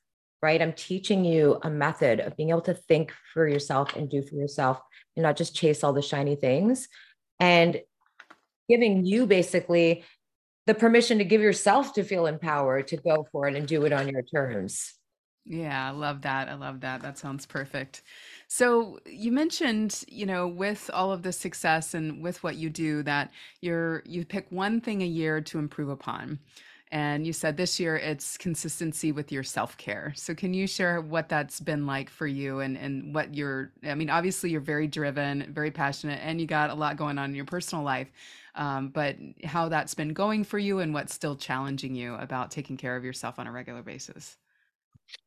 right? 0.42 0.61
I'm 0.61 0.73
teaching 0.73 1.25
you 1.25 1.59
a 1.62 1.70
method 1.70 2.20
of 2.20 2.37
being 2.37 2.51
able 2.51 2.61
to 2.62 2.75
think 2.75 3.12
for 3.33 3.49
yourself 3.49 3.97
and 3.97 4.11
do 4.11 4.23
for 4.23 4.35
yourself 4.35 4.81
and 5.16 5.23
not 5.23 5.37
just 5.37 5.55
chase 5.55 5.83
all 5.83 5.92
the 5.92 6.03
shiny 6.03 6.37
things. 6.37 6.88
And 7.40 7.81
giving 8.68 9.05
you 9.05 9.27
basically 9.27 10.05
the 10.66 10.75
permission 10.75 11.18
to 11.18 11.25
give 11.25 11.40
yourself 11.40 11.94
to 11.94 12.05
feel 12.05 12.27
empowered 12.27 12.88
to 12.88 12.97
go 12.97 13.27
for 13.31 13.49
it 13.49 13.57
and 13.57 13.66
do 13.66 13.85
it 13.85 13.92
on 13.92 14.09
your 14.09 14.23
terms. 14.23 14.94
Yeah, 15.44 15.88
I 15.88 15.90
love 15.90 16.23
that. 16.23 16.49
I 16.49 16.55
love 16.55 16.81
that. 16.81 17.03
That 17.03 17.18
sounds 17.18 17.44
perfect. 17.44 18.03
So 18.48 18.98
you 19.07 19.33
mentioned, 19.33 20.04
you 20.09 20.26
know, 20.26 20.46
with 20.46 20.90
all 20.92 21.12
of 21.12 21.22
the 21.22 21.33
success 21.33 21.94
and 21.94 22.22
with 22.22 22.42
what 22.42 22.57
you 22.57 22.70
do, 22.70 23.02
that 23.04 23.33
you're 23.61 24.02
you 24.04 24.24
pick 24.24 24.46
one 24.50 24.80
thing 24.80 25.02
a 25.02 25.07
year 25.07 25.40
to 25.42 25.59
improve 25.59 25.88
upon. 25.88 26.38
And 26.92 27.26
you 27.26 27.33
said 27.33 27.57
this 27.57 27.80
year 27.80 27.96
it's 27.96 28.37
consistency 28.38 29.11
with 29.11 29.33
your 29.33 29.42
self 29.42 29.76
care. 29.76 30.12
So, 30.14 30.35
can 30.35 30.54
you 30.54 30.66
share 30.68 31.00
what 31.00 31.28
that's 31.28 31.59
been 31.59 31.87
like 31.87 32.09
for 32.09 32.26
you 32.26 32.61
and, 32.61 32.76
and 32.76 33.12
what 33.14 33.35
you're, 33.35 33.72
I 33.83 33.94
mean, 33.96 34.11
obviously 34.11 34.50
you're 34.50 34.61
very 34.61 34.87
driven, 34.87 35.52
very 35.52 35.72
passionate, 35.72 36.20
and 36.22 36.40
you 36.40 36.46
got 36.46 36.70
a 36.70 36.74
lot 36.74 36.96
going 36.96 37.18
on 37.18 37.30
in 37.30 37.37
your 37.37 37.46
personal 37.46 37.85
life, 37.85 38.12
um, 38.54 38.90
but 38.90 39.16
how 39.42 39.68
that's 39.68 39.94
been 39.94 40.12
going 40.12 40.44
for 40.44 40.59
you 40.59 40.78
and 40.78 40.94
what's 40.94 41.12
still 41.12 41.35
challenging 41.35 41.96
you 41.96 42.14
about 42.14 42.52
taking 42.52 42.76
care 42.76 42.96
of 42.96 43.04
yourself 43.04 43.40
on 43.40 43.48
a 43.48 43.52
regular 43.52 43.83
basis? 43.83 44.37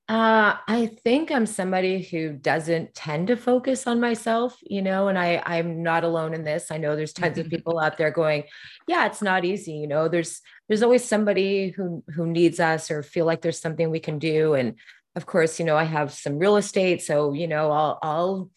Uh, 0.10 0.56
I 0.70 0.86
think 1.04 1.32
I'm 1.32 1.46
somebody 1.46 2.02
who 2.02 2.32
doesn't 2.32 2.94
tend 2.96 3.28
to 3.28 3.36
focus 3.36 3.88
on 3.88 4.00
myself, 4.00 4.58
you 4.64 4.82
know, 4.82 5.10
and 5.10 5.20
I 5.20 5.44
I'm 5.46 5.84
not 5.84 6.06
alone 6.06 6.34
in 6.34 6.46
this. 6.46 6.72
I 6.72 6.78
know 6.78 6.96
there's 6.96 7.12
tons 7.12 7.38
of 7.38 7.50
people 7.50 7.78
out 7.78 7.98
there 7.98 8.12
going, 8.12 8.44
yeah, 8.88 9.06
it's 9.06 9.22
not 9.22 9.44
easy, 9.44 9.74
you 9.74 9.88
know. 9.88 10.08
There's 10.08 10.40
there's 10.70 10.82
always 10.82 11.04
somebody 11.04 11.72
who 11.72 12.04
who 12.16 12.26
needs 12.26 12.60
us 12.62 12.90
or 12.90 13.04
feel 13.04 13.26
like 13.26 13.42
there's 13.42 13.60
something 13.60 13.90
we 13.90 14.00
can 14.00 14.18
do 14.18 14.54
and 14.54 14.76
of 15.16 15.26
course, 15.26 15.60
you 15.60 15.66
know, 15.66 15.76
I 15.76 15.84
have 15.84 16.14
some 16.14 16.38
real 16.38 16.58
estate, 16.58 17.02
so 17.02 17.34
you 17.34 17.48
know, 17.48 17.72
I'll 17.72 18.00
I'll 18.02 18.50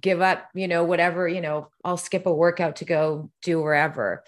give 0.00 0.20
up, 0.20 0.48
you 0.54 0.66
know, 0.68 0.82
whatever, 0.84 1.28
you 1.28 1.40
know, 1.40 1.68
I'll 1.84 1.96
skip 1.96 2.26
a 2.26 2.32
workout 2.34 2.76
to 2.76 2.84
go 2.84 3.30
do 3.42 3.62
wherever. 3.62 4.24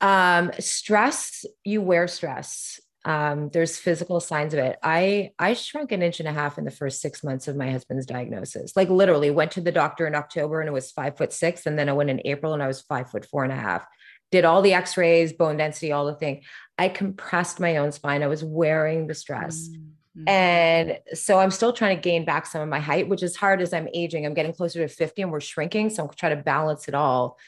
Um 0.00 0.50
stress, 0.58 1.44
you 1.64 1.82
wear 1.82 2.08
stress 2.08 2.80
um, 3.08 3.48
there's 3.54 3.78
physical 3.78 4.20
signs 4.20 4.52
of 4.52 4.60
it. 4.60 4.78
I 4.82 5.30
I 5.38 5.54
shrunk 5.54 5.92
an 5.92 6.02
inch 6.02 6.20
and 6.20 6.28
a 6.28 6.32
half 6.32 6.58
in 6.58 6.66
the 6.66 6.70
first 6.70 7.00
six 7.00 7.24
months 7.24 7.48
of 7.48 7.56
my 7.56 7.70
husband's 7.70 8.04
diagnosis. 8.04 8.76
Like 8.76 8.90
literally 8.90 9.30
went 9.30 9.50
to 9.52 9.62
the 9.62 9.72
doctor 9.72 10.06
in 10.06 10.14
October 10.14 10.60
and 10.60 10.68
it 10.68 10.74
was 10.74 10.92
five 10.92 11.16
foot 11.16 11.32
six, 11.32 11.64
and 11.64 11.78
then 11.78 11.88
I 11.88 11.94
went 11.94 12.10
in 12.10 12.20
April 12.26 12.52
and 12.52 12.62
I 12.62 12.66
was 12.66 12.82
five 12.82 13.10
foot 13.10 13.24
four 13.24 13.44
and 13.44 13.52
a 13.52 13.56
half. 13.56 13.86
Did 14.30 14.44
all 14.44 14.60
the 14.60 14.74
X-rays, 14.74 15.32
bone 15.32 15.56
density, 15.56 15.90
all 15.90 16.04
the 16.04 16.16
thing. 16.16 16.42
I 16.76 16.90
compressed 16.90 17.60
my 17.60 17.78
own 17.78 17.92
spine. 17.92 18.22
I 18.22 18.26
was 18.26 18.44
wearing 18.44 19.06
the 19.06 19.14
stress. 19.14 19.68
Mm-hmm. 19.68 20.28
And 20.28 20.98
so 21.14 21.38
I'm 21.38 21.50
still 21.50 21.72
trying 21.72 21.96
to 21.96 22.02
gain 22.02 22.26
back 22.26 22.44
some 22.44 22.60
of 22.60 22.68
my 22.68 22.80
height, 22.80 23.08
which 23.08 23.22
is 23.22 23.36
hard 23.36 23.62
as 23.62 23.72
I'm 23.72 23.88
aging. 23.94 24.26
I'm 24.26 24.34
getting 24.34 24.52
closer 24.52 24.86
to 24.86 24.88
50 24.88 25.22
and 25.22 25.32
we're 25.32 25.40
shrinking. 25.40 25.88
So 25.88 26.04
I'm 26.04 26.10
trying 26.10 26.36
to 26.36 26.42
balance 26.42 26.88
it 26.88 26.94
all. 26.94 27.38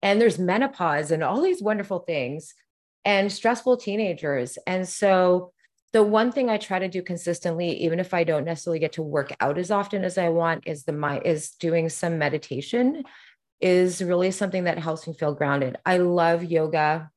And 0.00 0.18
there's 0.18 0.38
menopause 0.38 1.10
and 1.10 1.22
all 1.22 1.42
these 1.42 1.60
wonderful 1.60 1.98
things 1.98 2.54
and 3.04 3.32
stressful 3.32 3.76
teenagers. 3.78 4.58
And 4.66 4.88
so 4.88 5.52
the 5.92 6.02
one 6.02 6.32
thing 6.32 6.48
I 6.48 6.56
try 6.56 6.78
to 6.78 6.88
do 6.88 7.02
consistently, 7.02 7.82
even 7.84 8.00
if 8.00 8.14
I 8.14 8.24
don't 8.24 8.44
necessarily 8.44 8.78
get 8.78 8.92
to 8.92 9.02
work 9.02 9.34
out 9.40 9.58
as 9.58 9.70
often 9.70 10.04
as 10.04 10.16
I 10.16 10.30
want, 10.30 10.66
is 10.66 10.84
the 10.84 10.92
my 10.92 11.20
is 11.20 11.50
doing 11.50 11.88
some 11.88 12.18
meditation 12.18 13.04
is 13.60 14.02
really 14.02 14.30
something 14.30 14.64
that 14.64 14.78
helps 14.78 15.06
me 15.06 15.14
feel 15.14 15.34
grounded. 15.34 15.76
I 15.86 15.98
love 15.98 16.44
yoga. 16.44 17.10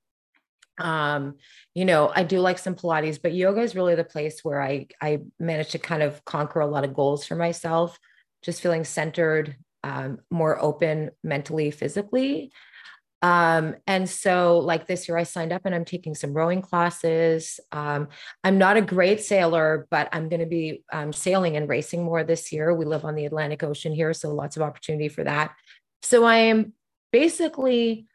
Um, 0.78 1.36
you 1.74 1.86
know, 1.86 2.12
I 2.14 2.24
do 2.24 2.40
like 2.40 2.60
some 2.60 2.76
Pilates, 2.76 3.20
but 3.22 3.34
yoga 3.34 3.62
is 3.62 3.76
really 3.76 3.96
the 3.96 4.04
place 4.04 4.44
where 4.44 4.62
I 4.62 4.88
I 5.02 5.22
manage 5.40 5.70
to 5.70 5.80
kind 5.80 6.04
of 6.04 6.24
conquer 6.26 6.60
a 6.60 6.68
lot 6.68 6.84
of 6.84 6.94
goals 6.94 7.26
for 7.26 7.36
myself, 7.36 7.98
just 8.44 8.62
feeling 8.62 8.84
centered, 8.84 9.56
um, 9.84 10.20
more 10.30 10.62
open 10.62 11.12
mentally, 11.24 11.72
physically. 11.72 12.52
Um, 13.26 13.78
and 13.88 14.08
so, 14.08 14.60
like 14.60 14.86
this 14.86 15.10
year, 15.10 15.18
I 15.18 15.24
signed 15.24 15.52
up 15.52 15.64
and 15.66 15.74
I'm 15.74 15.84
taking 15.84 16.14
some 16.14 16.32
rowing 16.32 16.62
classes. 16.62 17.60
Um, 17.72 18.10
I'm 18.44 18.60
not 18.60 18.78
a 18.78 18.82
great 18.82 19.20
sailor, 19.20 19.88
but 19.90 20.10
I'm 20.12 20.30
going 20.30 20.42
to 20.42 20.46
be 20.46 20.84
um, 20.94 21.12
sailing 21.12 21.58
and 21.58 21.68
racing 21.68 22.04
more 22.04 22.24
this 22.24 22.52
year. 22.52 22.72
We 22.72 22.86
live 22.86 23.04
on 23.04 23.16
the 23.16 23.26
Atlantic 23.26 23.64
Ocean 23.64 23.96
here, 23.96 24.14
so 24.14 24.32
lots 24.32 24.58
of 24.58 24.62
opportunity 24.62 25.10
for 25.10 25.24
that. 25.24 25.56
So, 26.04 26.24
I 26.24 26.36
am 26.36 26.74
basically 27.12 28.06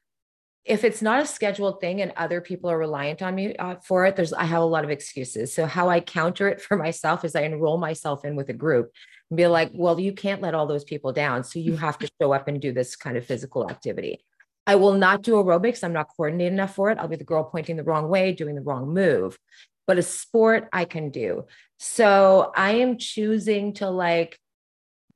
if 0.64 0.85
it's 0.85 1.03
not 1.03 1.23
a 1.23 1.27
scheduled 1.27 1.81
thing 1.81 2.03
and 2.03 2.12
other 2.16 2.40
people 2.40 2.70
are 2.70 2.79
reliant 2.79 3.20
on 3.23 3.35
me 3.35 3.57
uh, 3.57 3.77
for 3.83 4.05
it 4.05 4.14
there's 4.14 4.35
i 4.35 4.44
have 4.44 4.61
a 4.61 4.64
lot 4.64 4.85
of 4.85 4.90
excuses 4.90 5.55
so 5.55 5.64
how 5.64 5.88
i 5.88 6.01
counter 6.01 6.49
it 6.49 6.61
for 6.61 6.77
myself 6.77 7.25
is 7.25 7.35
i 7.35 7.40
enroll 7.40 7.79
myself 7.79 8.27
in 8.27 8.37
with 8.37 8.51
a 8.51 8.53
group 8.53 8.92
and 9.31 9.38
be 9.38 9.46
like 9.46 9.70
well 9.73 9.99
you 9.99 10.12
can't 10.12 10.42
let 10.42 10.55
all 10.55 10.66
those 10.66 10.85
people 10.85 11.14
down 11.14 11.42
so 11.42 11.59
you 11.59 11.77
have 11.79 11.96
to 11.96 12.07
show 12.20 12.35
up 12.35 12.46
and 12.46 12.61
do 12.61 12.75
this 12.75 12.94
kind 12.94 13.16
of 13.16 13.25
physical 13.25 13.70
activity 13.70 14.20
i 14.70 14.74
will 14.74 14.94
not 14.94 15.22
do 15.22 15.35
aerobics 15.35 15.83
i'm 15.85 15.92
not 15.92 16.09
coordinated 16.16 16.52
enough 16.52 16.74
for 16.74 16.90
it 16.90 16.98
i'll 16.98 17.14
be 17.14 17.22
the 17.22 17.33
girl 17.33 17.44
pointing 17.44 17.76
the 17.76 17.85
wrong 17.85 18.09
way 18.09 18.33
doing 18.33 18.54
the 18.54 18.66
wrong 18.68 18.85
move 19.02 19.38
but 19.87 19.98
a 19.98 20.02
sport 20.02 20.68
i 20.72 20.85
can 20.85 21.11
do 21.11 21.44
so 21.78 22.52
i 22.56 22.70
am 22.85 22.98
choosing 22.98 23.74
to 23.74 23.88
like 23.88 24.38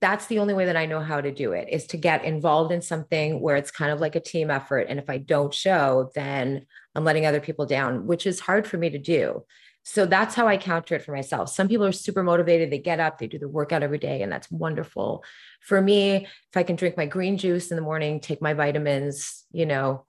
that's 0.05 0.27
the 0.27 0.39
only 0.39 0.53
way 0.53 0.67
that 0.67 0.77
I 0.77 0.85
know 0.85 1.01
how 1.01 1.23
to 1.23 1.33
do 1.33 1.53
it 1.53 1.69
is 1.71 1.87
to 1.87 1.97
get 1.97 2.27
involved 2.27 2.71
in 2.73 2.83
something 2.83 3.41
where 3.41 3.57
it's 3.57 3.71
kind 3.71 3.91
of 3.91 4.01
like 4.01 4.15
a 4.17 4.21
team 4.21 4.51
effort. 4.51 4.87
And 4.91 4.99
if 4.99 5.09
I 5.09 5.17
don't 5.17 5.55
show, 5.55 6.11
then 6.15 6.67
I'm 6.95 7.05
letting 7.05 7.25
other 7.25 7.41
people 7.41 7.65
down, 7.65 8.07
which 8.07 8.27
is 8.27 8.39
hard 8.39 8.67
for 8.67 8.77
me 8.77 8.91
to 8.91 8.99
do. 8.99 9.47
So 9.85 10.07
that's 10.07 10.35
how 10.35 10.49
I 10.49 10.57
counter 10.57 10.95
it 10.95 11.03
for 11.03 11.13
myself. 11.13 11.51
Some 11.51 11.69
people 11.69 11.85
are 11.85 11.93
super 11.93 12.23
motivated. 12.23 12.71
They 12.71 12.79
get 12.79 13.01
up, 13.01 13.19
they 13.19 13.27
do 13.27 13.39
the 13.39 13.49
workout 13.49 13.83
every 13.83 13.99
day, 13.99 14.23
and 14.23 14.33
that's 14.33 14.51
wonderful. 14.51 15.23
For 15.61 15.81
me, 15.81 16.27
if 16.27 16.57
I 16.57 16.63
can 16.63 16.77
drink 16.77 16.97
my 16.97 17.07
green 17.07 17.37
juice 17.37 17.71
in 17.71 17.77
the 17.77 17.83
morning, 17.83 18.21
take 18.21 18.41
my 18.41 18.55
vitamins, 18.55 19.45
you 19.53 19.67
know, 19.67 20.07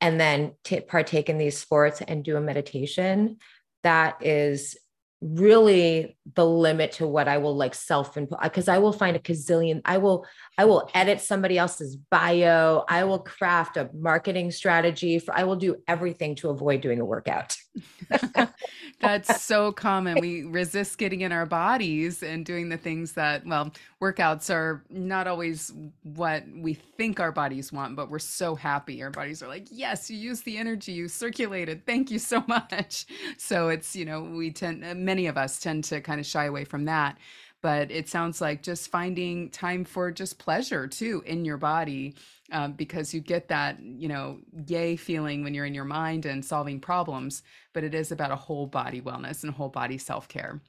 and 0.00 0.18
then 0.18 0.54
t- 0.64 0.80
partake 0.80 1.28
in 1.28 1.36
these 1.36 1.58
sports 1.58 2.00
and 2.00 2.24
do 2.24 2.38
a 2.38 2.40
meditation, 2.40 3.36
that 3.82 4.24
is 4.24 4.78
really 5.20 6.16
the 6.34 6.46
limit 6.46 6.92
to 6.92 7.06
what 7.06 7.28
I 7.28 7.38
will 7.38 7.54
like 7.54 7.74
self 7.74 8.16
input 8.16 8.40
because 8.42 8.68
I 8.68 8.78
will 8.78 8.92
find 8.92 9.16
a 9.16 9.20
gazillion. 9.20 9.82
I 9.84 9.98
will 9.98 10.26
I 10.56 10.64
will 10.64 10.90
edit 10.94 11.20
somebody 11.20 11.58
else's 11.58 11.96
bio. 11.96 12.84
I 12.88 13.04
will 13.04 13.18
craft 13.18 13.76
a 13.76 13.90
marketing 13.94 14.50
strategy 14.50 15.18
for 15.18 15.36
I 15.36 15.44
will 15.44 15.56
do 15.56 15.76
everything 15.88 16.34
to 16.36 16.50
avoid 16.50 16.80
doing 16.80 17.00
a 17.00 17.04
workout. 17.04 17.56
That's 19.00 19.42
so 19.42 19.72
common. 19.72 20.18
We 20.20 20.42
resist 20.42 20.98
getting 20.98 21.22
in 21.22 21.32
our 21.32 21.46
bodies 21.46 22.22
and 22.22 22.44
doing 22.44 22.68
the 22.68 22.76
things 22.76 23.12
that, 23.12 23.46
well, 23.46 23.72
workouts 24.02 24.52
are 24.52 24.84
not 24.90 25.26
always 25.26 25.72
what 26.02 26.44
we 26.54 26.74
think 26.74 27.20
our 27.20 27.32
bodies 27.32 27.72
want, 27.72 27.96
but 27.96 28.10
we're 28.10 28.18
so 28.18 28.54
happy. 28.54 29.02
Our 29.02 29.10
bodies 29.10 29.42
are 29.42 29.48
like, 29.48 29.68
yes, 29.70 30.10
you 30.10 30.18
use 30.18 30.42
the 30.42 30.58
energy, 30.58 30.92
you 30.92 31.08
circulated. 31.08 31.86
Thank 31.86 32.10
you 32.10 32.18
so 32.18 32.44
much. 32.48 33.06
So 33.38 33.68
it's, 33.68 33.96
you 33.96 34.04
know, 34.04 34.22
we 34.22 34.50
tend, 34.50 34.84
uh, 34.84 34.94
many 35.10 35.26
of 35.26 35.36
us 35.36 35.58
tend 35.58 35.82
to 35.82 36.00
kind 36.00 36.20
of 36.20 36.26
shy 36.26 36.44
away 36.44 36.64
from 36.64 36.84
that 36.84 37.18
but 37.62 37.90
it 37.90 38.08
sounds 38.08 38.40
like 38.40 38.62
just 38.62 38.90
finding 38.90 39.50
time 39.50 39.84
for 39.84 40.10
just 40.10 40.38
pleasure 40.38 40.86
too 40.86 41.22
in 41.26 41.44
your 41.44 41.56
body 41.56 42.14
um, 42.52 42.72
because 42.72 43.12
you 43.12 43.20
get 43.20 43.48
that 43.48 43.78
you 43.82 44.08
know 44.08 44.38
yay 44.66 44.96
feeling 44.96 45.42
when 45.42 45.54
you're 45.54 45.66
in 45.66 45.74
your 45.74 45.84
mind 45.84 46.26
and 46.26 46.44
solving 46.44 46.80
problems 46.80 47.42
but 47.72 47.84
it 47.84 47.94
is 47.94 48.12
about 48.12 48.30
a 48.30 48.36
whole 48.36 48.66
body 48.66 49.00
wellness 49.00 49.42
and 49.42 49.52
whole 49.52 49.68
body 49.68 49.98
self-care. 49.98 50.60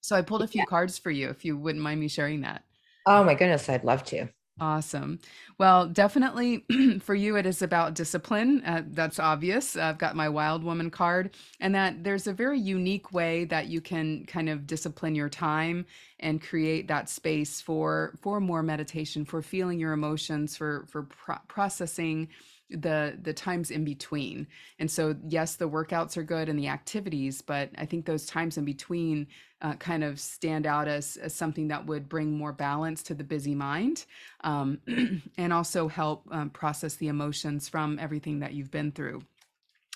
So 0.00 0.16
i 0.16 0.22
pulled 0.22 0.42
a 0.42 0.46
few 0.46 0.60
yeah. 0.60 0.66
cards 0.66 0.98
for 0.98 1.10
you 1.10 1.28
if 1.28 1.44
you 1.44 1.56
wouldn't 1.56 1.82
mind 1.82 2.00
me 2.00 2.08
sharing 2.08 2.42
that. 2.42 2.64
Oh 3.06 3.24
my 3.24 3.34
goodness 3.34 3.68
i'd 3.68 3.84
love 3.84 4.04
to 4.04 4.28
Awesome. 4.60 5.20
Well, 5.58 5.86
definitely 5.86 6.64
for 7.00 7.14
you, 7.14 7.36
it 7.36 7.46
is 7.46 7.62
about 7.62 7.94
discipline. 7.94 8.60
Uh, 8.64 8.82
that's 8.88 9.20
obvious. 9.20 9.76
I've 9.76 9.98
got 9.98 10.16
my 10.16 10.28
wild 10.28 10.64
woman 10.64 10.90
card, 10.90 11.30
and 11.60 11.72
that 11.76 12.02
there's 12.02 12.26
a 12.26 12.32
very 12.32 12.58
unique 12.58 13.12
way 13.12 13.44
that 13.44 13.68
you 13.68 13.80
can 13.80 14.24
kind 14.26 14.48
of 14.48 14.66
discipline 14.66 15.14
your 15.14 15.28
time 15.28 15.86
and 16.18 16.42
create 16.42 16.88
that 16.88 17.08
space 17.08 17.60
for 17.60 18.14
for 18.20 18.40
more 18.40 18.64
meditation, 18.64 19.24
for 19.24 19.42
feeling 19.42 19.78
your 19.78 19.92
emotions, 19.92 20.56
for 20.56 20.86
for 20.88 21.04
pro- 21.04 21.38
processing 21.46 22.28
the 22.70 23.18
the 23.22 23.32
times 23.32 23.70
in 23.70 23.84
between. 23.84 24.46
And 24.78 24.90
so 24.90 25.16
yes 25.26 25.56
the 25.56 25.68
workouts 25.68 26.16
are 26.16 26.22
good 26.22 26.48
and 26.48 26.58
the 26.58 26.68
activities 26.68 27.42
but 27.42 27.70
i 27.78 27.84
think 27.84 28.04
those 28.04 28.26
times 28.26 28.56
in 28.56 28.64
between 28.64 29.26
uh, 29.60 29.74
kind 29.74 30.04
of 30.04 30.20
stand 30.20 30.66
out 30.66 30.86
as, 30.86 31.16
as 31.16 31.34
something 31.34 31.68
that 31.68 31.84
would 31.86 32.08
bring 32.08 32.36
more 32.36 32.52
balance 32.52 33.02
to 33.02 33.14
the 33.14 33.24
busy 33.24 33.54
mind 33.54 34.04
um, 34.44 34.80
and 35.36 35.52
also 35.52 35.88
help 35.88 36.22
um, 36.30 36.50
process 36.50 36.94
the 36.96 37.08
emotions 37.08 37.68
from 37.68 37.98
everything 37.98 38.38
that 38.40 38.52
you've 38.52 38.70
been 38.70 38.92
through. 38.92 39.20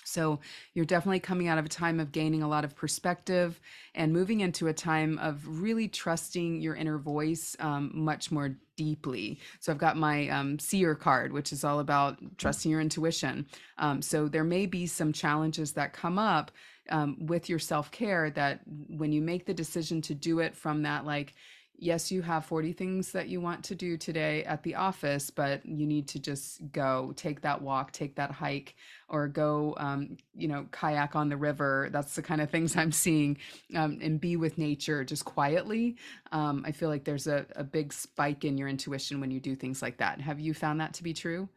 So 0.05 0.41
you're 0.73 0.83
definitely 0.83 1.21
coming 1.21 1.47
out 1.47 1.57
of 1.57 1.65
a 1.65 1.69
time 1.69 2.01
of 2.01 2.11
gaining 2.11 2.43
a 2.43 2.47
lot 2.47 2.65
of 2.65 2.75
perspective 2.75 3.61
and 3.95 4.11
moving 4.11 4.41
into 4.41 4.67
a 4.67 4.73
time 4.73 5.17
of 5.19 5.47
really 5.47 5.87
trusting 5.87 6.59
your 6.59 6.75
inner 6.75 6.97
voice 6.97 7.55
um, 7.59 7.89
much 7.93 8.29
more 8.29 8.57
deeply. 8.75 9.39
So 9.59 9.71
I've 9.71 9.77
got 9.77 9.97
my 9.97 10.27
um, 10.29 10.59
seer 10.59 10.95
card, 10.95 11.33
which 11.33 11.51
is 11.51 11.63
all 11.63 11.79
about 11.79 12.17
trusting 12.37 12.71
your 12.71 12.81
intuition. 12.81 13.45
Um, 13.77 14.01
so 14.01 14.27
there 14.27 14.43
may 14.43 14.65
be 14.65 14.87
some 14.87 15.13
challenges 15.13 15.73
that 15.73 15.93
come 15.93 16.17
up 16.17 16.51
um, 16.89 17.25
with 17.25 17.49
your 17.49 17.59
self 17.59 17.91
care 17.91 18.29
that 18.31 18.61
when 18.65 19.11
you 19.11 19.21
make 19.21 19.45
the 19.45 19.53
decision 19.53 20.01
to 20.01 20.13
do 20.13 20.39
it 20.39 20.55
from 20.55 20.83
that, 20.83 21.05
like, 21.05 21.33
yes, 21.77 22.11
you 22.11 22.21
have 22.21 22.45
40 22.45 22.73
things 22.73 23.11
that 23.11 23.27
you 23.27 23.41
want 23.41 23.63
to 23.65 23.75
do 23.75 23.97
today 23.97 24.43
at 24.45 24.63
the 24.63 24.75
office, 24.75 25.29
but 25.29 25.65
you 25.65 25.85
need 25.85 26.07
to 26.09 26.19
just 26.19 26.71
go 26.71 27.13
take 27.15 27.41
that 27.41 27.61
walk, 27.61 27.91
take 27.91 28.15
that 28.15 28.31
hike, 28.31 28.75
or 29.09 29.27
go, 29.27 29.73
um, 29.77 30.17
you 30.35 30.47
know, 30.47 30.65
kayak 30.71 31.15
on 31.15 31.29
the 31.29 31.37
river. 31.37 31.89
That's 31.91 32.15
the 32.15 32.21
kind 32.21 32.41
of 32.41 32.49
things 32.49 32.75
I'm 32.77 32.91
seeing 32.91 33.37
um, 33.75 33.99
and 34.01 34.19
be 34.19 34.37
with 34.37 34.57
nature 34.57 35.03
just 35.03 35.25
quietly. 35.25 35.97
Um, 36.31 36.63
I 36.65 36.71
feel 36.71 36.89
like 36.89 37.03
there's 37.03 37.27
a, 37.27 37.45
a 37.55 37.63
big 37.63 37.93
spike 37.93 38.45
in 38.45 38.57
your 38.57 38.67
intuition 38.67 39.19
when 39.19 39.31
you 39.31 39.39
do 39.39 39.55
things 39.55 39.81
like 39.81 39.97
that. 39.97 40.21
Have 40.21 40.39
you 40.39 40.53
found 40.53 40.79
that 40.79 40.93
to 40.95 41.03
be 41.03 41.13
true? 41.13 41.49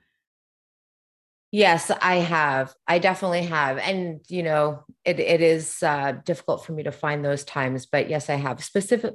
Yes, 1.53 1.91
I 2.03 2.17
have. 2.17 2.75
I 2.89 2.99
definitely 2.99 3.45
have. 3.45 3.79
And, 3.79 4.21
you 4.29 4.43
know, 4.43 4.85
it, 5.05 5.21
it 5.21 5.41
is 5.41 5.83
uh, 5.83 6.13
difficult 6.25 6.65
for 6.67 6.73
me 6.73 6.83
to 6.83 6.93
find 6.93 7.25
those 7.25 7.45
times, 7.45 7.87
but 7.87 8.11
yes, 8.11 8.29
I 8.29 8.35
have 8.35 8.63
specific, 8.65 9.15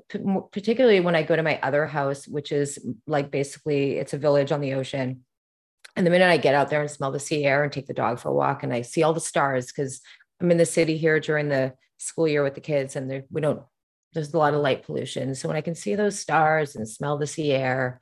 particularly 0.51 1.01
when 1.01 1.15
I 1.15 1.23
go 1.23 1.35
to 1.35 1.43
my 1.43 1.59
other 1.61 1.85
house, 1.85 2.27
which 2.27 2.51
is 2.51 2.79
like 3.05 3.31
basically 3.31 3.97
it's 3.97 4.13
a 4.13 4.17
village 4.17 4.51
on 4.51 4.61
the 4.61 4.73
ocean. 4.73 5.25
And 5.97 6.07
the 6.07 6.09
minute 6.09 6.29
I 6.29 6.37
get 6.37 6.55
out 6.55 6.69
there 6.69 6.79
and 6.79 6.89
smell 6.89 7.11
the 7.11 7.19
sea 7.19 7.43
air 7.43 7.63
and 7.63 7.71
take 7.71 7.87
the 7.87 7.93
dog 7.93 8.17
for 8.17 8.29
a 8.29 8.33
walk 8.33 8.63
and 8.63 8.73
I 8.73 8.81
see 8.83 9.03
all 9.03 9.13
the 9.13 9.19
stars, 9.19 9.67
because 9.67 10.01
I'm 10.39 10.51
in 10.51 10.57
the 10.57 10.65
city 10.65 10.97
here 10.97 11.19
during 11.19 11.49
the 11.49 11.73
school 11.97 12.29
year 12.29 12.43
with 12.43 12.55
the 12.55 12.61
kids 12.61 12.95
and 12.95 13.11
there, 13.11 13.25
we 13.29 13.41
don't, 13.41 13.61
there's 14.13 14.33
a 14.33 14.37
lot 14.37 14.53
of 14.53 14.61
light 14.61 14.83
pollution. 14.83 15.35
So 15.35 15.49
when 15.49 15.57
I 15.57 15.61
can 15.61 15.75
see 15.75 15.95
those 15.95 16.17
stars 16.17 16.77
and 16.77 16.87
smell 16.87 17.17
the 17.17 17.27
sea 17.27 17.51
air, 17.51 17.99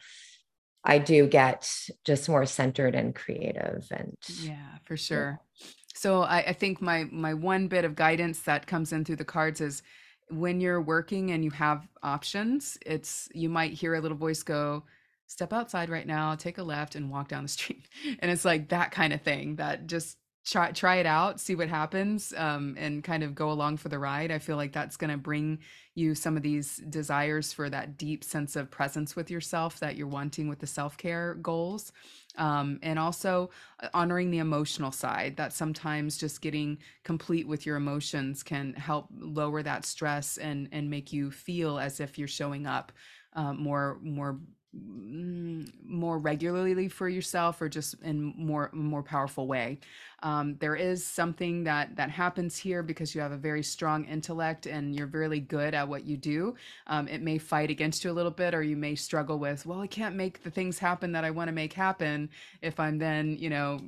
I 0.83 0.97
do 0.97 1.27
get 1.27 1.69
just 2.05 2.29
more 2.29 2.45
centered 2.45 2.95
and 2.95 3.13
creative 3.13 3.87
and 3.91 4.15
yeah, 4.41 4.77
for 4.85 4.95
sure. 4.97 5.39
Yeah. 5.59 5.67
So 5.93 6.21
I, 6.21 6.37
I 6.37 6.53
think 6.53 6.81
my 6.81 7.05
my 7.11 7.33
one 7.33 7.67
bit 7.67 7.85
of 7.85 7.95
guidance 7.95 8.41
that 8.41 8.67
comes 8.67 8.93
in 8.93 9.03
through 9.03 9.17
the 9.17 9.25
cards 9.25 9.59
is 9.59 9.83
when 10.29 10.61
you're 10.61 10.81
working 10.81 11.31
and 11.31 11.43
you 11.43 11.51
have 11.51 11.87
options, 12.03 12.77
it's 12.85 13.27
you 13.33 13.49
might 13.49 13.73
hear 13.73 13.95
a 13.95 14.01
little 14.01 14.17
voice 14.17 14.43
go, 14.43 14.83
step 15.27 15.51
outside 15.53 15.89
right 15.89 16.07
now, 16.07 16.35
take 16.35 16.57
a 16.57 16.63
left 16.63 16.95
and 16.95 17.09
walk 17.09 17.27
down 17.27 17.43
the 17.43 17.49
street. 17.49 17.87
And 18.19 18.31
it's 18.31 18.45
like 18.45 18.69
that 18.69 18.91
kind 18.91 19.13
of 19.13 19.21
thing 19.21 19.57
that 19.57 19.87
just 19.87 20.17
try 20.49 20.71
try 20.71 20.95
it 20.97 21.05
out, 21.05 21.39
see 21.39 21.55
what 21.55 21.69
happens, 21.69 22.33
um, 22.37 22.75
and 22.77 23.03
kind 23.03 23.23
of 23.23 23.35
go 23.35 23.51
along 23.51 23.77
for 23.77 23.89
the 23.89 23.99
ride. 23.99 24.31
I 24.31 24.39
feel 24.39 24.55
like 24.57 24.73
that's 24.73 24.97
going 24.97 25.11
to 25.11 25.17
bring 25.17 25.59
you 25.95 26.15
some 26.15 26.37
of 26.37 26.43
these 26.43 26.77
desires 26.89 27.53
for 27.53 27.69
that 27.69 27.97
deep 27.97 28.23
sense 28.23 28.55
of 28.55 28.71
presence 28.71 29.15
with 29.15 29.29
yourself 29.29 29.79
that 29.79 29.95
you're 29.95 30.07
wanting 30.07 30.47
with 30.47 30.59
the 30.59 30.67
self 30.67 30.97
care 30.97 31.35
goals. 31.35 31.91
Um, 32.37 32.79
and 32.83 32.97
also 32.97 33.49
uh, 33.81 33.89
honoring 33.93 34.31
the 34.31 34.37
emotional 34.37 34.91
side 34.91 35.35
that 35.37 35.51
sometimes 35.51 36.17
just 36.17 36.41
getting 36.41 36.77
complete 37.03 37.47
with 37.47 37.65
your 37.65 37.75
emotions 37.75 38.43
can 38.43 38.73
help 38.73 39.07
lower 39.19 39.61
that 39.63 39.83
stress 39.85 40.37
and 40.37 40.69
and 40.71 40.89
make 40.89 41.11
you 41.11 41.31
feel 41.31 41.79
as 41.79 41.99
if 41.99 42.17
you're 42.17 42.27
showing 42.27 42.65
up 42.65 42.91
uh, 43.33 43.53
more 43.53 43.99
more 44.01 44.39
Mm, 44.75 45.67
more 45.83 46.19
regularly 46.19 46.89
for 46.89 47.09
yourself 47.09 47.59
or 47.59 47.67
just 47.69 47.95
in 48.03 48.21
more 48.37 48.69
more 48.71 49.01
powerful 49.01 49.47
way 49.47 49.79
um, 50.23 50.55
there 50.59 50.75
is 50.75 51.05
something 51.05 51.63
that 51.63 51.95
that 51.95 52.09
happens 52.09 52.57
here 52.57 52.83
because 52.83 53.15
you 53.15 53.21
have 53.21 53.31
a 53.31 53.37
very 53.37 53.63
strong 53.63 54.05
intellect 54.05 54.65
and 54.65 54.95
you're 54.95 55.07
really 55.07 55.39
good 55.39 55.73
at 55.73 55.87
what 55.87 56.05
you 56.05 56.17
do. 56.17 56.55
Um, 56.87 57.07
it 57.07 57.21
may 57.21 57.37
fight 57.37 57.69
against 57.69 58.03
you 58.03 58.11
a 58.11 58.13
little 58.13 58.31
bit 58.31 58.53
or 58.53 58.61
you 58.61 58.75
may 58.75 58.95
struggle 58.95 59.39
with 59.39 59.65
well 59.65 59.81
i 59.81 59.87
can't 59.87 60.15
make 60.15 60.43
the 60.43 60.51
things 60.51 60.79
happen 60.79 61.11
that 61.11 61.23
i 61.23 61.31
want 61.31 61.47
to 61.47 61.51
make 61.51 61.73
happen 61.73 62.29
if 62.61 62.79
i'm 62.79 62.97
then 62.97 63.35
you 63.37 63.49
know 63.49 63.79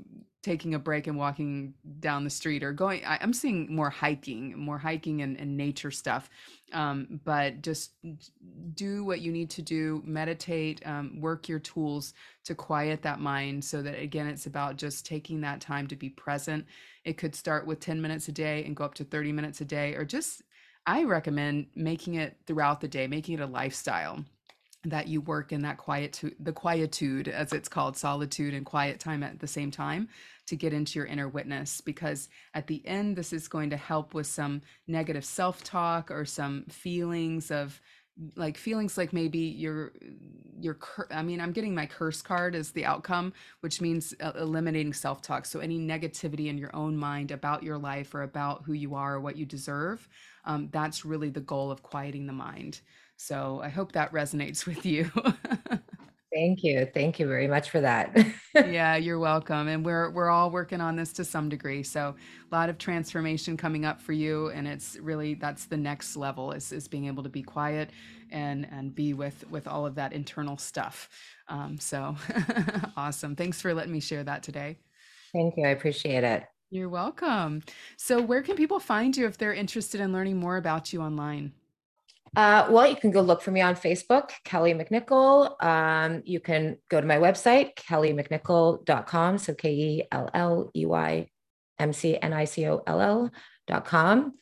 taking 0.41 0.73
a 0.73 0.79
break 0.79 1.05
and 1.05 1.17
walking 1.17 1.73
down 1.99 2.23
the 2.23 2.29
street 2.29 2.63
or 2.63 2.71
going 2.71 3.03
I, 3.05 3.17
am 3.21 3.33
seeing 3.33 3.73
more 3.73 3.89
hiking 3.89 4.57
more 4.57 4.77
hiking 4.77 5.21
and, 5.21 5.39
and 5.39 5.55
nature 5.55 5.91
stuff. 5.91 6.29
Um, 6.73 7.19
but 7.25 7.61
just 7.61 7.91
do 8.73 9.03
what 9.03 9.19
you 9.19 9.31
need 9.33 9.49
to 9.51 9.61
do, 9.61 10.01
meditate, 10.05 10.81
um, 10.85 11.19
work 11.19 11.49
your 11.49 11.59
tools 11.59 12.13
to 12.45 12.55
quiet 12.55 13.01
that 13.03 13.19
mind 13.19 13.63
so 13.63 13.81
that, 13.81 13.99
again, 13.99 14.27
it's 14.27 14.45
about 14.45 14.77
just 14.77 15.05
taking 15.05 15.41
that 15.41 15.61
time 15.61 15.87
to 15.87 15.95
be 15.95 16.09
present. 16.09 16.65
It 17.05 17.17
could 17.17 17.35
start 17.35 17.67
with 17.67 17.79
10 17.79 18.01
minutes 18.01 18.27
a 18.27 18.31
day 18.31 18.63
and 18.65 18.75
go 18.75 18.85
up 18.85 18.93
to 18.95 19.03
30 19.03 19.31
minutes 19.31 19.61
a 19.61 19.65
day, 19.65 19.95
or 19.95 20.05
just, 20.05 20.41
I 20.85 21.03
recommend 21.03 21.67
making 21.75 22.15
it 22.15 22.37
throughout 22.47 22.81
the 22.81 22.87
day, 22.87 23.07
making 23.07 23.35
it 23.35 23.41
a 23.41 23.47
lifestyle 23.47 24.25
that 24.83 25.07
you 25.07 25.21
work 25.21 25.51
in 25.51 25.61
that 25.61 25.77
quietude 25.77 26.35
the 26.39 26.51
quietude 26.51 27.27
as 27.27 27.53
it's 27.53 27.69
called 27.69 27.95
solitude 27.95 28.53
and 28.53 28.65
quiet 28.65 28.99
time 28.99 29.21
at 29.21 29.39
the 29.39 29.47
same 29.47 29.69
time 29.69 30.09
to 30.47 30.55
get 30.55 30.73
into 30.73 30.97
your 30.97 31.05
inner 31.05 31.29
witness 31.29 31.81
because 31.81 32.29
at 32.55 32.65
the 32.65 32.85
end 32.87 33.15
this 33.15 33.31
is 33.31 33.47
going 33.47 33.69
to 33.69 33.77
help 33.77 34.15
with 34.15 34.25
some 34.25 34.61
negative 34.87 35.23
self-talk 35.23 36.09
or 36.09 36.25
some 36.25 36.65
feelings 36.67 37.51
of 37.51 37.79
like 38.35 38.57
feelings 38.57 38.97
like 38.97 39.13
maybe 39.13 39.39
you're 39.39 39.91
you're 40.59 40.77
i 41.09 41.23
mean 41.23 41.41
i'm 41.41 41.51
getting 41.51 41.73
my 41.73 41.85
curse 41.85 42.21
card 42.21 42.55
as 42.55 42.71
the 42.71 42.85
outcome 42.85 43.33
which 43.61 43.81
means 43.81 44.13
uh, 44.21 44.31
eliminating 44.39 44.93
self-talk 44.93 45.45
so 45.45 45.59
any 45.59 45.79
negativity 45.79 46.47
in 46.47 46.57
your 46.57 46.75
own 46.75 46.95
mind 46.95 47.31
about 47.31 47.63
your 47.63 47.77
life 47.77 48.13
or 48.13 48.21
about 48.21 48.63
who 48.65 48.73
you 48.73 48.93
are 48.93 49.15
or 49.15 49.19
what 49.19 49.37
you 49.37 49.45
deserve 49.45 50.07
um, 50.45 50.69
that's 50.71 51.05
really 51.05 51.29
the 51.29 51.39
goal 51.39 51.71
of 51.71 51.81
quieting 51.81 52.27
the 52.27 52.33
mind 52.33 52.81
so 53.21 53.61
I 53.63 53.69
hope 53.69 53.91
that 53.91 54.11
resonates 54.11 54.65
with 54.65 54.83
you. 54.83 55.11
Thank 56.33 56.63
you. 56.63 56.87
Thank 56.93 57.19
you 57.19 57.27
very 57.27 57.47
much 57.47 57.69
for 57.69 57.81
that. 57.81 58.15
yeah, 58.55 58.95
you're 58.95 59.19
welcome. 59.19 59.67
And 59.67 59.85
we're 59.85 60.09
we're 60.11 60.29
all 60.29 60.49
working 60.49 60.79
on 60.79 60.95
this 60.95 61.11
to 61.13 61.25
some 61.25 61.49
degree. 61.49 61.83
So 61.83 62.15
a 62.51 62.55
lot 62.55 62.69
of 62.69 62.77
transformation 62.77 63.57
coming 63.57 63.83
up 63.83 64.01
for 64.01 64.13
you 64.13 64.47
and 64.49 64.65
it's 64.67 64.95
really 64.97 65.33
that's 65.33 65.65
the 65.65 65.77
next 65.77 66.15
level 66.15 66.53
is 66.53 66.71
is 66.71 66.87
being 66.87 67.07
able 67.07 67.23
to 67.23 67.29
be 67.29 67.43
quiet 67.43 67.89
and 68.31 68.65
and 68.71 68.95
be 68.95 69.13
with 69.13 69.43
with 69.49 69.67
all 69.67 69.85
of 69.85 69.95
that 69.95 70.13
internal 70.13 70.57
stuff. 70.57 71.09
Um, 71.49 71.77
so 71.79 72.15
awesome. 72.97 73.35
Thanks 73.35 73.59
for 73.59 73.73
letting 73.73 73.91
me 73.91 73.99
share 73.99 74.23
that 74.23 74.41
today. 74.41 74.77
Thank 75.33 75.55
you. 75.57 75.65
I 75.65 75.69
appreciate 75.69 76.23
it. 76.23 76.45
You're 76.69 76.87
welcome. 76.87 77.61
So 77.97 78.21
where 78.21 78.41
can 78.41 78.55
people 78.55 78.79
find 78.79 79.15
you 79.17 79.25
if 79.25 79.37
they're 79.37 79.53
interested 79.53 79.99
in 79.99 80.13
learning 80.13 80.37
more 80.37 80.55
about 80.55 80.93
you 80.93 81.01
online? 81.01 81.51
Uh, 82.35 82.67
well, 82.69 82.87
you 82.87 82.95
can 82.95 83.11
go 83.11 83.21
look 83.21 83.41
for 83.41 83.51
me 83.51 83.59
on 83.59 83.75
Facebook, 83.75 84.29
Kelley 84.45 84.73
McNicoll. 84.73 85.61
Um, 85.61 86.21
you 86.25 86.39
can 86.39 86.77
go 86.89 87.01
to 87.01 87.07
my 87.07 87.17
website, 87.17 87.75
kelleymcnicoll.com. 87.75 89.37
So 89.37 89.53
K 89.53 89.73
E 89.73 90.03
L 90.11 90.29
L 90.33 90.71
E 90.73 90.85
Y 90.85 91.29
M 91.79 91.91
C 91.91 92.17
N 92.21 92.31
I 92.31 92.45
C 92.45 92.67
O 92.67 92.81
L 92.87 93.01
L.com. 93.67 94.33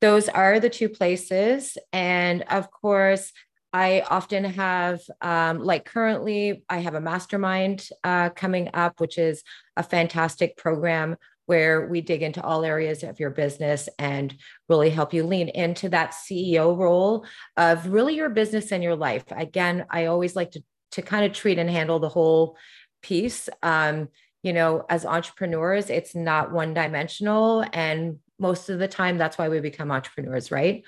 Those 0.00 0.28
are 0.28 0.60
the 0.60 0.70
two 0.70 0.88
places. 0.88 1.78
And 1.92 2.42
of 2.42 2.70
course, 2.70 3.32
I 3.72 4.02
often 4.08 4.44
have, 4.44 5.00
um, 5.20 5.58
like 5.58 5.84
currently, 5.84 6.64
I 6.68 6.78
have 6.78 6.94
a 6.94 7.00
mastermind 7.00 7.88
uh, 8.04 8.30
coming 8.30 8.70
up, 8.74 9.00
which 9.00 9.18
is 9.18 9.42
a 9.76 9.82
fantastic 9.82 10.56
program 10.56 11.16
where 11.48 11.86
we 11.86 12.02
dig 12.02 12.22
into 12.22 12.42
all 12.42 12.62
areas 12.62 13.02
of 13.02 13.18
your 13.18 13.30
business 13.30 13.88
and 13.98 14.36
really 14.68 14.90
help 14.90 15.14
you 15.14 15.24
lean 15.24 15.48
into 15.48 15.88
that 15.88 16.12
CEO 16.12 16.76
role 16.76 17.24
of 17.56 17.86
really 17.86 18.14
your 18.16 18.28
business 18.28 18.70
and 18.70 18.82
your 18.82 18.94
life. 18.94 19.24
Again, 19.30 19.86
I 19.88 20.06
always 20.06 20.36
like 20.36 20.50
to, 20.50 20.62
to 20.92 21.00
kind 21.00 21.24
of 21.24 21.32
treat 21.32 21.58
and 21.58 21.70
handle 21.70 22.00
the 22.00 22.10
whole 22.10 22.58
piece. 23.00 23.48
Um, 23.62 24.08
you 24.42 24.52
know, 24.52 24.84
as 24.90 25.06
entrepreneurs, 25.06 25.88
it's 25.88 26.14
not 26.14 26.52
one 26.52 26.74
dimensional. 26.74 27.64
And 27.72 28.18
most 28.38 28.68
of 28.68 28.78
the 28.78 28.86
time, 28.86 29.16
that's 29.16 29.38
why 29.38 29.48
we 29.48 29.60
become 29.60 29.90
entrepreneurs, 29.90 30.50
right? 30.50 30.84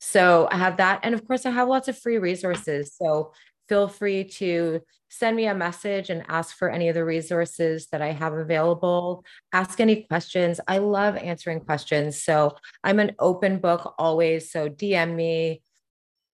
So 0.00 0.48
I 0.50 0.56
have 0.56 0.78
that. 0.78 1.00
And 1.04 1.14
of 1.14 1.24
course, 1.24 1.46
I 1.46 1.50
have 1.50 1.68
lots 1.68 1.86
of 1.86 1.96
free 1.96 2.18
resources. 2.18 2.96
So 3.00 3.32
feel 3.70 3.86
free 3.86 4.24
to 4.24 4.80
send 5.10 5.36
me 5.36 5.46
a 5.46 5.54
message 5.54 6.10
and 6.10 6.24
ask 6.28 6.56
for 6.56 6.68
any 6.68 6.88
of 6.88 6.94
the 6.96 7.04
resources 7.04 7.86
that 7.92 8.02
I 8.02 8.10
have 8.10 8.34
available. 8.34 9.24
Ask 9.52 9.78
any 9.78 10.02
questions. 10.02 10.60
I 10.66 10.78
love 10.78 11.16
answering 11.16 11.60
questions. 11.60 12.20
So 12.20 12.56
I'm 12.82 12.98
an 12.98 13.14
open 13.20 13.58
book 13.58 13.94
always. 13.96 14.50
So 14.50 14.68
DM 14.68 15.14
me. 15.14 15.62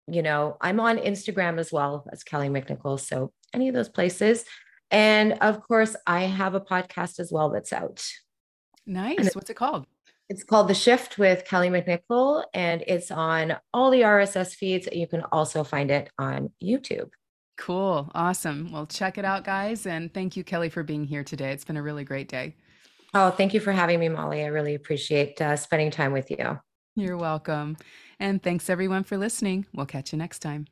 You 0.08 0.22
know, 0.22 0.58
I'm 0.60 0.82
on 0.82 0.98
Instagram 0.98 1.58
as 1.58 1.72
well 1.72 2.06
as 2.12 2.24
Kelley 2.24 2.50
McNicoll. 2.50 3.00
So 3.00 3.32
any 3.54 3.70
of 3.70 3.76
those 3.76 3.88
places. 3.88 4.44
And 4.90 5.34
of 5.40 5.66
course, 5.66 5.96
I 6.06 6.24
have 6.24 6.54
a 6.54 6.60
podcast 6.60 7.22
as 7.22 7.32
well 7.32 7.50
that's 7.50 7.72
out. 7.72 8.06
Nice. 8.86 9.34
What's 9.34 9.50
it 9.50 9.56
called? 9.56 9.86
It's 10.28 10.44
called 10.44 10.68
The 10.68 10.74
Shift 10.74 11.18
with 11.18 11.46
Kelley 11.46 11.70
McNicoll, 11.70 12.46
and 12.54 12.84
it's 12.88 13.12
on 13.12 13.58
all 13.74 13.92
the 13.92 14.02
RSS 14.02 14.54
feeds. 14.54 14.88
You 14.92 15.06
can 15.06 15.24
also 15.32 15.64
find 15.66 15.92
it 15.92 16.10
on 16.18 16.52
YouTube. 16.64 17.10
Cool. 17.58 18.10
Awesome. 18.16 18.72
Well, 18.72 18.88
check 18.88 19.18
it 19.18 19.26
out, 19.26 19.44
guys. 19.44 19.86
And 19.86 20.14
thank 20.14 20.36
you, 20.36 20.44
Kelley, 20.44 20.70
for 20.70 20.84
being 20.84 21.06
here 21.06 21.24
today. 21.24 21.52
It's 21.52 21.66
been 21.66 21.78
a 21.78 21.84
really 21.84 22.04
great 22.04 22.28
day. 22.28 22.56
Oh, 23.14 23.30
thank 23.30 23.54
you 23.54 23.60
for 23.60 23.72
having 23.72 24.00
me, 24.00 24.10
Molly. 24.10 24.44
I 24.44 24.48
really 24.48 24.74
appreciate 24.74 25.42
uh, 25.42 25.56
spending 25.56 25.92
time 25.92 26.14
with 26.14 26.32
you. 26.32 26.60
You're 26.96 27.18
welcome. 27.18 27.78
And 28.20 28.42
thanks, 28.42 28.70
everyone, 28.70 29.04
for 29.04 29.18
listening. 29.18 29.66
We'll 29.74 29.86
catch 29.86 30.12
you 30.12 30.18
next 30.18 30.40
time. 30.40 30.68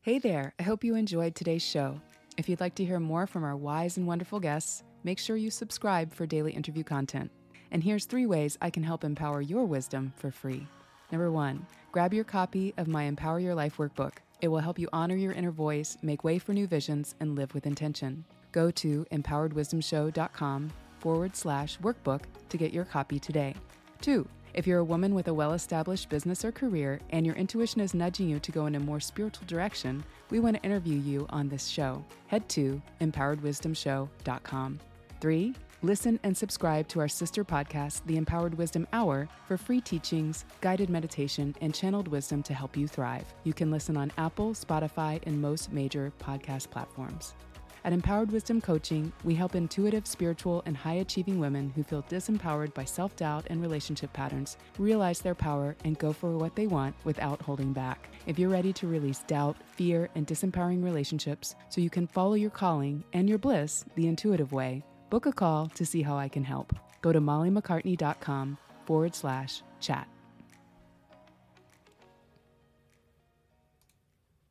Hey 0.00 0.18
there. 0.18 0.54
I 0.58 0.64
hope 0.64 0.82
you 0.82 0.96
enjoyed 0.96 1.34
today's 1.34 1.62
show. 1.62 2.00
If 2.36 2.48
you'd 2.48 2.60
like 2.60 2.74
to 2.76 2.84
hear 2.84 2.98
more 2.98 3.26
from 3.26 3.44
our 3.44 3.56
wise 3.56 3.96
and 3.96 4.06
wonderful 4.06 4.40
guests, 4.40 4.82
make 5.04 5.18
sure 5.18 5.36
you 5.36 5.50
subscribe 5.50 6.12
for 6.12 6.26
daily 6.26 6.52
interview 6.52 6.82
content. 6.82 7.30
And 7.70 7.84
here's 7.84 8.04
three 8.04 8.26
ways 8.26 8.58
I 8.60 8.70
can 8.70 8.82
help 8.82 9.04
empower 9.04 9.40
your 9.40 9.64
wisdom 9.64 10.12
for 10.16 10.30
free. 10.30 10.66
Number 11.12 11.30
one, 11.30 11.66
grab 11.92 12.12
your 12.12 12.24
copy 12.24 12.74
of 12.76 12.88
my 12.88 13.04
Empower 13.04 13.38
Your 13.38 13.54
Life 13.54 13.76
workbook. 13.76 14.14
It 14.42 14.48
will 14.48 14.58
help 14.58 14.78
you 14.78 14.88
honor 14.92 15.14
your 15.14 15.32
inner 15.32 15.52
voice, 15.52 15.96
make 16.02 16.24
way 16.24 16.38
for 16.38 16.52
new 16.52 16.66
visions, 16.66 17.14
and 17.20 17.36
live 17.36 17.54
with 17.54 17.64
intention. 17.64 18.24
Go 18.50 18.72
to 18.72 19.06
empoweredwisdomshow.com 19.12 20.72
forward 20.98 21.36
slash 21.36 21.78
workbook 21.78 22.22
to 22.48 22.56
get 22.56 22.72
your 22.72 22.84
copy 22.84 23.20
today. 23.20 23.54
Two, 24.00 24.28
if 24.52 24.66
you're 24.66 24.80
a 24.80 24.84
woman 24.84 25.14
with 25.14 25.28
a 25.28 25.34
well 25.34 25.52
established 25.52 26.08
business 26.08 26.44
or 26.44 26.50
career 26.50 27.00
and 27.10 27.24
your 27.24 27.36
intuition 27.36 27.80
is 27.80 27.94
nudging 27.94 28.28
you 28.28 28.40
to 28.40 28.52
go 28.52 28.66
in 28.66 28.74
a 28.74 28.80
more 28.80 29.00
spiritual 29.00 29.46
direction, 29.46 30.04
we 30.30 30.40
want 30.40 30.56
to 30.56 30.62
interview 30.62 30.98
you 30.98 31.24
on 31.30 31.48
this 31.48 31.68
show. 31.68 32.04
Head 32.26 32.48
to 32.50 32.82
empoweredwisdomshow.com. 33.00 34.80
Three, 35.20 35.54
Listen 35.84 36.20
and 36.22 36.36
subscribe 36.36 36.86
to 36.86 37.00
our 37.00 37.08
sister 37.08 37.44
podcast, 37.44 38.02
The 38.06 38.16
Empowered 38.16 38.54
Wisdom 38.54 38.86
Hour, 38.92 39.28
for 39.48 39.56
free 39.56 39.80
teachings, 39.80 40.44
guided 40.60 40.88
meditation, 40.88 41.56
and 41.60 41.74
channeled 41.74 42.06
wisdom 42.06 42.40
to 42.44 42.54
help 42.54 42.76
you 42.76 42.86
thrive. 42.86 43.26
You 43.42 43.52
can 43.52 43.72
listen 43.72 43.96
on 43.96 44.12
Apple, 44.16 44.52
Spotify, 44.52 45.20
and 45.26 45.42
most 45.42 45.72
major 45.72 46.12
podcast 46.20 46.70
platforms. 46.70 47.34
At 47.84 47.92
Empowered 47.92 48.30
Wisdom 48.30 48.60
Coaching, 48.60 49.12
we 49.24 49.34
help 49.34 49.56
intuitive, 49.56 50.06
spiritual, 50.06 50.62
and 50.66 50.76
high 50.76 51.00
achieving 51.00 51.40
women 51.40 51.72
who 51.74 51.82
feel 51.82 52.04
disempowered 52.04 52.72
by 52.74 52.84
self 52.84 53.16
doubt 53.16 53.48
and 53.50 53.60
relationship 53.60 54.12
patterns 54.12 54.58
realize 54.78 55.18
their 55.18 55.34
power 55.34 55.74
and 55.84 55.98
go 55.98 56.12
for 56.12 56.38
what 56.38 56.54
they 56.54 56.68
want 56.68 56.94
without 57.02 57.42
holding 57.42 57.72
back. 57.72 58.08
If 58.28 58.38
you're 58.38 58.50
ready 58.50 58.72
to 58.74 58.86
release 58.86 59.24
doubt, 59.26 59.56
fear, 59.66 60.08
and 60.14 60.28
disempowering 60.28 60.84
relationships 60.84 61.56
so 61.70 61.80
you 61.80 61.90
can 61.90 62.06
follow 62.06 62.34
your 62.34 62.50
calling 62.50 63.02
and 63.14 63.28
your 63.28 63.38
bliss 63.38 63.84
the 63.96 64.06
intuitive 64.06 64.52
way, 64.52 64.84
book 65.12 65.26
a 65.26 65.32
call 65.32 65.66
to 65.74 65.84
see 65.84 66.00
how 66.00 66.16
I 66.16 66.26
can 66.26 66.42
help. 66.42 66.74
Go 67.02 67.12
to 67.12 67.20
mollymaccartney.com 67.20 68.56
forward 68.86 69.14
slash 69.14 69.62
chat. 69.78 70.08